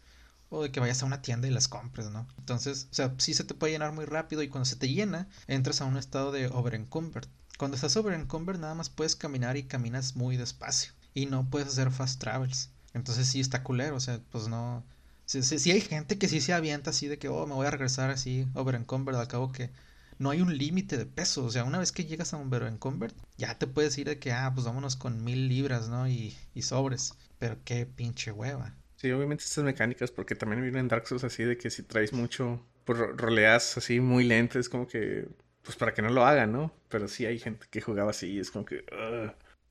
o 0.52 0.62
de 0.62 0.70
que 0.70 0.80
vayas 0.80 1.02
a 1.02 1.06
una 1.06 1.22
tienda 1.22 1.48
y 1.48 1.50
las 1.50 1.66
compres, 1.66 2.10
¿no? 2.10 2.28
Entonces, 2.38 2.86
o 2.90 2.94
sea, 2.94 3.14
sí 3.16 3.32
se 3.32 3.44
te 3.44 3.54
puede 3.54 3.72
llenar 3.72 3.92
muy 3.92 4.04
rápido 4.04 4.42
y 4.42 4.48
cuando 4.48 4.66
se 4.66 4.76
te 4.76 4.92
llena, 4.92 5.26
entras 5.46 5.80
a 5.80 5.86
un 5.86 5.96
estado 5.96 6.30
de 6.30 6.46
overencumbered. 6.48 7.26
Cuando 7.56 7.74
estás 7.74 7.96
overencumbered 7.96 8.60
nada 8.60 8.74
más 8.74 8.90
puedes 8.90 9.16
caminar 9.16 9.56
y 9.56 9.64
caminas 9.64 10.14
muy 10.14 10.36
despacio 10.36 10.92
y 11.14 11.24
no 11.24 11.48
puedes 11.48 11.68
hacer 11.68 11.90
fast 11.90 12.20
travels. 12.20 12.68
Entonces 12.92 13.28
sí 13.28 13.40
está 13.40 13.62
culero, 13.62 13.96
o 13.96 14.00
sea, 14.00 14.20
pues 14.30 14.46
no... 14.48 14.84
Sí, 15.24 15.70
hay 15.70 15.80
gente 15.80 16.18
que 16.18 16.28
sí 16.28 16.42
se 16.42 16.52
avienta 16.52 16.90
así 16.90 17.08
de 17.08 17.18
que, 17.18 17.28
oh, 17.28 17.46
me 17.46 17.54
voy 17.54 17.66
a 17.66 17.70
regresar 17.70 18.10
así 18.10 18.46
overencumbered, 18.52 19.18
al 19.18 19.28
cabo 19.28 19.52
que 19.52 19.70
no 20.18 20.28
hay 20.28 20.42
un 20.42 20.58
límite 20.58 20.98
de 20.98 21.06
peso, 21.06 21.46
o 21.46 21.50
sea, 21.50 21.64
una 21.64 21.78
vez 21.78 21.92
que 21.92 22.04
llegas 22.04 22.34
a 22.34 22.36
un 22.36 22.48
overencumbered, 22.48 23.14
ya 23.38 23.58
te 23.58 23.66
puedes 23.66 23.96
ir 23.96 24.08
de 24.08 24.18
que, 24.18 24.32
ah, 24.32 24.52
pues 24.54 24.66
vámonos 24.66 24.96
con 24.96 25.24
mil 25.24 25.48
libras, 25.48 25.88
¿no? 25.88 26.06
Y, 26.08 26.36
y 26.54 26.62
sobres, 26.62 27.14
pero 27.38 27.56
qué 27.64 27.86
pinche 27.86 28.32
hueva. 28.32 28.74
Sí, 29.02 29.10
obviamente 29.10 29.42
estas 29.42 29.64
mecánicas, 29.64 30.12
porque 30.12 30.36
también 30.36 30.62
vienen 30.62 30.86
Dark 30.86 31.08
Souls 31.08 31.24
así 31.24 31.42
de 31.42 31.58
que 31.58 31.70
si 31.70 31.82
traes 31.82 32.12
mucho, 32.12 32.64
pues 32.84 33.00
roleas 33.00 33.76
así 33.76 33.98
muy 33.98 34.22
lento, 34.22 34.60
es 34.60 34.68
como 34.68 34.86
que, 34.86 35.26
pues 35.62 35.76
para 35.76 35.92
que 35.92 36.02
no 36.02 36.10
lo 36.10 36.24
hagan, 36.24 36.52
¿no? 36.52 36.72
Pero 36.88 37.08
sí 37.08 37.26
hay 37.26 37.40
gente 37.40 37.66
que 37.68 37.80
jugaba 37.80 38.10
así, 38.10 38.38
es 38.38 38.52
como 38.52 38.64
que, 38.64 38.84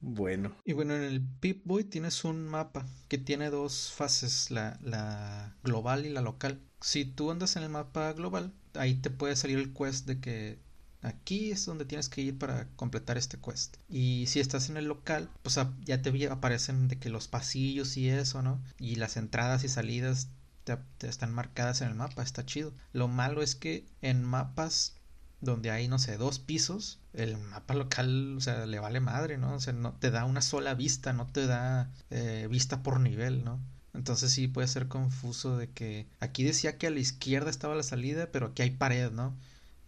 bueno. 0.02 0.54
Y 0.66 0.74
bueno, 0.74 0.98
en 0.98 1.04
el 1.04 1.22
Pip 1.40 1.62
Boy 1.64 1.86
tienes 1.86 2.26
un 2.26 2.46
mapa 2.46 2.86
que 3.08 3.18
tiene 3.18 3.50
dos 3.50 3.94
fases, 3.96 4.52
la, 4.52 4.78
la 4.84 5.56
global 5.64 6.06
y 6.06 6.10
la 6.10 6.20
local. 6.20 6.60
Si 6.82 7.06
tú 7.06 7.32
andas 7.32 7.56
en 7.56 7.64
el 7.64 7.70
mapa 7.70 8.12
global, 8.12 8.52
ahí 8.74 8.96
te 8.96 9.12
puede 9.12 9.38
salir 9.38 9.60
el 9.60 9.72
quest 9.72 10.08
de 10.08 10.20
que 10.20 10.60
Aquí 11.02 11.52
es 11.52 11.66
donde 11.66 11.86
tienes 11.86 12.10
que 12.10 12.22
ir 12.22 12.38
para 12.38 12.68
completar 12.76 13.18
este 13.18 13.40
quest. 13.40 13.78
Y 13.90 14.26
si 14.28 14.40
estás 14.40 14.70
en 14.70 14.78
el 14.78 14.86
local, 14.86 15.30
pues 15.42 15.60
ya 15.84 16.02
te 16.02 16.28
aparecen 16.28 16.88
de 16.88 17.00
que 17.00 17.10
los 17.10 17.28
pasillos 17.28 17.98
y 17.98 18.10
eso, 18.10 18.42
¿no? 18.42 18.62
Y 18.80 18.96
las 18.96 19.18
entradas 19.18 19.64
y 19.64 19.70
salidas 19.70 20.28
te, 20.64 20.78
están 21.08 21.34
marcadas 21.34 21.82
en 21.82 21.90
el 21.90 21.96
mapa, 21.96 22.22
está 22.24 22.46
chido. 22.46 22.74
Lo 22.94 23.08
malo 23.08 23.42
es 23.42 23.56
que 23.56 23.86
en 24.02 24.24
mapas 24.24 24.96
donde 25.42 25.72
hay, 25.72 25.88
no 25.88 25.98
sé, 25.98 26.18
dos 26.18 26.38
pisos, 26.38 27.00
el 27.14 27.38
mapa 27.38 27.74
local, 27.74 28.38
o 28.38 28.42
sea, 28.42 28.66
le 28.68 28.80
vale 28.80 29.00
madre, 29.00 29.38
¿no? 29.38 29.56
O 29.56 29.60
sea, 29.60 29.74
no 29.74 29.94
te 29.94 30.12
da 30.12 30.26
una 30.26 30.42
sola 30.42 30.76
vista, 30.76 31.14
no 31.14 31.26
te 31.28 31.48
da 31.48 31.92
eh, 32.12 32.48
vista 32.50 32.84
por 32.84 33.00
nivel, 33.00 33.44
¿no? 33.44 33.60
Entonces 33.94 34.32
sí 34.32 34.48
puede 34.48 34.68
ser 34.68 34.88
confuso 34.88 35.58
de 35.58 35.70
que 35.70 36.08
aquí 36.20 36.44
decía 36.44 36.78
que 36.78 36.88
a 36.88 36.92
la 36.92 37.00
izquierda 37.00 37.50
estaba 37.50 37.76
la 37.76 37.84
salida, 37.84 38.30
pero 38.32 38.48
aquí 38.48 38.62
hay 38.62 38.72
pared, 38.72 39.12
¿no? 39.12 39.36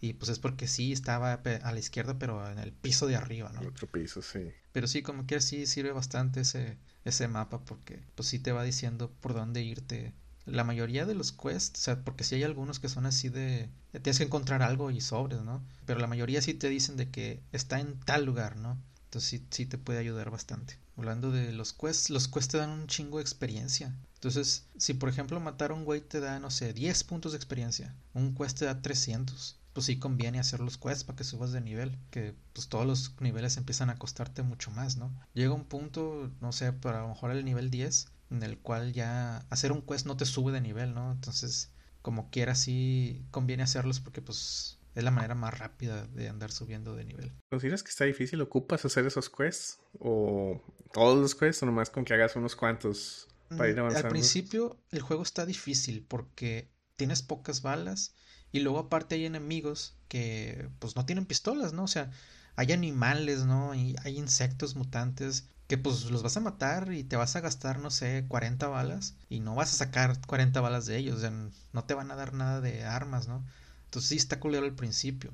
Y 0.04 0.12
pues 0.12 0.28
es 0.28 0.38
porque 0.38 0.68
sí 0.68 0.92
estaba 0.92 1.32
a 1.32 1.72
la 1.72 1.78
izquierda, 1.78 2.18
pero 2.18 2.46
en 2.46 2.58
el 2.58 2.74
piso 2.74 3.06
de 3.06 3.16
arriba, 3.16 3.50
¿no? 3.54 3.66
Otro 3.66 3.86
piso, 3.86 4.20
sí. 4.20 4.52
Pero 4.70 4.86
sí, 4.86 5.00
como 5.00 5.26
que 5.26 5.40
sí 5.40 5.64
sirve 5.64 5.92
bastante 5.92 6.40
ese, 6.40 6.76
ese 7.06 7.26
mapa 7.26 7.64
porque 7.64 8.02
pues 8.14 8.28
sí 8.28 8.38
te 8.38 8.52
va 8.52 8.64
diciendo 8.64 9.10
por 9.22 9.32
dónde 9.32 9.62
irte 9.62 10.12
la 10.44 10.62
mayoría 10.62 11.06
de 11.06 11.14
los 11.14 11.32
quests, 11.32 11.80
o 11.80 11.82
sea, 11.82 12.04
porque 12.04 12.22
si 12.22 12.34
hay 12.34 12.42
algunos 12.42 12.80
que 12.80 12.90
son 12.90 13.06
así 13.06 13.30
de, 13.30 13.70
tienes 13.92 14.18
que 14.18 14.24
encontrar 14.24 14.60
algo 14.60 14.90
y 14.90 15.00
sobres, 15.00 15.40
¿no? 15.40 15.64
Pero 15.86 16.00
la 16.00 16.06
mayoría 16.06 16.42
sí 16.42 16.52
te 16.52 16.68
dicen 16.68 16.98
de 16.98 17.08
que 17.08 17.40
está 17.52 17.80
en 17.80 17.98
tal 18.00 18.26
lugar, 18.26 18.56
¿no? 18.56 18.78
Entonces 19.06 19.30
sí, 19.30 19.46
sí 19.48 19.64
te 19.64 19.78
puede 19.78 20.00
ayudar 20.00 20.30
bastante. 20.30 20.78
Hablando 20.98 21.30
de 21.30 21.50
los 21.54 21.72
quests, 21.72 22.10
los 22.10 22.28
quests 22.28 22.52
te 22.52 22.58
dan 22.58 22.68
un 22.68 22.88
chingo 22.88 23.16
de 23.16 23.22
experiencia. 23.22 23.96
Entonces, 24.16 24.66
si 24.76 24.92
por 24.92 25.08
ejemplo 25.08 25.40
matar 25.40 25.70
a 25.70 25.74
un 25.74 25.86
güey 25.86 26.02
te 26.02 26.20
da, 26.20 26.38
no 26.40 26.50
sé, 26.50 26.74
10 26.74 27.04
puntos 27.04 27.32
de 27.32 27.36
experiencia, 27.36 27.94
un 28.12 28.34
quest 28.34 28.58
te 28.58 28.66
da 28.66 28.82
300 28.82 29.63
pues 29.74 29.86
sí 29.86 29.98
conviene 29.98 30.38
hacer 30.38 30.60
los 30.60 30.78
quests 30.78 31.04
para 31.04 31.16
que 31.16 31.24
subas 31.24 31.52
de 31.52 31.60
nivel, 31.60 31.98
que 32.10 32.34
pues 32.52 32.68
todos 32.68 32.86
los 32.86 33.20
niveles 33.20 33.56
empiezan 33.56 33.90
a 33.90 33.98
costarte 33.98 34.42
mucho 34.42 34.70
más, 34.70 34.96
¿no? 34.96 35.12
Llega 35.34 35.52
un 35.52 35.64
punto, 35.64 36.30
no 36.40 36.52
sé, 36.52 36.72
para 36.72 37.00
a 37.00 37.02
lo 37.02 37.08
mejor 37.08 37.32
el 37.32 37.44
nivel 37.44 37.70
10, 37.70 38.06
en 38.30 38.42
el 38.44 38.56
cual 38.56 38.92
ya 38.92 39.38
hacer 39.50 39.72
un 39.72 39.82
quest 39.82 40.06
no 40.06 40.16
te 40.16 40.26
sube 40.26 40.52
de 40.52 40.60
nivel, 40.60 40.94
¿no? 40.94 41.10
Entonces, 41.10 41.72
como 42.02 42.30
quiera 42.30 42.54
sí 42.54 43.26
conviene 43.32 43.64
hacerlos 43.64 43.98
porque 43.98 44.22
pues 44.22 44.78
es 44.94 45.02
la 45.02 45.10
manera 45.10 45.34
más 45.34 45.58
rápida 45.58 46.06
de 46.06 46.28
andar 46.28 46.52
subiendo 46.52 46.94
de 46.94 47.04
nivel. 47.04 47.32
¿Consideras 47.50 47.82
que 47.82 47.90
está 47.90 48.04
difícil? 48.04 48.40
¿Ocupas 48.42 48.84
hacer 48.84 49.04
esos 49.06 49.28
quests? 49.28 49.80
¿O 49.98 50.62
todos 50.92 51.18
los 51.18 51.34
quests 51.34 51.64
o 51.64 51.66
nomás 51.66 51.90
con 51.90 52.04
que 52.04 52.14
hagas 52.14 52.36
unos 52.36 52.54
cuantos 52.54 53.26
para 53.48 53.68
ir 53.68 53.74
mm, 53.74 53.80
avanzando? 53.80 54.06
Al 54.06 54.12
principio 54.12 54.78
el 54.92 55.00
juego 55.00 55.24
está 55.24 55.44
difícil 55.44 56.04
porque 56.06 56.68
tienes 56.94 57.22
pocas 57.22 57.60
balas 57.60 58.14
y 58.54 58.60
luego 58.60 58.78
aparte 58.78 59.16
hay 59.16 59.26
enemigos 59.26 59.94
que 60.06 60.68
pues 60.78 60.94
no 60.94 61.04
tienen 61.04 61.26
pistolas, 61.26 61.72
¿no? 61.72 61.82
O 61.82 61.88
sea, 61.88 62.12
hay 62.54 62.70
animales, 62.70 63.44
¿no? 63.44 63.74
Y 63.74 63.96
hay 64.04 64.16
insectos 64.16 64.76
mutantes 64.76 65.48
que 65.66 65.76
pues 65.76 66.04
los 66.04 66.22
vas 66.22 66.36
a 66.36 66.40
matar 66.40 66.92
y 66.92 67.02
te 67.02 67.16
vas 67.16 67.34
a 67.34 67.40
gastar, 67.40 67.80
no 67.80 67.90
sé, 67.90 68.26
40 68.28 68.68
balas 68.68 69.14
y 69.28 69.40
no 69.40 69.56
vas 69.56 69.72
a 69.72 69.76
sacar 69.76 70.20
40 70.28 70.60
balas 70.60 70.86
de 70.86 70.96
ellos, 70.96 71.16
o 71.16 71.20
sea, 71.20 71.32
no 71.72 71.84
te 71.84 71.94
van 71.94 72.12
a 72.12 72.14
dar 72.14 72.32
nada 72.32 72.60
de 72.60 72.84
armas, 72.84 73.26
¿no? 73.26 73.44
Entonces 73.86 74.10
sí 74.10 74.16
está 74.16 74.38
culero 74.38 74.66
al 74.66 74.74
principio. 74.74 75.32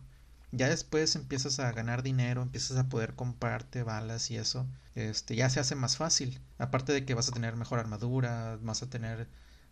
Ya 0.50 0.70
después 0.70 1.14
empiezas 1.14 1.60
a 1.60 1.70
ganar 1.72 2.02
dinero, 2.02 2.40
empiezas 2.40 2.78
a 2.78 2.88
poder 2.88 3.14
comprarte 3.16 3.82
balas 3.82 4.30
y 4.30 4.38
eso, 4.38 4.66
este, 4.94 5.36
ya 5.36 5.50
se 5.50 5.60
hace 5.60 5.74
más 5.74 5.98
fácil. 5.98 6.40
Aparte 6.56 6.94
de 6.94 7.04
que 7.04 7.12
vas 7.14 7.28
a 7.28 7.32
tener 7.32 7.54
mejor 7.56 7.80
armadura, 7.80 8.58
vas 8.62 8.82
a 8.82 8.88
tener 8.88 9.28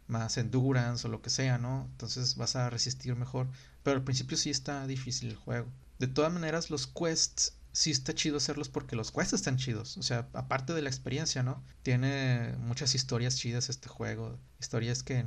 más 0.09 0.37
endurance 0.39 1.07
o 1.07 1.11
lo 1.11 1.23
que 1.23 1.31
sea, 1.31 1.59
¿no? 1.59 1.87
Entonces 1.93 2.37
vas 2.37 2.57
a 2.57 2.71
resistir 2.71 3.15
mejor. 3.15 3.49
Pero 3.83 3.99
al 3.99 4.05
principio 4.05 4.37
sí 4.37 4.51
está 4.51 4.87
difícil 4.87 5.31
el 5.31 5.37
juego. 5.37 5.69
De 5.99 6.09
todas 6.09 6.33
maneras, 6.33 6.71
los 6.71 6.87
quests 6.87 7.55
sí 7.73 7.91
está 7.91 8.15
chido 8.15 8.39
hacerlos 8.39 8.69
porque 8.69 8.97
los 8.97 9.13
quests 9.13 9.35
están 9.35 9.57
chidos. 9.57 9.97
O 9.99 10.03
sea, 10.03 10.29
aparte 10.33 10.75
de 10.75 10.83
la 10.83 10.89
experiencia, 10.89 11.43
¿no? 11.43 11.63
Tiene 11.83 12.57
muchas 12.59 12.95
historias 12.95 13.37
chidas 13.37 13.69
este 13.69 13.89
juego. 13.89 14.39
Historias 14.59 15.03
que 15.03 15.25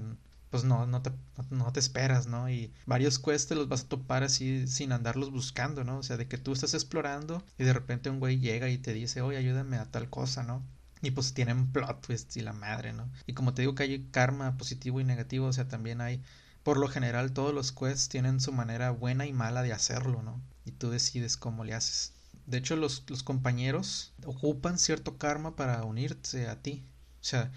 pues 0.50 0.66
no, 0.66 0.86
no 0.86 1.02
te, 1.02 1.12
no 1.50 1.72
te 1.72 1.80
esperas, 1.80 2.28
¿no? 2.28 2.50
Y 2.50 2.74
varios 2.86 3.20
quests 3.20 3.48
te 3.48 3.56
los 3.56 3.70
vas 3.70 3.84
a 3.84 3.88
topar 3.88 4.24
así 4.24 4.68
sin 4.68 4.92
andarlos 4.92 5.32
buscando, 5.32 5.86
¿no? 5.86 6.00
O 6.00 6.04
sea, 6.04 6.18
de 6.18 6.28
que 6.28 6.38
tú 6.38 6.52
estás 6.52 6.74
explorando 6.74 7.42
y 7.58 7.64
de 7.64 7.74
repente 7.74 8.10
un 8.10 8.20
güey 8.20 8.38
llega 8.40 8.70
y 8.70 8.78
te 8.78 8.94
dice, 8.94 9.22
oye, 9.22 9.38
ayúdame 9.38 9.78
a 9.78 9.90
tal 9.90 10.10
cosa, 10.10 10.44
¿no? 10.44 10.62
Y 11.02 11.12
pues 11.12 11.34
tienen 11.34 11.72
plot 11.72 12.02
twists 12.02 12.38
y 12.38 12.42
la 12.42 12.54
madre, 12.54 12.94
¿no? 12.94 13.10
Y 13.26 13.34
como 13.34 13.54
te 13.54 13.64
digo 13.64 13.76
que 13.76 13.84
hay 13.84 14.08
karma 14.12 14.58
positivo 14.58 15.00
y 15.00 15.04
negativo, 15.04 15.48
o 15.48 15.54
sea, 15.54 15.68
también 15.68 16.02
hay, 16.02 16.22
por 16.64 16.78
lo 16.78 16.88
general, 16.88 17.34
todos 17.34 17.54
los 17.54 17.72
quests 17.72 18.10
tienen 18.10 18.40
su 18.40 18.52
manera 18.52 18.92
buena 18.92 19.26
y 19.26 19.34
mala 19.34 19.64
de 19.64 19.74
hacerlo, 19.74 20.22
¿no? 20.22 20.40
Y 20.66 20.72
tú 20.72 20.92
decides 20.92 21.38
cómo 21.38 21.64
le 21.64 21.74
haces. 21.74 22.14
De 22.46 22.58
hecho, 22.58 22.76
los, 22.76 23.04
los 23.10 23.24
compañeros 23.24 24.14
ocupan 24.26 24.78
cierto 24.78 25.18
karma 25.18 25.56
para 25.56 25.84
unirse 25.84 26.48
a 26.48 26.62
ti. 26.62 26.84
O 27.22 27.24
sea, 27.24 27.52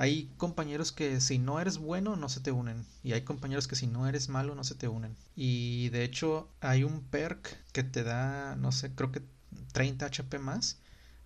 hay 0.00 0.30
compañeros 0.38 0.92
que 0.92 1.20
si 1.20 1.38
no 1.38 1.60
eres 1.60 1.76
bueno 1.76 2.16
no 2.16 2.30
se 2.30 2.40
te 2.40 2.52
unen. 2.52 2.86
Y 3.02 3.12
hay 3.12 3.20
compañeros 3.20 3.68
que 3.68 3.76
si 3.76 3.86
no 3.86 4.08
eres 4.08 4.30
malo 4.30 4.54
no 4.54 4.64
se 4.64 4.74
te 4.74 4.88
unen. 4.88 5.14
Y 5.36 5.90
de 5.90 6.04
hecho 6.04 6.48
hay 6.60 6.84
un 6.84 7.02
perk 7.02 7.58
que 7.72 7.82
te 7.82 8.02
da, 8.02 8.56
no 8.56 8.72
sé, 8.72 8.94
creo 8.94 9.12
que 9.12 9.20
30 9.72 10.06
HP 10.06 10.38
más 10.38 10.78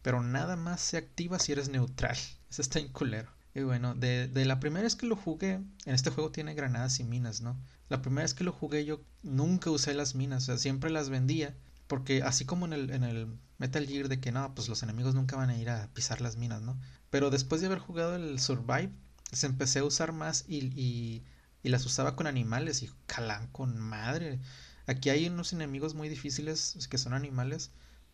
pero 0.04 0.22
nada 0.22 0.54
más 0.54 0.82
se 0.82 0.98
activa 0.98 1.38
si 1.38 1.52
eres 1.52 1.70
neutral. 1.70 2.18
Eso 2.50 2.60
está 2.60 2.78
en 2.78 2.88
culero. 2.88 3.30
Y 3.54 3.62
bueno, 3.62 3.94
de, 3.94 4.28
de, 4.28 4.44
la 4.44 4.60
primera 4.60 4.82
vez 4.82 4.96
que 4.96 5.06
lo 5.06 5.16
jugué, 5.16 5.52
en 5.52 5.94
este 5.94 6.10
juego 6.10 6.30
tiene 6.30 6.52
granadas 6.52 7.00
y 7.00 7.04
minas, 7.04 7.40
¿no? 7.40 7.58
La 7.88 8.02
primera 8.02 8.24
vez 8.24 8.34
que 8.34 8.44
lo 8.44 8.52
jugué 8.52 8.84
yo 8.84 9.00
nunca 9.22 9.70
usé 9.70 9.94
las 9.94 10.14
minas, 10.14 10.42
o 10.42 10.46
sea, 10.46 10.58
siempre 10.58 10.90
las 10.90 11.08
vendía, 11.08 11.56
porque 11.86 12.22
así 12.22 12.44
como 12.44 12.66
en 12.66 12.74
el, 12.74 12.90
en 12.90 13.02
el 13.02 13.38
Metal 13.56 13.86
Gear 13.86 14.08
de 14.08 14.20
que 14.20 14.30
no, 14.30 14.54
pues 14.54 14.68
los 14.68 14.82
enemigos 14.82 15.14
nunca 15.14 15.36
van 15.36 15.48
a 15.48 15.56
ir 15.56 15.70
a 15.70 15.88
pisar 15.94 16.20
las 16.20 16.36
minas, 16.36 16.60
¿no? 16.60 16.78
Pero 17.08 17.30
después 17.30 17.62
de 17.62 17.68
haber 17.68 17.78
jugado 17.78 18.16
el 18.16 18.38
Survive, 18.38 18.90
se 19.32 19.46
empecé 19.46 19.78
a 19.78 19.84
usar 19.84 20.12
más 20.12 20.44
y, 20.46 20.66
y, 20.78 21.24
y 21.62 21.70
las 21.70 21.86
usaba 21.86 22.14
con 22.14 22.26
animales 22.26 22.82
y 22.82 22.90
calan 23.06 23.48
con 23.52 23.78
madre. 23.78 24.38
Aquí 24.86 25.08
hay 25.08 25.28
unos 25.28 25.54
enemigos 25.54 25.94
muy 25.94 26.10
difíciles 26.10 26.76
que 26.90 26.98
son 26.98 27.14
animales 27.14 27.70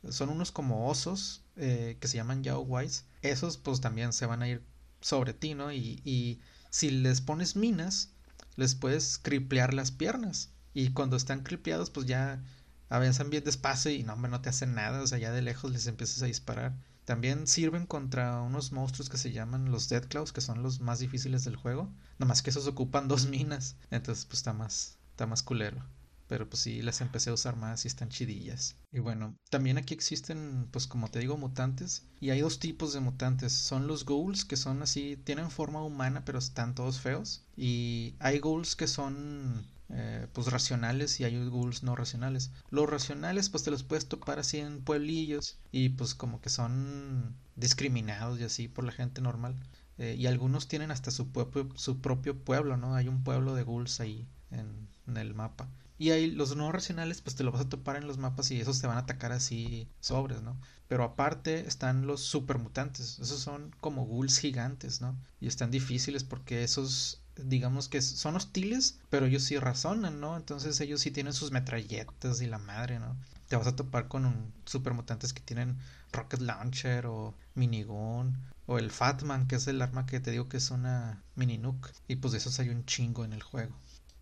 son 0.08 0.30
unos 0.30 0.50
como 0.50 0.88
osos 0.88 1.42
eh, 1.60 1.98
que 2.00 2.08
se 2.08 2.16
llaman 2.16 2.42
Yao 2.42 2.62
Wise. 2.62 3.04
Esos 3.22 3.58
pues 3.58 3.80
también 3.80 4.12
se 4.12 4.26
van 4.26 4.42
a 4.42 4.48
ir 4.48 4.62
sobre 5.00 5.34
ti, 5.34 5.54
¿no? 5.54 5.72
Y, 5.72 6.00
y 6.04 6.40
si 6.70 6.90
les 6.90 7.20
pones 7.20 7.54
minas, 7.54 8.10
les 8.56 8.74
puedes 8.74 9.18
criplear 9.18 9.74
las 9.74 9.90
piernas. 9.90 10.50
Y 10.72 10.92
cuando 10.92 11.16
están 11.16 11.42
cripleados, 11.42 11.90
pues 11.90 12.06
ya 12.06 12.42
avanzan 12.88 13.30
bien 13.30 13.44
despacio 13.44 13.90
y 13.90 14.02
no, 14.02 14.14
hombre, 14.14 14.30
no 14.30 14.40
te 14.40 14.48
hacen 14.48 14.74
nada. 14.74 15.02
O 15.02 15.06
sea, 15.06 15.18
ya 15.18 15.32
de 15.32 15.42
lejos 15.42 15.70
les 15.70 15.86
empiezas 15.86 16.22
a 16.22 16.26
disparar. 16.26 16.74
También 17.04 17.46
sirven 17.46 17.86
contra 17.86 18.40
unos 18.40 18.72
monstruos 18.72 19.10
que 19.10 19.18
se 19.18 19.32
llaman 19.32 19.70
los 19.70 19.88
Dead 19.88 20.06
Claws, 20.08 20.32
que 20.32 20.40
son 20.40 20.62
los 20.62 20.80
más 20.80 20.98
difíciles 21.00 21.44
del 21.44 21.56
juego. 21.56 21.92
Nada 22.18 22.28
más 22.28 22.42
que 22.42 22.50
esos 22.50 22.66
ocupan 22.66 23.08
dos 23.08 23.28
minas. 23.28 23.76
Entonces, 23.90 24.24
pues 24.24 24.38
está 24.38 24.52
más, 24.52 24.96
está 25.12 25.26
más 25.26 25.42
culero 25.42 25.84
pero 26.30 26.48
pues 26.48 26.62
sí 26.62 26.80
las 26.80 27.00
empecé 27.00 27.30
a 27.30 27.32
usar 27.32 27.56
más 27.56 27.84
y 27.84 27.88
están 27.88 28.08
chidillas. 28.08 28.76
Y 28.92 29.00
bueno, 29.00 29.34
también 29.50 29.78
aquí 29.78 29.94
existen, 29.94 30.68
pues 30.70 30.86
como 30.86 31.08
te 31.10 31.18
digo, 31.18 31.36
mutantes. 31.36 32.04
Y 32.20 32.30
hay 32.30 32.40
dos 32.40 32.60
tipos 32.60 32.92
de 32.92 33.00
mutantes. 33.00 33.52
Son 33.52 33.88
los 33.88 34.06
ghouls, 34.06 34.44
que 34.44 34.56
son 34.56 34.80
así, 34.80 35.16
tienen 35.24 35.50
forma 35.50 35.82
humana, 35.82 36.24
pero 36.24 36.38
están 36.38 36.76
todos 36.76 37.00
feos. 37.00 37.42
Y 37.56 38.14
hay 38.20 38.38
ghouls 38.38 38.76
que 38.76 38.86
son 38.86 39.66
eh, 39.88 40.28
pues 40.32 40.46
racionales 40.46 41.18
y 41.18 41.24
hay 41.24 41.36
ghouls 41.48 41.82
no 41.82 41.96
racionales. 41.96 42.52
Los 42.70 42.88
racionales 42.88 43.50
pues 43.50 43.64
te 43.64 43.72
los 43.72 43.82
puedes 43.82 44.06
topar 44.06 44.38
así 44.38 44.58
en 44.58 44.82
pueblillos 44.84 45.58
y 45.72 45.88
pues 45.88 46.14
como 46.14 46.40
que 46.40 46.48
son 46.48 47.34
discriminados 47.56 48.38
y 48.38 48.44
así 48.44 48.68
por 48.68 48.84
la 48.84 48.92
gente 48.92 49.20
normal. 49.20 49.56
Eh, 49.98 50.14
y 50.16 50.28
algunos 50.28 50.68
tienen 50.68 50.92
hasta 50.92 51.10
su, 51.10 51.26
su 51.74 52.00
propio 52.00 52.38
pueblo, 52.38 52.76
¿no? 52.76 52.94
Hay 52.94 53.08
un 53.08 53.24
pueblo 53.24 53.56
de 53.56 53.64
ghouls 53.64 53.98
ahí 53.98 54.28
en, 54.52 54.86
en 55.08 55.16
el 55.16 55.34
mapa. 55.34 55.68
Y 56.00 56.12
ahí 56.12 56.30
los 56.30 56.56
no 56.56 56.72
racionales, 56.72 57.20
pues 57.20 57.36
te 57.36 57.44
lo 57.44 57.52
vas 57.52 57.60
a 57.60 57.68
topar 57.68 57.96
en 57.96 58.06
los 58.06 58.16
mapas 58.16 58.50
y 58.50 58.58
esos 58.58 58.80
te 58.80 58.86
van 58.86 58.96
a 58.96 59.00
atacar 59.00 59.32
así 59.32 59.86
sobres, 60.00 60.40
¿no? 60.40 60.56
Pero 60.88 61.04
aparte 61.04 61.68
están 61.68 62.06
los 62.06 62.22
supermutantes. 62.22 63.18
Esos 63.18 63.40
son 63.40 63.76
como 63.82 64.06
ghouls 64.06 64.38
gigantes, 64.38 65.02
¿no? 65.02 65.14
Y 65.42 65.46
están 65.46 65.70
difíciles 65.70 66.24
porque 66.24 66.64
esos, 66.64 67.20
digamos 67.36 67.90
que 67.90 68.00
son 68.00 68.34
hostiles, 68.34 68.98
pero 69.10 69.26
ellos 69.26 69.42
sí 69.42 69.58
razonan, 69.58 70.20
¿no? 70.20 70.38
Entonces 70.38 70.80
ellos 70.80 71.02
sí 71.02 71.10
tienen 71.10 71.34
sus 71.34 71.50
metralletas 71.50 72.40
y 72.40 72.46
la 72.46 72.56
madre, 72.56 72.98
¿no? 72.98 73.14
Te 73.48 73.56
vas 73.56 73.66
a 73.66 73.76
topar 73.76 74.08
con 74.08 74.24
un 74.24 74.54
supermutantes 74.64 75.34
que 75.34 75.42
tienen 75.42 75.76
rocket 76.12 76.40
launcher 76.40 77.04
o 77.04 77.34
minigun 77.54 78.38
o 78.64 78.78
el 78.78 78.90
Fatman, 78.90 79.46
que 79.46 79.56
es 79.56 79.66
el 79.66 79.82
arma 79.82 80.06
que 80.06 80.18
te 80.18 80.30
digo 80.30 80.48
que 80.48 80.56
es 80.56 80.70
una 80.70 81.22
mini 81.34 81.58
nuke. 81.58 81.92
Y 82.08 82.16
pues 82.16 82.32
de 82.32 82.38
esos 82.38 82.58
hay 82.58 82.70
un 82.70 82.86
chingo 82.86 83.26
en 83.26 83.34
el 83.34 83.42
juego 83.42 83.76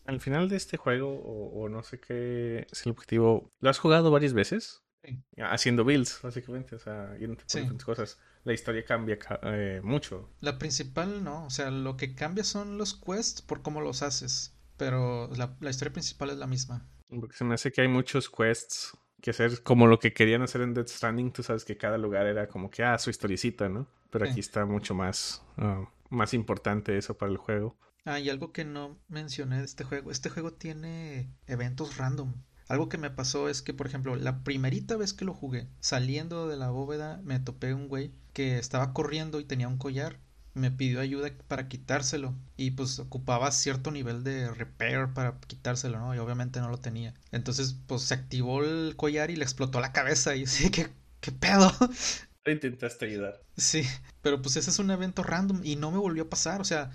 al 0.09 0.21
final 0.21 0.49
de 0.49 0.57
este 0.57 0.79
juego, 0.79 1.21
o, 1.21 1.69
no 1.69 1.83
sé 1.83 2.01
qué 2.01 2.67
es 2.73 2.87
el 2.87 2.93
objetivo, 2.93 3.53
¿lo 3.61 3.69
has 3.69 3.79
jugado 3.79 4.11
varias 4.11 4.33
veces? 4.33 4.83
Sí. 5.05 5.23
Haciendo 5.37 5.85
builds, 5.85 6.21
básicamente, 6.23 6.77
o 6.77 6.79
sea, 6.79 7.15
yéndote 7.19 7.45
por 7.45 7.61
diferentes 7.61 7.85
cosas. 7.85 8.19
La 8.43 8.55
historia 8.55 8.87
cambia 8.87 9.19
eh, 9.43 9.83
mucho. 9.85 10.31
La 10.41 10.59
principal 10.59 11.23
no, 11.23 11.45
o 11.45 11.51
sea, 11.51 11.71
lo 11.71 11.99
que 11.99 12.15
cambia 12.15 12.43
son 12.43 12.79
los 12.79 12.95
quests 12.95 13.43
por 13.43 13.61
cómo 13.61 13.83
los 13.83 14.01
haces, 14.01 14.57
pero 14.79 15.29
la, 15.37 15.55
historia 15.69 15.93
principal 15.93 16.31
es 16.31 16.39
la 16.39 16.47
misma. 16.47 16.89
Porque 17.11 17.37
se 17.37 17.45
me 17.45 17.53
hace 17.53 17.71
que 17.71 17.83
hay 17.83 17.89
muchos 17.89 18.31
quests 18.31 18.97
que 19.21 19.33
hacer 19.33 19.63
como 19.63 19.87
lo 19.87 19.99
que 19.99 20.15
querían 20.15 20.41
hacer 20.41 20.63
en 20.63 20.73
Dead 20.73 20.87
Stranding, 20.87 21.33
tú 21.33 21.43
sabes 21.43 21.67
que 21.67 21.77
cada 21.77 21.99
lugar 21.99 22.27
era 22.27 22.49
como 22.49 22.71
que, 22.71 22.83
ah, 22.83 22.97
su 22.97 23.11
historicita, 23.11 23.69
¿no? 23.69 23.87
Pero 24.09 24.25
aquí 24.25 24.41
está 24.41 24.65
mucho 24.65 24.95
más, 24.95 25.45
ah, 25.59 25.85
más 26.09 26.33
importante 26.33 26.97
eso 26.97 27.19
para 27.19 27.31
el 27.31 27.37
juego. 27.37 27.77
Ah, 28.05 28.19
y 28.19 28.31
algo 28.31 28.53
que 28.53 28.65
no 28.65 28.99
mencioné 29.09 29.59
de 29.59 29.65
este 29.65 29.85
juego. 29.85 30.11
Este 30.11 30.31
juego 30.31 30.53
tiene 30.53 31.31
eventos 31.47 31.97
random. 31.97 32.35
Algo 32.69 32.89
que 32.89 32.99
me 32.99 33.11
pasó 33.11 33.49
es 33.49 33.63
que, 33.63 33.75
por 33.75 33.87
ejemplo, 33.87 34.17
la 34.17 34.43
primerita 34.45 34.97
vez 34.97 35.13
que 35.15 35.25
lo 35.25 35.35
jugué, 35.35 35.69
saliendo 35.81 36.49
de 36.49 36.57
la 36.57 36.71
bóveda, 36.71 37.21
me 37.25 37.39
topé 37.41 37.75
un 37.75 37.89
güey 37.89 38.13
que 38.33 38.59
estaba 38.59 38.93
corriendo 38.93 39.41
y 39.41 39.45
tenía 39.45 39.69
un 39.69 39.79
collar. 39.79 40.19
Me 40.55 40.71
pidió 40.71 41.01
ayuda 41.01 41.31
para 41.49 41.69
quitárselo. 41.69 42.35
Y 42.57 42.73
pues 42.73 42.99
ocupaba 42.99 43.51
cierto 43.53 43.91
nivel 43.91 44.25
de 44.25 44.51
repair 44.53 45.09
para 45.15 45.39
quitárselo, 45.47 45.99
¿no? 45.99 46.15
Y 46.15 46.19
obviamente 46.19 46.61
no 46.61 46.69
lo 46.71 46.79
tenía. 46.79 47.15
Entonces, 47.31 47.77
pues 47.87 48.03
se 48.03 48.15
activó 48.15 48.65
el 48.65 48.97
collar 48.97 49.31
y 49.31 49.37
le 49.37 49.45
explotó 49.45 49.81
la 49.81 49.93
cabeza. 49.93 50.35
Y 50.37 50.47
sí, 50.49 50.71
¿qué, 50.71 50.89
qué 51.21 51.33
pedo? 51.33 51.71
Intentaste 52.47 53.05
ayudar. 53.07 53.45
Sí, 53.57 53.83
pero 54.23 54.41
pues 54.41 54.57
ese 54.57 54.71
es 54.71 54.79
un 54.79 54.91
evento 54.91 55.23
random 55.23 55.61
y 55.65 55.77
no 55.77 55.91
me 55.91 55.99
volvió 55.99 56.25
a 56.25 56.31
pasar. 56.31 56.61
O 56.61 56.65
sea, 56.65 56.91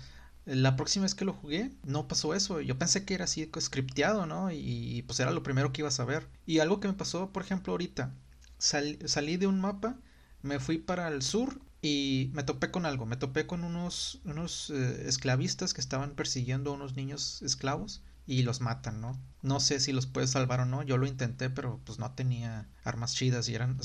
La 0.46 0.76
próxima 0.76 1.04
vez 1.04 1.14
que 1.14 1.24
lo 1.24 1.32
jugué, 1.32 1.70
no 1.84 2.06
pasó 2.06 2.34
eso. 2.34 2.60
Yo 2.60 2.78
pensé 2.78 3.04
que 3.04 3.14
era 3.14 3.24
así 3.24 3.50
scripteado, 3.60 4.26
¿no? 4.26 4.50
Y, 4.52 5.02
pues 5.06 5.20
era 5.20 5.30
lo 5.30 5.42
primero 5.42 5.72
que 5.72 5.80
ibas 5.80 6.00
a 6.00 6.04
ver. 6.04 6.28
Y 6.46 6.58
algo 6.58 6.80
que 6.80 6.88
me 6.88 6.94
pasó, 6.94 7.30
por 7.30 7.42
ejemplo, 7.42 7.72
ahorita. 7.72 8.14
salí 8.58 9.36
de 9.36 9.46
un 9.46 9.60
mapa, 9.60 9.96
me 10.42 10.60
fui 10.60 10.78
para 10.78 11.08
el 11.08 11.22
sur 11.22 11.60
y 11.80 12.30
me 12.34 12.42
topé 12.42 12.70
con 12.70 12.84
algo. 12.84 13.06
Me 13.06 13.16
topé 13.16 13.46
con 13.46 13.64
unos, 13.64 14.20
unos 14.24 14.70
eh, 14.70 15.08
esclavistas 15.08 15.72
que 15.72 15.80
estaban 15.80 16.14
persiguiendo 16.14 16.70
a 16.70 16.74
unos 16.74 16.94
niños 16.94 17.40
esclavos 17.42 18.02
y 18.26 18.42
los 18.42 18.60
matan, 18.60 19.00
¿no? 19.00 19.18
No 19.42 19.60
sé 19.60 19.80
si 19.80 19.92
los 19.92 20.06
puedes 20.06 20.30
salvar 20.30 20.60
o 20.60 20.66
no. 20.66 20.82
Yo 20.82 20.98
lo 20.98 21.06
intenté, 21.06 21.48
pero 21.50 21.80
pues 21.84 21.98
no 21.98 22.12
tenía 22.12 22.68
armas 22.84 23.14
chidas 23.14 23.48
y 23.48 23.54
eran 23.54 23.78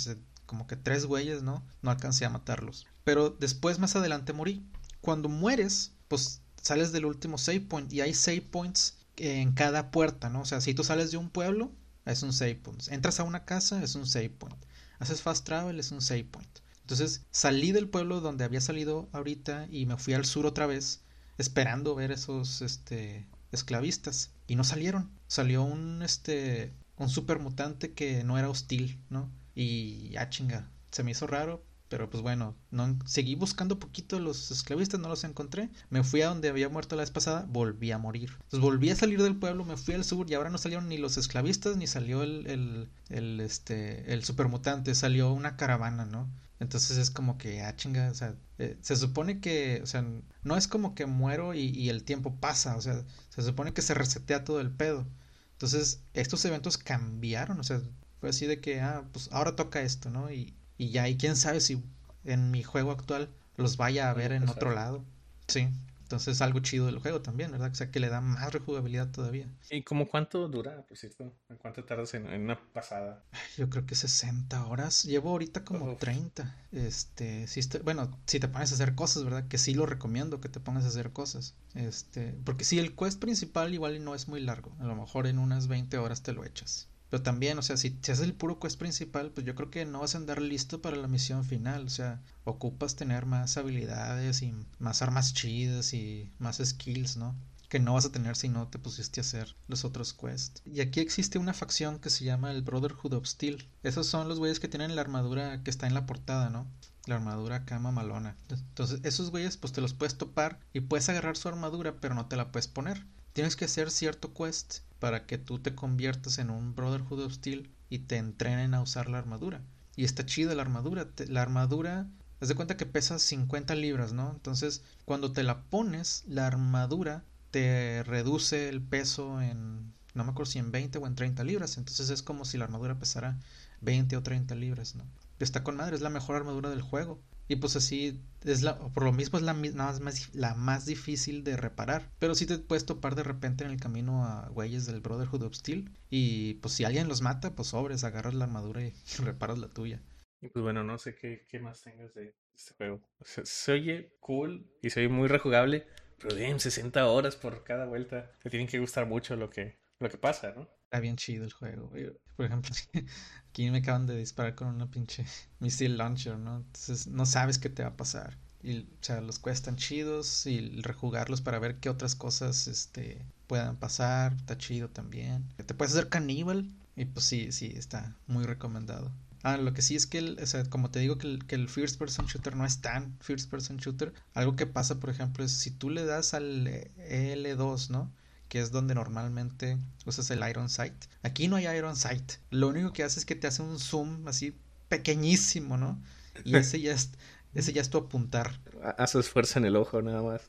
como 0.45 0.67
que 0.67 0.75
tres 0.75 1.05
güeyes, 1.05 1.43
¿no? 1.43 1.63
No 1.81 1.91
alcancé 1.91 2.25
a 2.25 2.29
matarlos. 2.29 2.87
Pero 3.03 3.29
después, 3.29 3.79
más 3.79 3.95
adelante, 3.95 4.33
morí. 4.33 4.65
Cuando 5.01 5.29
mueres, 5.29 5.93
pues 6.07 6.41
sales 6.61 6.91
del 6.91 7.05
último 7.05 7.37
save 7.37 7.61
point 7.61 7.91
y 7.91 8.01
hay 8.01 8.13
save 8.13 8.41
points 8.41 8.97
en 9.17 9.51
cada 9.53 9.91
puerta, 9.91 10.29
¿no? 10.29 10.41
O 10.41 10.45
sea, 10.45 10.61
si 10.61 10.73
tú 10.73 10.83
sales 10.83 11.11
de 11.11 11.17
un 11.17 11.29
pueblo, 11.29 11.71
es 12.05 12.23
un 12.23 12.33
save 12.33 12.55
point. 12.55 12.81
Entras 12.89 13.19
a 13.19 13.23
una 13.23 13.45
casa, 13.45 13.83
es 13.83 13.95
un 13.95 14.07
save 14.07 14.29
point. 14.29 14.57
Haces 14.99 15.21
fast 15.21 15.45
travel, 15.45 15.79
es 15.79 15.91
un 15.91 16.01
save 16.01 16.25
point. 16.25 16.59
Entonces 16.81 17.25
salí 17.31 17.71
del 17.71 17.87
pueblo 17.87 18.19
donde 18.19 18.43
había 18.43 18.61
salido 18.61 19.09
ahorita 19.11 19.67
y 19.69 19.85
me 19.85 19.97
fui 19.97 20.13
al 20.13 20.25
sur 20.25 20.45
otra 20.45 20.65
vez, 20.65 21.01
esperando 21.37 21.95
ver 21.95 22.11
esos 22.11 22.61
este, 22.61 23.27
esclavistas. 23.51 24.31
Y 24.47 24.55
no 24.55 24.63
salieron. 24.63 25.11
Salió 25.27 25.63
un, 25.63 26.01
este, 26.01 26.73
un 26.97 27.09
super 27.09 27.39
mutante 27.39 27.93
que 27.93 28.23
no 28.23 28.37
era 28.37 28.49
hostil, 28.49 28.99
¿no? 29.09 29.29
Y 29.53 30.09
ya 30.09 30.29
chinga, 30.29 30.67
se 30.91 31.03
me 31.03 31.11
hizo 31.11 31.27
raro, 31.27 31.63
pero 31.89 32.09
pues 32.09 32.21
bueno, 32.21 32.55
no, 32.69 32.97
seguí 33.05 33.35
buscando 33.35 33.79
poquito 33.79 34.19
los 34.19 34.51
esclavistas, 34.51 34.99
no 34.99 35.09
los 35.09 35.23
encontré. 35.23 35.69
Me 35.89 36.03
fui 36.03 36.21
a 36.21 36.27
donde 36.27 36.49
había 36.49 36.69
muerto 36.69 36.95
la 36.95 37.01
vez 37.01 37.11
pasada, 37.11 37.45
volví 37.49 37.91
a 37.91 37.97
morir. 37.97 38.29
Entonces 38.33 38.59
volví 38.59 38.91
a 38.91 38.95
salir 38.95 39.21
del 39.23 39.35
pueblo, 39.35 39.65
me 39.65 39.75
fui 39.75 39.95
al 39.95 40.05
sur 40.05 40.29
y 40.29 40.35
ahora 40.35 40.51
no 40.51 40.59
salieron 40.59 40.87
ni 40.87 40.97
los 40.99 41.17
esclavistas 41.17 41.77
ni 41.77 41.87
salió 41.87 42.21
el, 42.21 42.89
el, 43.09 43.39
este, 43.41 44.13
el 44.13 44.23
supermutante, 44.23 44.93
salió 44.93 45.33
una 45.33 45.57
caravana, 45.57 46.05
¿no? 46.05 46.29
Entonces 46.59 46.97
es 46.97 47.09
como 47.09 47.37
que, 47.37 47.61
ah, 47.61 47.75
chinga, 47.75 48.11
o 48.11 48.13
sea, 48.13 48.35
eh, 48.59 48.77
se 48.81 48.95
supone 48.95 49.39
que, 49.39 49.79
o 49.81 49.87
sea, 49.87 50.05
no 50.43 50.57
es 50.57 50.67
como 50.67 50.93
que 50.93 51.05
muero 51.07 51.53
y, 51.55 51.69
y, 51.69 51.89
el 51.89 52.03
tiempo 52.03 52.35
pasa, 52.39 52.75
o 52.75 52.81
sea, 52.81 53.03
se 53.29 53.41
supone 53.41 53.73
que 53.73 53.81
se 53.81 53.93
resetea 53.93 54.43
todo 54.43 54.59
el 54.59 54.69
pedo. 54.69 55.07
Entonces, 55.53 56.03
estos 56.13 56.43
eventos 56.45 56.77
cambiaron, 56.77 57.59
o 57.59 57.63
sea, 57.63 57.81
fue 58.19 58.29
así 58.29 58.45
de 58.45 58.59
que, 58.59 58.81
ah, 58.81 59.05
pues 59.13 59.29
ahora 59.31 59.55
toca 59.55 59.81
esto, 59.81 60.09
¿no? 60.09 60.31
Y, 60.31 60.53
y 60.79 60.91
ya, 60.91 61.07
y 61.09 61.17
quién 61.17 61.35
sabe 61.35 61.59
si 61.59 61.83
en 62.23 62.49
mi 62.49 62.63
juego 62.63 62.91
actual 62.91 63.29
los 63.57 63.77
vaya 63.77 64.09
a 64.09 64.13
ver 64.13 64.31
en 64.31 64.47
otro 64.47 64.73
lado. 64.73 65.03
Sí. 65.47 65.67
Entonces 66.03 66.41
algo 66.41 66.59
chido 66.61 66.87
del 66.87 66.97
juego 66.97 67.21
también, 67.21 67.51
¿verdad? 67.51 67.69
O 67.69 67.75
sea, 67.75 67.91
que 67.91 67.99
le 67.99 68.09
da 68.09 68.21
más 68.21 68.51
rejugabilidad 68.51 69.11
todavía. 69.11 69.47
¿Y 69.69 69.83
como 69.83 70.07
cuánto 70.07 70.47
dura, 70.47 70.81
por 70.87 70.97
cierto? 70.97 71.31
¿En 71.49 71.57
cuánto 71.57 71.83
tardas 71.83 72.13
en, 72.13 72.25
una 72.25 72.57
pasada? 72.71 73.23
Yo 73.57 73.69
creo 73.69 73.85
que 73.85 73.93
60 73.93 74.65
horas. 74.65 75.03
Llevo 75.03 75.29
ahorita 75.31 75.65
como 75.65 75.97
30. 75.97 76.55
Este, 76.71 77.45
si 77.45 77.61
bueno, 77.83 78.17
si 78.25 78.39
te 78.39 78.47
pones 78.47 78.71
a 78.71 78.75
hacer 78.75 78.95
cosas, 78.95 79.25
¿verdad? 79.25 79.47
Que 79.49 79.57
sí 79.57 79.73
lo 79.73 79.85
recomiendo 79.85 80.39
que 80.39 80.49
te 80.49 80.61
pongas 80.61 80.85
a 80.85 80.87
hacer 80.87 81.11
cosas. 81.11 81.55
Este, 81.75 82.39
porque 82.45 82.63
si 82.63 82.79
el 82.79 82.95
quest 82.95 83.19
principal 83.19 83.73
igual 83.73 84.01
no 84.03 84.15
es 84.15 84.29
muy 84.29 84.39
largo. 84.39 84.71
A 84.79 84.85
lo 84.85 84.95
mejor 84.95 85.27
en 85.27 85.37
unas 85.37 85.67
20 85.67 85.97
horas 85.97 86.23
te 86.23 86.31
lo 86.31 86.45
echas. 86.45 86.87
Pero 87.09 87.23
también, 87.23 87.57
o 87.57 87.61
sea, 87.61 87.75
si, 87.77 87.97
si 88.01 88.11
haces 88.11 88.25
el 88.25 88.35
puro 88.35 88.59
quest 88.59 88.77
principal, 88.77 89.31
pues 89.31 89.45
yo 89.45 89.55
creo 89.55 89.71
que 89.71 89.85
no 89.85 90.01
vas 90.01 90.13
a 90.13 90.19
andar 90.19 90.41
listo 90.41 90.81
para 90.81 90.95
la 90.95 91.07
misión 91.07 91.43
final. 91.43 91.85
O 91.85 91.89
sea, 91.89 92.21
ocupas 92.43 92.95
tener 92.95 93.25
más 93.25 93.57
habilidades 93.57 94.41
y 94.43 94.53
más 94.77 95.01
armas 95.01 95.33
chidas 95.33 95.93
y 95.93 96.31
más 96.37 96.61
skills, 96.63 97.17
¿no? 97.17 97.35
Que 97.67 97.79
no 97.79 97.93
vas 97.93 98.05
a 98.05 98.11
tener 98.11 98.35
si 98.35 98.49
no 98.49 98.67
te 98.67 98.79
pusiste 98.79 99.19
a 99.19 99.23
hacer 99.23 99.55
los 99.67 99.85
otros 99.85 100.13
quests. 100.13 100.61
Y 100.65 100.81
aquí 100.81 100.99
existe 100.99 101.39
una 101.39 101.53
facción 101.53 101.99
que 101.99 102.09
se 102.09 102.25
llama 102.25 102.51
el 102.51 102.61
Brotherhood 102.61 103.13
of 103.13 103.27
Steel. 103.27 103.67
Esos 103.83 104.07
son 104.07 104.27
los 104.27 104.39
güeyes 104.39 104.59
que 104.59 104.67
tienen 104.67 104.95
la 104.95 105.01
armadura 105.01 105.63
que 105.63 105.69
está 105.71 105.87
en 105.87 105.93
la 105.95 106.05
portada, 106.05 106.49
¿no? 106.49 106.67
La 107.05 107.15
armadura 107.15 107.65
cama 107.65 107.91
malona. 107.91 108.37
Entonces, 108.49 108.99
esos 109.03 109.31
güeyes, 109.31 109.57
pues 109.57 109.73
te 109.73 109.81
los 109.81 109.93
puedes 109.93 110.17
topar 110.17 110.59
y 110.73 110.81
puedes 110.81 111.09
agarrar 111.09 111.37
su 111.37 111.47
armadura, 111.47 111.95
pero 111.99 112.13
no 112.13 112.27
te 112.27 112.35
la 112.35 112.51
puedes 112.51 112.67
poner. 112.67 113.03
Tienes 113.33 113.55
que 113.55 113.65
hacer 113.65 113.89
cierto 113.89 114.33
quest 114.33 114.79
para 114.99 115.25
que 115.25 115.37
tú 115.37 115.59
te 115.59 115.75
conviertas 115.75 116.37
en 116.37 116.49
un 116.49 116.75
Brotherhood 116.75 117.31
Steel 117.31 117.69
y 117.89 117.99
te 117.99 118.17
entrenen 118.17 118.73
a 118.73 118.81
usar 118.81 119.09
la 119.09 119.17
armadura. 119.17 119.61
Y 119.95 120.03
está 120.03 120.25
chida 120.25 120.55
la 120.55 120.61
armadura. 120.61 121.07
la 121.27 121.41
armadura, 121.41 122.07
haz 122.39 122.47
de 122.49 122.55
cuenta 122.55 122.77
que 122.77 122.85
pesa 122.85 123.19
50 123.19 123.75
libras, 123.75 124.13
¿no? 124.13 124.31
Entonces, 124.31 124.83
cuando 125.05 125.31
te 125.31 125.43
la 125.43 125.63
pones, 125.63 126.23
la 126.27 126.47
armadura 126.47 127.23
te 127.51 128.03
reduce 128.03 128.69
el 128.69 128.81
peso 128.81 129.41
en, 129.41 129.93
no 130.13 130.23
me 130.23 130.31
acuerdo 130.31 130.51
si 130.51 130.59
en 130.59 130.71
20 130.71 130.97
o 130.99 131.07
en 131.07 131.15
30 131.15 131.43
libras. 131.43 131.77
Entonces 131.77 132.09
es 132.09 132.21
como 132.23 132.45
si 132.45 132.57
la 132.57 132.65
armadura 132.65 132.99
pesara 132.99 133.39
20 133.81 134.17
o 134.17 134.23
30 134.23 134.55
libras, 134.55 134.95
¿no? 134.95 135.05
Está 135.39 135.63
con 135.63 135.77
madre, 135.77 135.95
es 135.95 136.01
la 136.01 136.09
mejor 136.09 136.35
armadura 136.35 136.69
del 136.69 136.81
juego. 136.81 137.19
Y 137.49 137.55
pues 137.55 137.75
así, 137.75 138.21
es 138.45 138.61
la, 138.61 138.77
por 138.77 139.03
lo 139.03 139.11
mismo 139.11 139.39
es 139.39 139.43
la, 139.43 139.55
más, 139.55 140.35
la 140.35 140.53
más 140.53 140.85
difícil 140.85 141.43
de 141.43 141.57
reparar. 141.57 142.11
Pero 142.19 142.35
sí 142.35 142.45
te 142.45 142.59
puedes 142.59 142.85
topar 142.85 143.15
de 143.15 143.23
repente 143.23 143.63
en 143.63 143.71
el 143.71 143.79
camino 143.79 144.23
a 144.23 144.47
güeyes 144.49 144.85
del 144.85 145.01
Brotherhood 145.01 145.41
of 145.41 145.55
Steel. 145.55 145.89
Y 146.11 146.53
pues 146.55 146.75
si 146.75 146.85
alguien 146.85 147.07
los 147.07 147.23
mata, 147.23 147.55
pues 147.55 147.69
sobres, 147.69 148.03
agarras 148.03 148.35
la 148.35 148.45
armadura 148.45 148.83
y 148.83 148.93
reparas 149.23 149.57
la 149.57 149.67
tuya. 149.67 149.99
Y 150.41 150.49
pues 150.49 150.61
bueno, 150.61 150.83
no 150.83 150.99
sé 150.99 151.15
qué, 151.15 151.47
qué 151.49 151.59
más 151.59 151.81
tengas 151.81 152.13
de 152.13 152.35
este 152.55 152.75
juego. 152.75 153.01
se 153.23 153.71
oye 153.71 154.15
cool 154.19 154.71
y 154.83 154.91
se 154.91 154.99
oye 154.99 155.09
muy 155.09 155.27
rejugable. 155.27 155.87
Pero 156.19 156.35
bien, 156.35 156.59
60 156.59 157.07
horas 157.07 157.35
por 157.35 157.63
cada 157.63 157.87
vuelta. 157.87 158.31
Te 158.43 158.51
tienen 158.51 158.67
que 158.67 158.77
gustar 158.77 159.07
mucho 159.07 159.35
lo 159.35 159.49
que, 159.49 159.79
lo 159.97 160.07
que 160.07 160.19
pasa, 160.19 160.53
¿no? 160.55 160.69
Está 160.83 160.99
bien 160.99 161.15
chido 161.15 161.45
el 161.45 161.53
juego. 161.53 161.91
Por 162.39 162.45
ejemplo, 162.45 162.73
aquí 163.49 163.69
me 163.69 163.79
acaban 163.79 164.07
de 164.07 164.15
disparar 164.15 164.55
con 164.55 164.69
una 164.69 164.89
pinche 164.89 165.25
missile 165.59 165.97
launcher, 165.97 166.37
¿no? 166.37 166.55
Entonces 166.55 167.07
no 167.07 167.25
sabes 167.25 167.57
qué 167.57 167.67
te 167.67 167.83
va 167.83 167.89
a 167.89 167.97
pasar. 167.97 168.37
Y, 168.63 168.79
o 168.79 168.85
sea, 169.01 169.19
los 169.19 169.39
cuestan 169.39 169.75
chidos 169.75 170.45
y 170.45 170.81
rejugarlos 170.81 171.41
para 171.41 171.59
ver 171.59 171.81
qué 171.81 171.89
otras 171.89 172.15
cosas 172.15 172.69
este, 172.69 173.25
puedan 173.47 173.75
pasar. 173.75 174.31
Está 174.35 174.57
chido 174.57 174.87
también. 174.87 175.49
Te 175.57 175.73
puedes 175.73 175.93
hacer 175.93 176.07
caníbal. 176.07 176.71
Y 176.95 177.03
pues 177.03 177.25
sí, 177.25 177.51
sí, 177.51 177.73
está 177.75 178.15
muy 178.25 178.45
recomendado. 178.45 179.11
Ah, 179.43 179.57
lo 179.57 179.73
que 179.73 179.81
sí 179.81 179.97
es 179.97 180.07
que, 180.07 180.19
el, 180.19 180.39
o 180.41 180.45
sea, 180.45 180.63
como 180.63 180.91
te 180.91 180.99
digo 180.99 181.17
que 181.17 181.27
el, 181.27 181.45
que 181.45 181.55
el 181.55 181.67
First 181.67 181.99
Person 181.99 182.25
Shooter 182.25 182.55
no 182.55 182.65
es 182.65 182.79
tan 182.79 183.17
First 183.19 183.49
Person 183.51 183.75
Shooter, 183.75 184.13
algo 184.33 184.55
que 184.55 184.65
pasa, 184.65 185.01
por 185.01 185.09
ejemplo, 185.09 185.43
es 185.43 185.51
si 185.51 185.71
tú 185.71 185.89
le 185.89 186.05
das 186.05 186.33
al 186.33 186.65
L2, 186.67 187.89
¿no? 187.89 188.09
Que 188.49 188.59
es 188.59 188.71
donde 188.71 188.95
normalmente 188.95 189.77
usas 190.05 190.29
el 190.31 190.47
Iron 190.49 190.69
Sight. 190.69 191.05
Aquí 191.21 191.47
no 191.47 191.55
hay 191.55 191.67
Iron 191.67 191.95
Sight. 191.95 192.33
Lo 192.49 192.67
único 192.67 192.91
que 192.91 193.03
hace 193.03 193.19
es 193.19 193.25
que 193.25 193.35
te 193.35 193.47
hace 193.47 193.61
un 193.61 193.79
zoom 193.79 194.27
así 194.27 194.57
pequeñísimo, 194.89 195.77
¿no? 195.77 196.01
Y 196.43 196.55
ese 196.55 196.81
ya 196.81 196.93
es, 196.93 197.11
ese 197.53 197.73
ya 197.73 197.81
es 197.81 197.89
tu 197.89 197.99
apuntar. 197.99 198.59
Haces 198.97 199.29
fuerza 199.29 199.59
en 199.59 199.65
el 199.65 199.75
ojo 199.75 200.01
nada 200.01 200.23
más. 200.23 200.41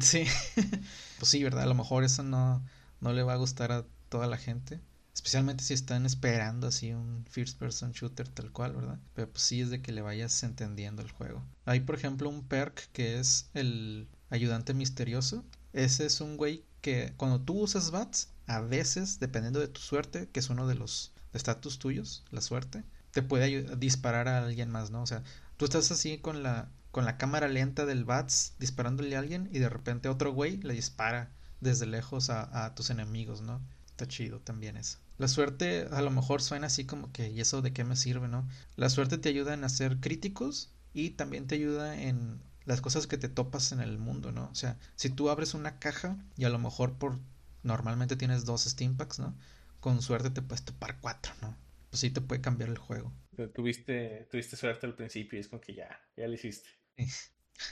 Sí. 0.00 0.24
pues 1.18 1.30
sí, 1.30 1.42
¿verdad? 1.42 1.62
A 1.62 1.66
lo 1.66 1.74
mejor 1.74 2.04
eso 2.04 2.22
no, 2.22 2.62
no 3.00 3.12
le 3.12 3.22
va 3.22 3.32
a 3.32 3.36
gustar 3.36 3.72
a 3.72 3.84
toda 4.08 4.26
la 4.26 4.36
gente. 4.36 4.80
Especialmente 5.14 5.64
si 5.64 5.72
están 5.72 6.04
esperando 6.04 6.66
así 6.66 6.92
un 6.92 7.24
first 7.30 7.58
person 7.58 7.92
shooter 7.92 8.28
tal 8.28 8.52
cual, 8.52 8.74
¿verdad? 8.74 8.98
Pero 9.14 9.30
pues 9.30 9.42
sí 9.44 9.62
es 9.62 9.70
de 9.70 9.80
que 9.80 9.92
le 9.92 10.02
vayas 10.02 10.42
entendiendo 10.42 11.00
el 11.00 11.10
juego. 11.10 11.42
Hay 11.64 11.80
por 11.80 11.94
ejemplo 11.94 12.28
un 12.28 12.44
perk 12.46 12.90
que 12.92 13.18
es 13.18 13.48
el 13.54 14.08
ayudante 14.28 14.74
misterioso. 14.74 15.42
Ese 15.72 16.04
es 16.04 16.20
un 16.20 16.36
güey 16.36 16.64
que 16.86 17.14
cuando 17.16 17.40
tú 17.40 17.62
usas 17.62 17.90
bats, 17.90 18.28
a 18.46 18.60
veces, 18.60 19.18
dependiendo 19.18 19.58
de 19.58 19.66
tu 19.66 19.80
suerte, 19.80 20.28
que 20.28 20.38
es 20.38 20.50
uno 20.50 20.68
de 20.68 20.76
los 20.76 21.10
estatus 21.32 21.80
tuyos, 21.80 22.24
la 22.30 22.40
suerte, 22.40 22.84
te 23.10 23.22
puede 23.22 23.76
disparar 23.76 24.28
a 24.28 24.44
alguien 24.44 24.70
más, 24.70 24.92
¿no? 24.92 25.02
O 25.02 25.06
sea, 25.08 25.24
tú 25.56 25.64
estás 25.64 25.90
así 25.90 26.18
con 26.18 26.44
la, 26.44 26.68
con 26.92 27.04
la 27.04 27.18
cámara 27.18 27.48
lenta 27.48 27.86
del 27.86 28.04
bats 28.04 28.54
disparándole 28.60 29.16
a 29.16 29.18
alguien 29.18 29.50
y 29.52 29.58
de 29.58 29.68
repente 29.68 30.08
otro 30.08 30.32
güey 30.32 30.58
le 30.58 30.74
dispara 30.74 31.32
desde 31.60 31.86
lejos 31.86 32.30
a, 32.30 32.64
a 32.64 32.76
tus 32.76 32.90
enemigos, 32.90 33.40
¿no? 33.40 33.60
Está 33.88 34.06
chido 34.06 34.38
también 34.38 34.76
eso. 34.76 34.98
La 35.18 35.26
suerte 35.26 35.88
a 35.90 36.02
lo 36.02 36.12
mejor 36.12 36.40
suena 36.40 36.68
así 36.68 36.84
como 36.84 37.10
que, 37.10 37.30
¿y 37.30 37.40
eso 37.40 37.62
de 37.62 37.72
qué 37.72 37.82
me 37.82 37.96
sirve, 37.96 38.28
no? 38.28 38.46
La 38.76 38.90
suerte 38.90 39.18
te 39.18 39.28
ayuda 39.28 39.54
en 39.54 39.64
hacer 39.64 39.98
críticos 39.98 40.70
y 40.94 41.10
también 41.10 41.48
te 41.48 41.56
ayuda 41.56 42.00
en 42.00 42.40
las 42.66 42.80
cosas 42.80 43.06
que 43.06 43.16
te 43.16 43.28
topas 43.28 43.72
en 43.72 43.80
el 43.80 43.98
mundo, 43.98 44.32
¿no? 44.32 44.48
O 44.50 44.54
sea, 44.54 44.78
si 44.96 45.08
tú 45.08 45.30
abres 45.30 45.54
una 45.54 45.78
caja 45.78 46.16
y 46.36 46.44
a 46.44 46.50
lo 46.50 46.58
mejor 46.58 46.98
por 46.98 47.18
normalmente 47.62 48.16
tienes 48.16 48.44
dos 48.44 48.64
Steam 48.64 48.96
Packs, 48.96 49.18
¿no? 49.18 49.34
Con 49.80 50.02
suerte 50.02 50.30
te 50.30 50.42
puedes 50.42 50.64
topar 50.64 50.98
cuatro, 51.00 51.32
¿no? 51.40 51.56
Pues 51.90 52.00
sí 52.00 52.10
te 52.10 52.20
puede 52.20 52.40
cambiar 52.40 52.68
el 52.68 52.78
juego. 52.78 53.12
Tuviste, 53.54 54.28
tuviste 54.30 54.56
suerte 54.56 54.86
al 54.86 54.94
principio 54.94 55.38
y 55.38 55.40
es 55.40 55.48
como 55.48 55.60
que 55.60 55.74
ya, 55.74 55.88
ya 56.16 56.26
lo 56.26 56.34
hiciste. 56.34 56.68
Sí. 56.96 57.06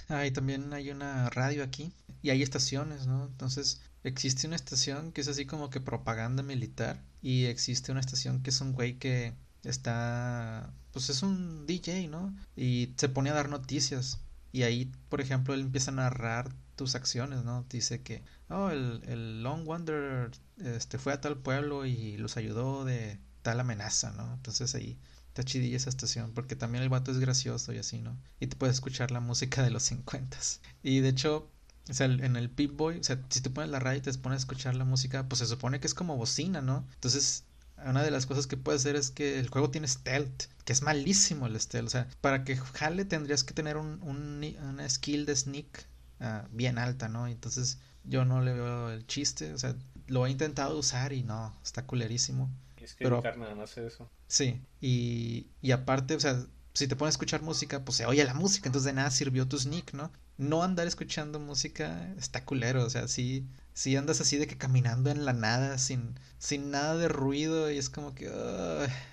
Ah, 0.09 0.27
y 0.27 0.31
también 0.31 0.73
hay 0.73 0.91
una 0.91 1.29
radio 1.31 1.63
aquí 1.63 1.93
y 2.23 2.31
hay 2.31 2.43
estaciones, 2.43 3.07
¿no? 3.07 3.27
Entonces 3.27 3.83
existe 4.03 4.47
una 4.47 4.57
estación 4.57 5.13
que 5.13 5.21
es 5.21 5.29
así 5.29 5.47
como 5.47 5.71
que 5.71 5.81
propaganda 5.81 6.43
militar 6.43 7.03
y 7.21 7.47
existe 7.47 7.93
una 7.93 8.01
estación 8.01 8.43
que 8.43 8.51
es 8.51 8.61
un 8.61 8.73
güey 8.73 8.99
que 8.99 9.35
está, 9.63 10.73
pues 10.93 11.11
es 11.11 11.23
un 11.23 11.67
DJ, 11.67 12.09
¿no? 12.09 12.35
Y 12.57 12.95
se 12.97 13.09
pone 13.09 13.31
a 13.31 13.35
dar 13.35 13.49
noticias 13.49 14.21
y 14.55 14.63
ahí, 14.63 14.93
por 15.09 15.21
ejemplo, 15.21 15.53
él 15.53 15.63
empieza 15.63 15.91
a 15.91 15.95
narrar 15.95 16.55
tus 16.77 16.95
acciones, 16.95 17.43
¿no? 17.43 17.67
Dice 17.69 18.03
que, 18.03 18.23
oh, 18.49 18.71
el, 18.71 19.03
el 19.09 19.43
Long 19.43 19.67
Wanderer 19.67 20.31
este, 20.59 20.97
fue 20.97 21.13
a 21.13 21.21
tal 21.21 21.39
pueblo 21.39 21.87
y 21.87 22.17
los 22.19 22.37
ayudó 22.37 22.85
de 22.85 23.19
tal 23.43 23.59
amenaza, 23.59 24.13
¿no? 24.13 24.33
Entonces 24.33 24.73
ahí 24.77 24.97
está 25.27 25.43
chidilla 25.43 25.77
esa 25.77 25.91
estación, 25.91 26.35
porque 26.35 26.55
también 26.55 26.85
el 26.85 26.89
vato 26.89 27.11
es 27.11 27.19
gracioso 27.19 27.73
y 27.73 27.79
así, 27.79 28.01
¿no? 28.01 28.17
Y 28.39 28.47
te 28.47 28.55
puedes 28.55 28.77
escuchar 28.77 29.11
la 29.11 29.19
música 29.19 29.61
de 29.65 29.71
los 29.71 29.83
50. 29.83 30.39
Y 30.85 31.01
de 31.01 31.09
hecho, 31.09 31.51
o 31.91 31.93
sea, 31.93 32.07
en 32.07 32.37
el 32.37 32.49
Pip 32.49 32.77
Boy, 32.77 33.01
o 33.01 33.03
sea, 33.03 33.21
si 33.31 33.41
te 33.41 33.51
pones 33.51 33.71
la 33.71 33.81
radio 33.81 33.99
y 33.99 34.03
te 34.03 34.15
pones 34.15 34.37
a 34.37 34.39
escuchar 34.39 34.77
la 34.77 34.85
música, 34.85 35.29
pues 35.29 35.41
se 35.41 35.47
supone 35.47 35.81
que 35.81 35.89
es 35.89 35.95
como 35.95 36.17
bocina, 36.17 36.63
¿no? 36.63 36.87
Entonces, 36.95 37.43
una 37.85 38.03
de 38.03 38.11
las 38.11 38.27
cosas 38.27 38.47
que 38.47 38.57
puede 38.57 38.77
hacer 38.77 38.97
es 38.97 39.11
que 39.11 39.39
el 39.39 39.49
juego 39.49 39.71
tiene 39.71 39.89
stealth, 39.89 40.45
que 40.65 40.73
es 40.73 40.83
malísimo 40.83 41.47
el 41.47 41.61
stealth. 41.61 41.87
O 41.87 41.91
sea, 41.91 42.09
para 42.21 42.45
que 42.45 42.57
jale 42.57 43.05
tendrías 43.05 43.45
que 43.45 43.55
tener 43.55 43.77
un, 43.77 44.03
un 44.03 44.45
una 44.63 44.89
skill 44.89 45.27
de 45.27 45.37
sneak 45.37 45.87
ah, 46.21 46.47
bien 46.51 46.79
alta, 46.79 47.09
¿no? 47.09 47.27
Entonces, 47.27 47.79
yo 48.05 48.25
no 48.25 48.41
le 48.41 48.53
veo 48.53 48.91
el 48.91 49.07
chiste. 49.07 49.53
O 49.53 49.59
sea, 49.59 49.75
lo 50.07 50.27
he 50.27 50.31
intentado 50.31 50.79
usar 50.79 51.13
y 51.13 51.23
no, 51.23 51.55
está 51.63 51.87
culerísimo. 51.87 52.51
Es 52.77 52.95
que 52.95 53.05
pero, 53.05 53.23
nada 53.23 53.55
más 53.55 53.77
eso. 53.79 54.11
Sí, 54.27 54.61
y, 54.81 55.47
y 55.63 55.71
aparte, 55.73 56.15
o 56.15 56.21
sea, 56.21 56.45
si 56.75 56.89
te 56.89 56.97
pones 56.97 57.15
a 57.15 57.17
escuchar 57.17 57.41
música, 57.43 57.85
pues 57.85 57.97
se 57.97 58.07
oye 58.07 58.25
la 58.25 58.35
música, 58.35 58.69
entonces 58.69 58.87
de 58.87 58.93
nada 58.93 59.11
sirvió 59.11 59.47
tu 59.49 59.59
sneak, 59.59 59.95
¿no? 59.95 60.13
No 60.37 60.63
andar 60.63 60.87
escuchando 60.87 61.39
música 61.39 62.13
está 62.19 62.45
culero, 62.45 62.85
o 62.85 62.91
sea, 62.91 63.09
sí, 63.09 63.47
sí 63.75 63.97
andas 63.97 64.21
así 64.21 64.39
de 64.39 64.47
que 64.47 64.57
caminando 64.57 65.11
en 65.11 65.25
la 65.25 65.33
nada, 65.33 65.79
sin, 65.79 66.19
sin 66.39 66.71
nada 66.71 66.97
de 66.97 67.09
ruido, 67.09 67.71
y 67.71 67.79
es 67.79 67.91
como 67.91 68.15
que, 68.15 68.27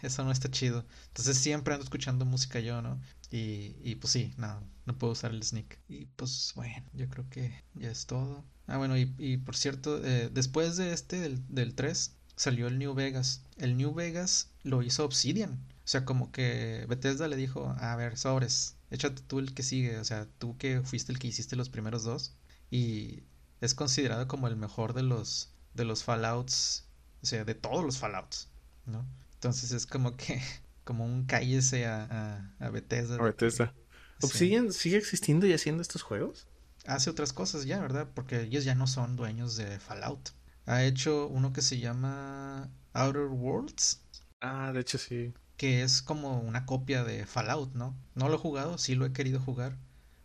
eso 0.03 0.23
no 0.23 0.31
está 0.31 0.49
chido. 0.49 0.85
Entonces 1.07 1.37
siempre 1.37 1.73
ando 1.73 1.83
escuchando 1.83 2.25
música 2.25 2.59
yo, 2.59 2.81
¿no? 2.81 3.01
Y, 3.31 3.75
y 3.83 3.95
pues 3.95 4.13
sí, 4.13 4.33
no, 4.37 4.63
no 4.85 4.97
puedo 4.97 5.13
usar 5.13 5.31
el 5.31 5.43
sneak. 5.43 5.79
Y 5.89 6.05
pues 6.05 6.53
bueno, 6.55 6.85
yo 6.93 7.09
creo 7.09 7.29
que 7.29 7.53
ya 7.75 7.91
es 7.91 8.05
todo. 8.05 8.43
Ah, 8.67 8.77
bueno, 8.77 8.97
y, 8.97 9.13
y 9.17 9.37
por 9.37 9.55
cierto, 9.55 10.03
eh, 10.03 10.29
después 10.31 10.77
de 10.77 10.93
este, 10.93 11.19
del, 11.19 11.43
del 11.49 11.75
3, 11.75 12.15
salió 12.35 12.67
el 12.67 12.77
New 12.79 12.93
Vegas. 12.93 13.43
El 13.57 13.77
New 13.77 13.93
Vegas 13.93 14.51
lo 14.63 14.81
hizo 14.83 15.05
Obsidian. 15.05 15.59
O 15.83 15.87
sea, 15.91 16.05
como 16.05 16.31
que 16.31 16.85
Bethesda 16.87 17.27
le 17.27 17.35
dijo, 17.35 17.75
a 17.79 17.95
ver, 17.95 18.17
sobres, 18.17 18.75
échate 18.91 19.21
tú 19.23 19.39
el 19.39 19.53
que 19.53 19.63
sigue. 19.63 19.97
O 19.97 20.05
sea, 20.05 20.27
tú 20.39 20.57
que 20.57 20.81
fuiste 20.81 21.11
el 21.11 21.19
que 21.19 21.27
hiciste 21.27 21.55
los 21.55 21.69
primeros 21.69 22.03
dos. 22.03 22.35
Y 22.69 23.23
es 23.61 23.75
considerado 23.75 24.27
como 24.27 24.47
el 24.47 24.55
mejor 24.55 24.93
de 24.93 25.03
los, 25.03 25.53
de 25.73 25.85
los 25.85 26.03
Fallouts. 26.03 26.87
O 27.23 27.25
sea, 27.25 27.45
de 27.45 27.53
todos 27.53 27.85
los 27.85 27.99
Fallouts, 27.99 28.49
¿no? 28.87 29.07
Entonces 29.35 29.71
es 29.71 29.85
como 29.85 30.17
que, 30.17 30.41
como 30.83 31.05
un 31.05 31.25
cállese 31.25 31.85
a, 31.85 32.53
a, 32.59 32.69
Bethesda. 32.69 33.15
A 33.15 33.21
Bethesda. 33.21 33.73
¿Obsidian 34.21 34.73
sigue 34.73 34.97
existiendo 34.97 35.45
y 35.47 35.53
haciendo 35.53 35.81
estos 35.81 36.01
juegos? 36.01 36.47
Hace 36.85 37.09
otras 37.09 37.33
cosas 37.33 37.65
ya, 37.65 37.79
¿verdad? 37.79 38.09
Porque 38.13 38.41
ellos 38.41 38.63
ya 38.65 38.75
no 38.75 38.87
son 38.87 39.15
dueños 39.15 39.55
de 39.55 39.79
Fallout. 39.79 40.31
Ha 40.65 40.83
hecho 40.83 41.27
uno 41.27 41.53
que 41.53 41.61
se 41.61 41.79
llama 41.79 42.69
Outer 42.93 43.27
Worlds. 43.27 44.01
Ah, 44.41 44.71
de 44.73 44.81
hecho 44.81 44.97
sí. 44.97 45.33
Que 45.57 45.83
es 45.83 46.01
como 46.01 46.39
una 46.39 46.65
copia 46.65 47.03
de 47.03 47.25
Fallout, 47.27 47.73
¿no? 47.73 47.95
No 48.15 48.29
lo 48.29 48.35
he 48.35 48.39
jugado, 48.39 48.77
sí 48.77 48.95
lo 48.95 49.05
he 49.05 49.13
querido 49.13 49.39
jugar, 49.39 49.77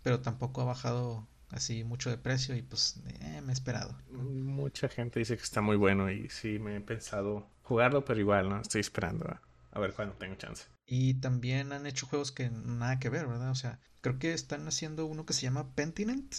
pero 0.03 0.21
tampoco 0.21 0.63
ha 0.63 0.65
bajado 0.65 1.27
así 1.51 1.85
mucho 1.85 2.11
de 2.11 2.19
precio 2.19 2.55
y 2.57 2.63
pues 2.63 3.01
eh, 3.21 3.41
me 3.43 3.53
he 3.53 3.55
esperado. 3.55 3.97
Mucha 4.11 4.89
gente 4.89 5.19
dice 5.19 5.37
que 5.37 5.43
está 5.43 5.61
muy 5.61 5.77
bueno 5.77 6.11
y 6.11 6.29
sí 6.29 6.59
me 6.59 6.77
he 6.77 6.81
pensado 6.81 7.49
jugarlo, 7.63 8.05
pero 8.05 8.21
igual, 8.21 8.49
¿no? 8.49 8.61
Estoy 8.61 8.81
esperando 8.81 9.27
a, 9.29 9.43
a 9.73 9.81
ver 9.81 9.93
cuándo 9.93 10.15
tengo 10.17 10.35
chance. 10.37 10.65
Y 10.87 11.15
también 11.15 11.73
han 11.73 11.87
hecho 11.87 12.07
juegos 12.07 12.33
que 12.33 12.51
nada 12.51 12.99
que 12.99 13.09
ver, 13.09 13.27
¿verdad? 13.27 13.51
O 13.51 13.57
sea, 13.57 13.81
creo 14.01 14.19
que 14.19 14.33
están 14.33 14.67
haciendo 14.69 15.07
uno 15.07 15.27
que 15.27 15.33
se 15.33 15.43
llama 15.43 15.75
Pentinent 15.75 16.37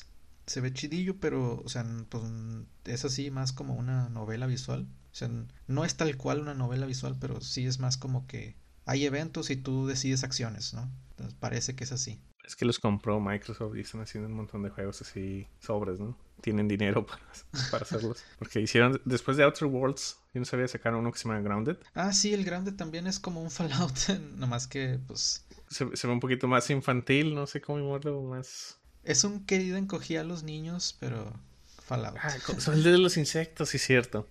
se 0.47 0.61
ve 0.61 0.73
chidillo, 0.73 1.19
pero, 1.19 1.61
o 1.63 1.69
sea, 1.69 1.85
pues 2.09 2.23
es 2.85 3.05
así 3.05 3.29
más 3.29 3.51
como 3.51 3.75
una 3.75 4.09
novela 4.09 4.47
visual. 4.47 4.87
O 5.11 5.15
sea, 5.15 5.29
no 5.67 5.85
es 5.85 5.95
tal 5.95 6.15
cual 6.15 6.39
una 6.39 6.53
novela 6.53 6.85
visual, 6.85 7.17
pero 7.19 7.41
sí 7.41 7.65
es 7.65 7.79
más 7.79 7.97
como 7.97 8.25
que 8.27 8.55
hay 8.85 9.05
eventos 9.05 9.49
y 9.49 9.57
tú 9.57 9.87
decides 9.87 10.23
acciones, 10.23 10.73
¿no? 10.73 10.89
Entonces 11.11 11.35
parece 11.37 11.75
que 11.75 11.83
es 11.83 11.91
así. 11.91 12.21
Es 12.47 12.55
que 12.55 12.65
los 12.65 12.79
compró 12.79 13.19
Microsoft 13.19 13.75
y 13.75 13.81
están 13.81 14.01
haciendo 14.01 14.29
un 14.29 14.35
montón 14.35 14.63
de 14.63 14.69
juegos 14.69 15.01
así 15.01 15.47
sobres, 15.59 15.99
¿no? 15.99 16.17
Tienen 16.41 16.67
dinero 16.67 17.05
para, 17.05 17.21
para 17.69 17.83
hacerlos. 17.83 18.23
Porque 18.39 18.61
hicieron, 18.61 18.99
después 19.05 19.37
de 19.37 19.43
Outer 19.43 19.67
Worlds, 19.67 20.17
yo 20.33 20.39
no 20.39 20.45
sabía 20.45 20.67
sacar 20.67 20.95
uno 20.95 21.11
que 21.11 21.19
se 21.19 21.27
llama 21.27 21.41
Grounded. 21.41 21.77
Ah, 21.93 22.13
sí, 22.13 22.33
el 22.33 22.45
Grounded 22.45 22.75
también 22.75 23.05
es 23.05 23.19
como 23.19 23.43
un 23.43 23.51
Fallout, 23.51 24.09
nomás 24.37 24.67
que 24.67 24.99
pues... 25.05 25.45
Se, 25.69 25.95
se 25.95 26.07
ve 26.07 26.13
un 26.13 26.21
poquito 26.21 26.47
más 26.47 26.69
infantil, 26.69 27.35
no 27.35 27.45
sé 27.45 27.59
cómo 27.59 27.79
llamarlo, 27.79 28.21
más 28.21 28.79
es 29.07 29.23
un 29.23 29.45
querido 29.45 29.77
encogía 29.77 30.19
a 30.19 30.23
los 30.25 30.43
niños, 30.43 30.97
pero 30.99 31.31
Fallout. 31.81 32.17
Ah, 32.21 32.29
son 32.59 32.73
el 32.73 32.83
de 32.83 32.97
los 32.97 33.15
insectos, 33.15 33.69
sí, 33.69 33.77
cierto. 33.77 34.27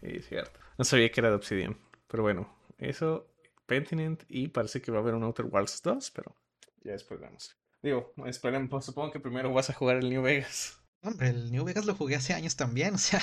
Sí, 0.00 0.20
cierto. 0.20 0.60
No 0.78 0.84
sabía 0.84 1.10
que 1.10 1.20
era 1.20 1.30
de 1.30 1.34
Obsidian. 1.34 1.76
Pero 2.06 2.22
bueno, 2.22 2.48
eso, 2.78 3.26
Pentinent 3.66 4.22
y 4.28 4.46
parece 4.46 4.80
que 4.80 4.92
va 4.92 4.98
a 4.98 5.00
haber 5.00 5.14
un 5.14 5.24
Outer 5.24 5.46
Worlds 5.46 5.82
2, 5.82 6.12
pero 6.12 6.36
ya 6.84 6.92
después 6.92 7.20
vemos. 7.20 7.56
Digo, 7.82 8.12
esperen, 8.26 8.68
pues, 8.68 8.84
supongo 8.84 9.10
que 9.10 9.20
primero 9.20 9.52
vas 9.52 9.70
a 9.70 9.74
jugar 9.74 9.96
el 9.96 10.10
New 10.10 10.22
Vegas. 10.22 10.76
Hombre, 11.02 11.28
el 11.28 11.50
New 11.50 11.64
Vegas 11.64 11.86
lo 11.86 11.94
jugué 11.94 12.16
hace 12.16 12.34
años 12.34 12.56
también, 12.56 12.94
o 12.96 12.98
sea. 12.98 13.22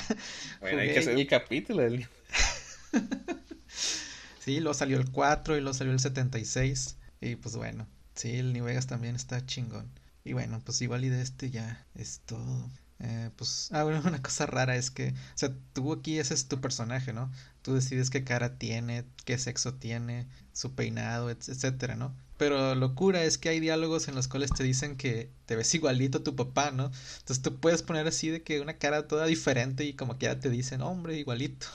Bueno, 0.60 0.80
hay 0.80 0.94
que 0.94 1.00
hacer 1.00 1.18
el 1.18 1.28
capítulo 1.28 1.84
del 1.84 2.00
New 2.00 2.08
Sí, 4.40 4.60
luego 4.60 4.74
salió 4.74 4.98
el 4.98 5.12
4 5.12 5.58
y 5.58 5.62
luego 5.62 5.74
salió 5.74 5.94
el 5.94 6.00
76. 6.00 6.98
Y 7.22 7.36
pues 7.36 7.56
bueno, 7.56 7.88
sí, 8.16 8.38
el 8.38 8.54
New 8.54 8.66
Vegas 8.66 8.88
también 8.88 9.16
está 9.16 9.46
chingón. 9.46 9.92
Y 10.24 10.34
bueno, 10.34 10.62
pues 10.64 10.82
igual 10.82 11.06
y 11.06 11.10
de 11.10 11.22
este 11.22 11.52
ya 11.52 11.86
es 11.96 12.22
todo. 12.26 12.70
Eh, 13.00 13.30
pues, 13.36 13.70
ah, 13.74 13.84
bueno, 13.84 14.02
una 14.06 14.22
cosa 14.22 14.46
rara 14.46 14.76
es 14.76 14.90
que, 14.90 15.10
o 15.10 15.38
sea, 15.38 15.54
tú 15.74 15.94
aquí 15.94 16.18
ese 16.20 16.34
es 16.34 16.48
tu 16.48 16.60
personaje, 16.62 17.14
¿no? 17.14 17.32
Tú 17.62 17.76
decides 17.76 18.10
qué 18.10 18.24
cara 18.24 18.58
tiene, 18.58 19.06
qué 19.26 19.38
sexo 19.38 19.76
tiene, 19.76 20.28
su 20.54 20.74
peinado, 20.76 21.30
etcétera, 21.30 21.96
¿no? 21.96 22.16
Pero 22.38 22.76
locura 22.76 23.24
es 23.24 23.38
que 23.38 23.50
hay 23.50 23.60
diálogos 23.60 24.08
en 24.08 24.16
los 24.16 24.28
cuales 24.28 24.52
te 24.52 24.64
dicen 24.64 24.96
que 24.96 25.30
te 25.46 25.56
ves 25.56 25.74
igualito 25.74 26.20
a 26.20 26.24
tu 26.24 26.36
papá, 26.36 26.72
¿no? 26.72 26.86
Entonces 27.20 27.42
tú 27.42 27.60
puedes 27.60 27.84
poner 27.84 28.08
así 28.08 28.30
de 28.30 28.44
que 28.44 28.62
una 28.62 28.78
cara 28.78 29.08
toda 29.08 29.26
diferente 29.26 29.84
y 29.86 29.94
como 29.94 30.18
que 30.18 30.28
ya 30.28 30.40
te 30.40 30.50
dicen, 30.50 30.82
hombre, 30.82 31.18
igualito. 31.18 31.68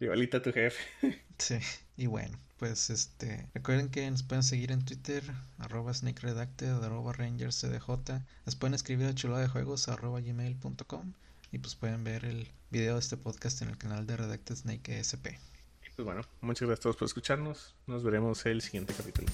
igualito 0.00 0.38
a 0.38 0.42
tu 0.42 0.52
jefe. 0.52 0.82
sí, 1.38 1.58
y 1.96 2.06
bueno 2.06 2.38
pues 2.58 2.88
este 2.88 3.48
recuerden 3.52 3.90
que 3.90 4.08
nos 4.10 4.22
pueden 4.22 4.42
seguir 4.42 4.70
en 4.70 4.84
Twitter 4.84 5.22
arroba 5.58 5.92
sneakredacted 5.92 6.82
arroba 6.82 7.12
rangerscdj 7.12 7.88
nos 8.46 8.56
pueden 8.56 8.74
escribir 8.74 9.06
a 9.06 9.14
chulada 9.14 9.42
de 9.42 9.48
juegos 9.48 9.88
arroba 9.88 10.20
gmail.com 10.20 11.12
y 11.52 11.58
pues 11.58 11.74
pueden 11.74 12.04
ver 12.04 12.24
el 12.24 12.48
video 12.70 12.94
de 12.94 13.00
este 13.00 13.16
podcast 13.16 13.60
en 13.62 13.68
el 13.68 13.76
canal 13.76 14.06
de 14.06 14.16
Redacted 14.16 14.56
Snake 14.56 14.98
SP 15.02 15.38
pues 15.96 16.04
bueno 16.04 16.22
muchas 16.40 16.68
gracias 16.68 16.80
a 16.80 16.82
todos 16.82 16.96
por 16.96 17.06
escucharnos. 17.06 17.74
Nos 17.86 18.02
veremos 18.02 18.44
el 18.46 18.60
siguiente 18.60 18.94
capítulo 18.94 19.28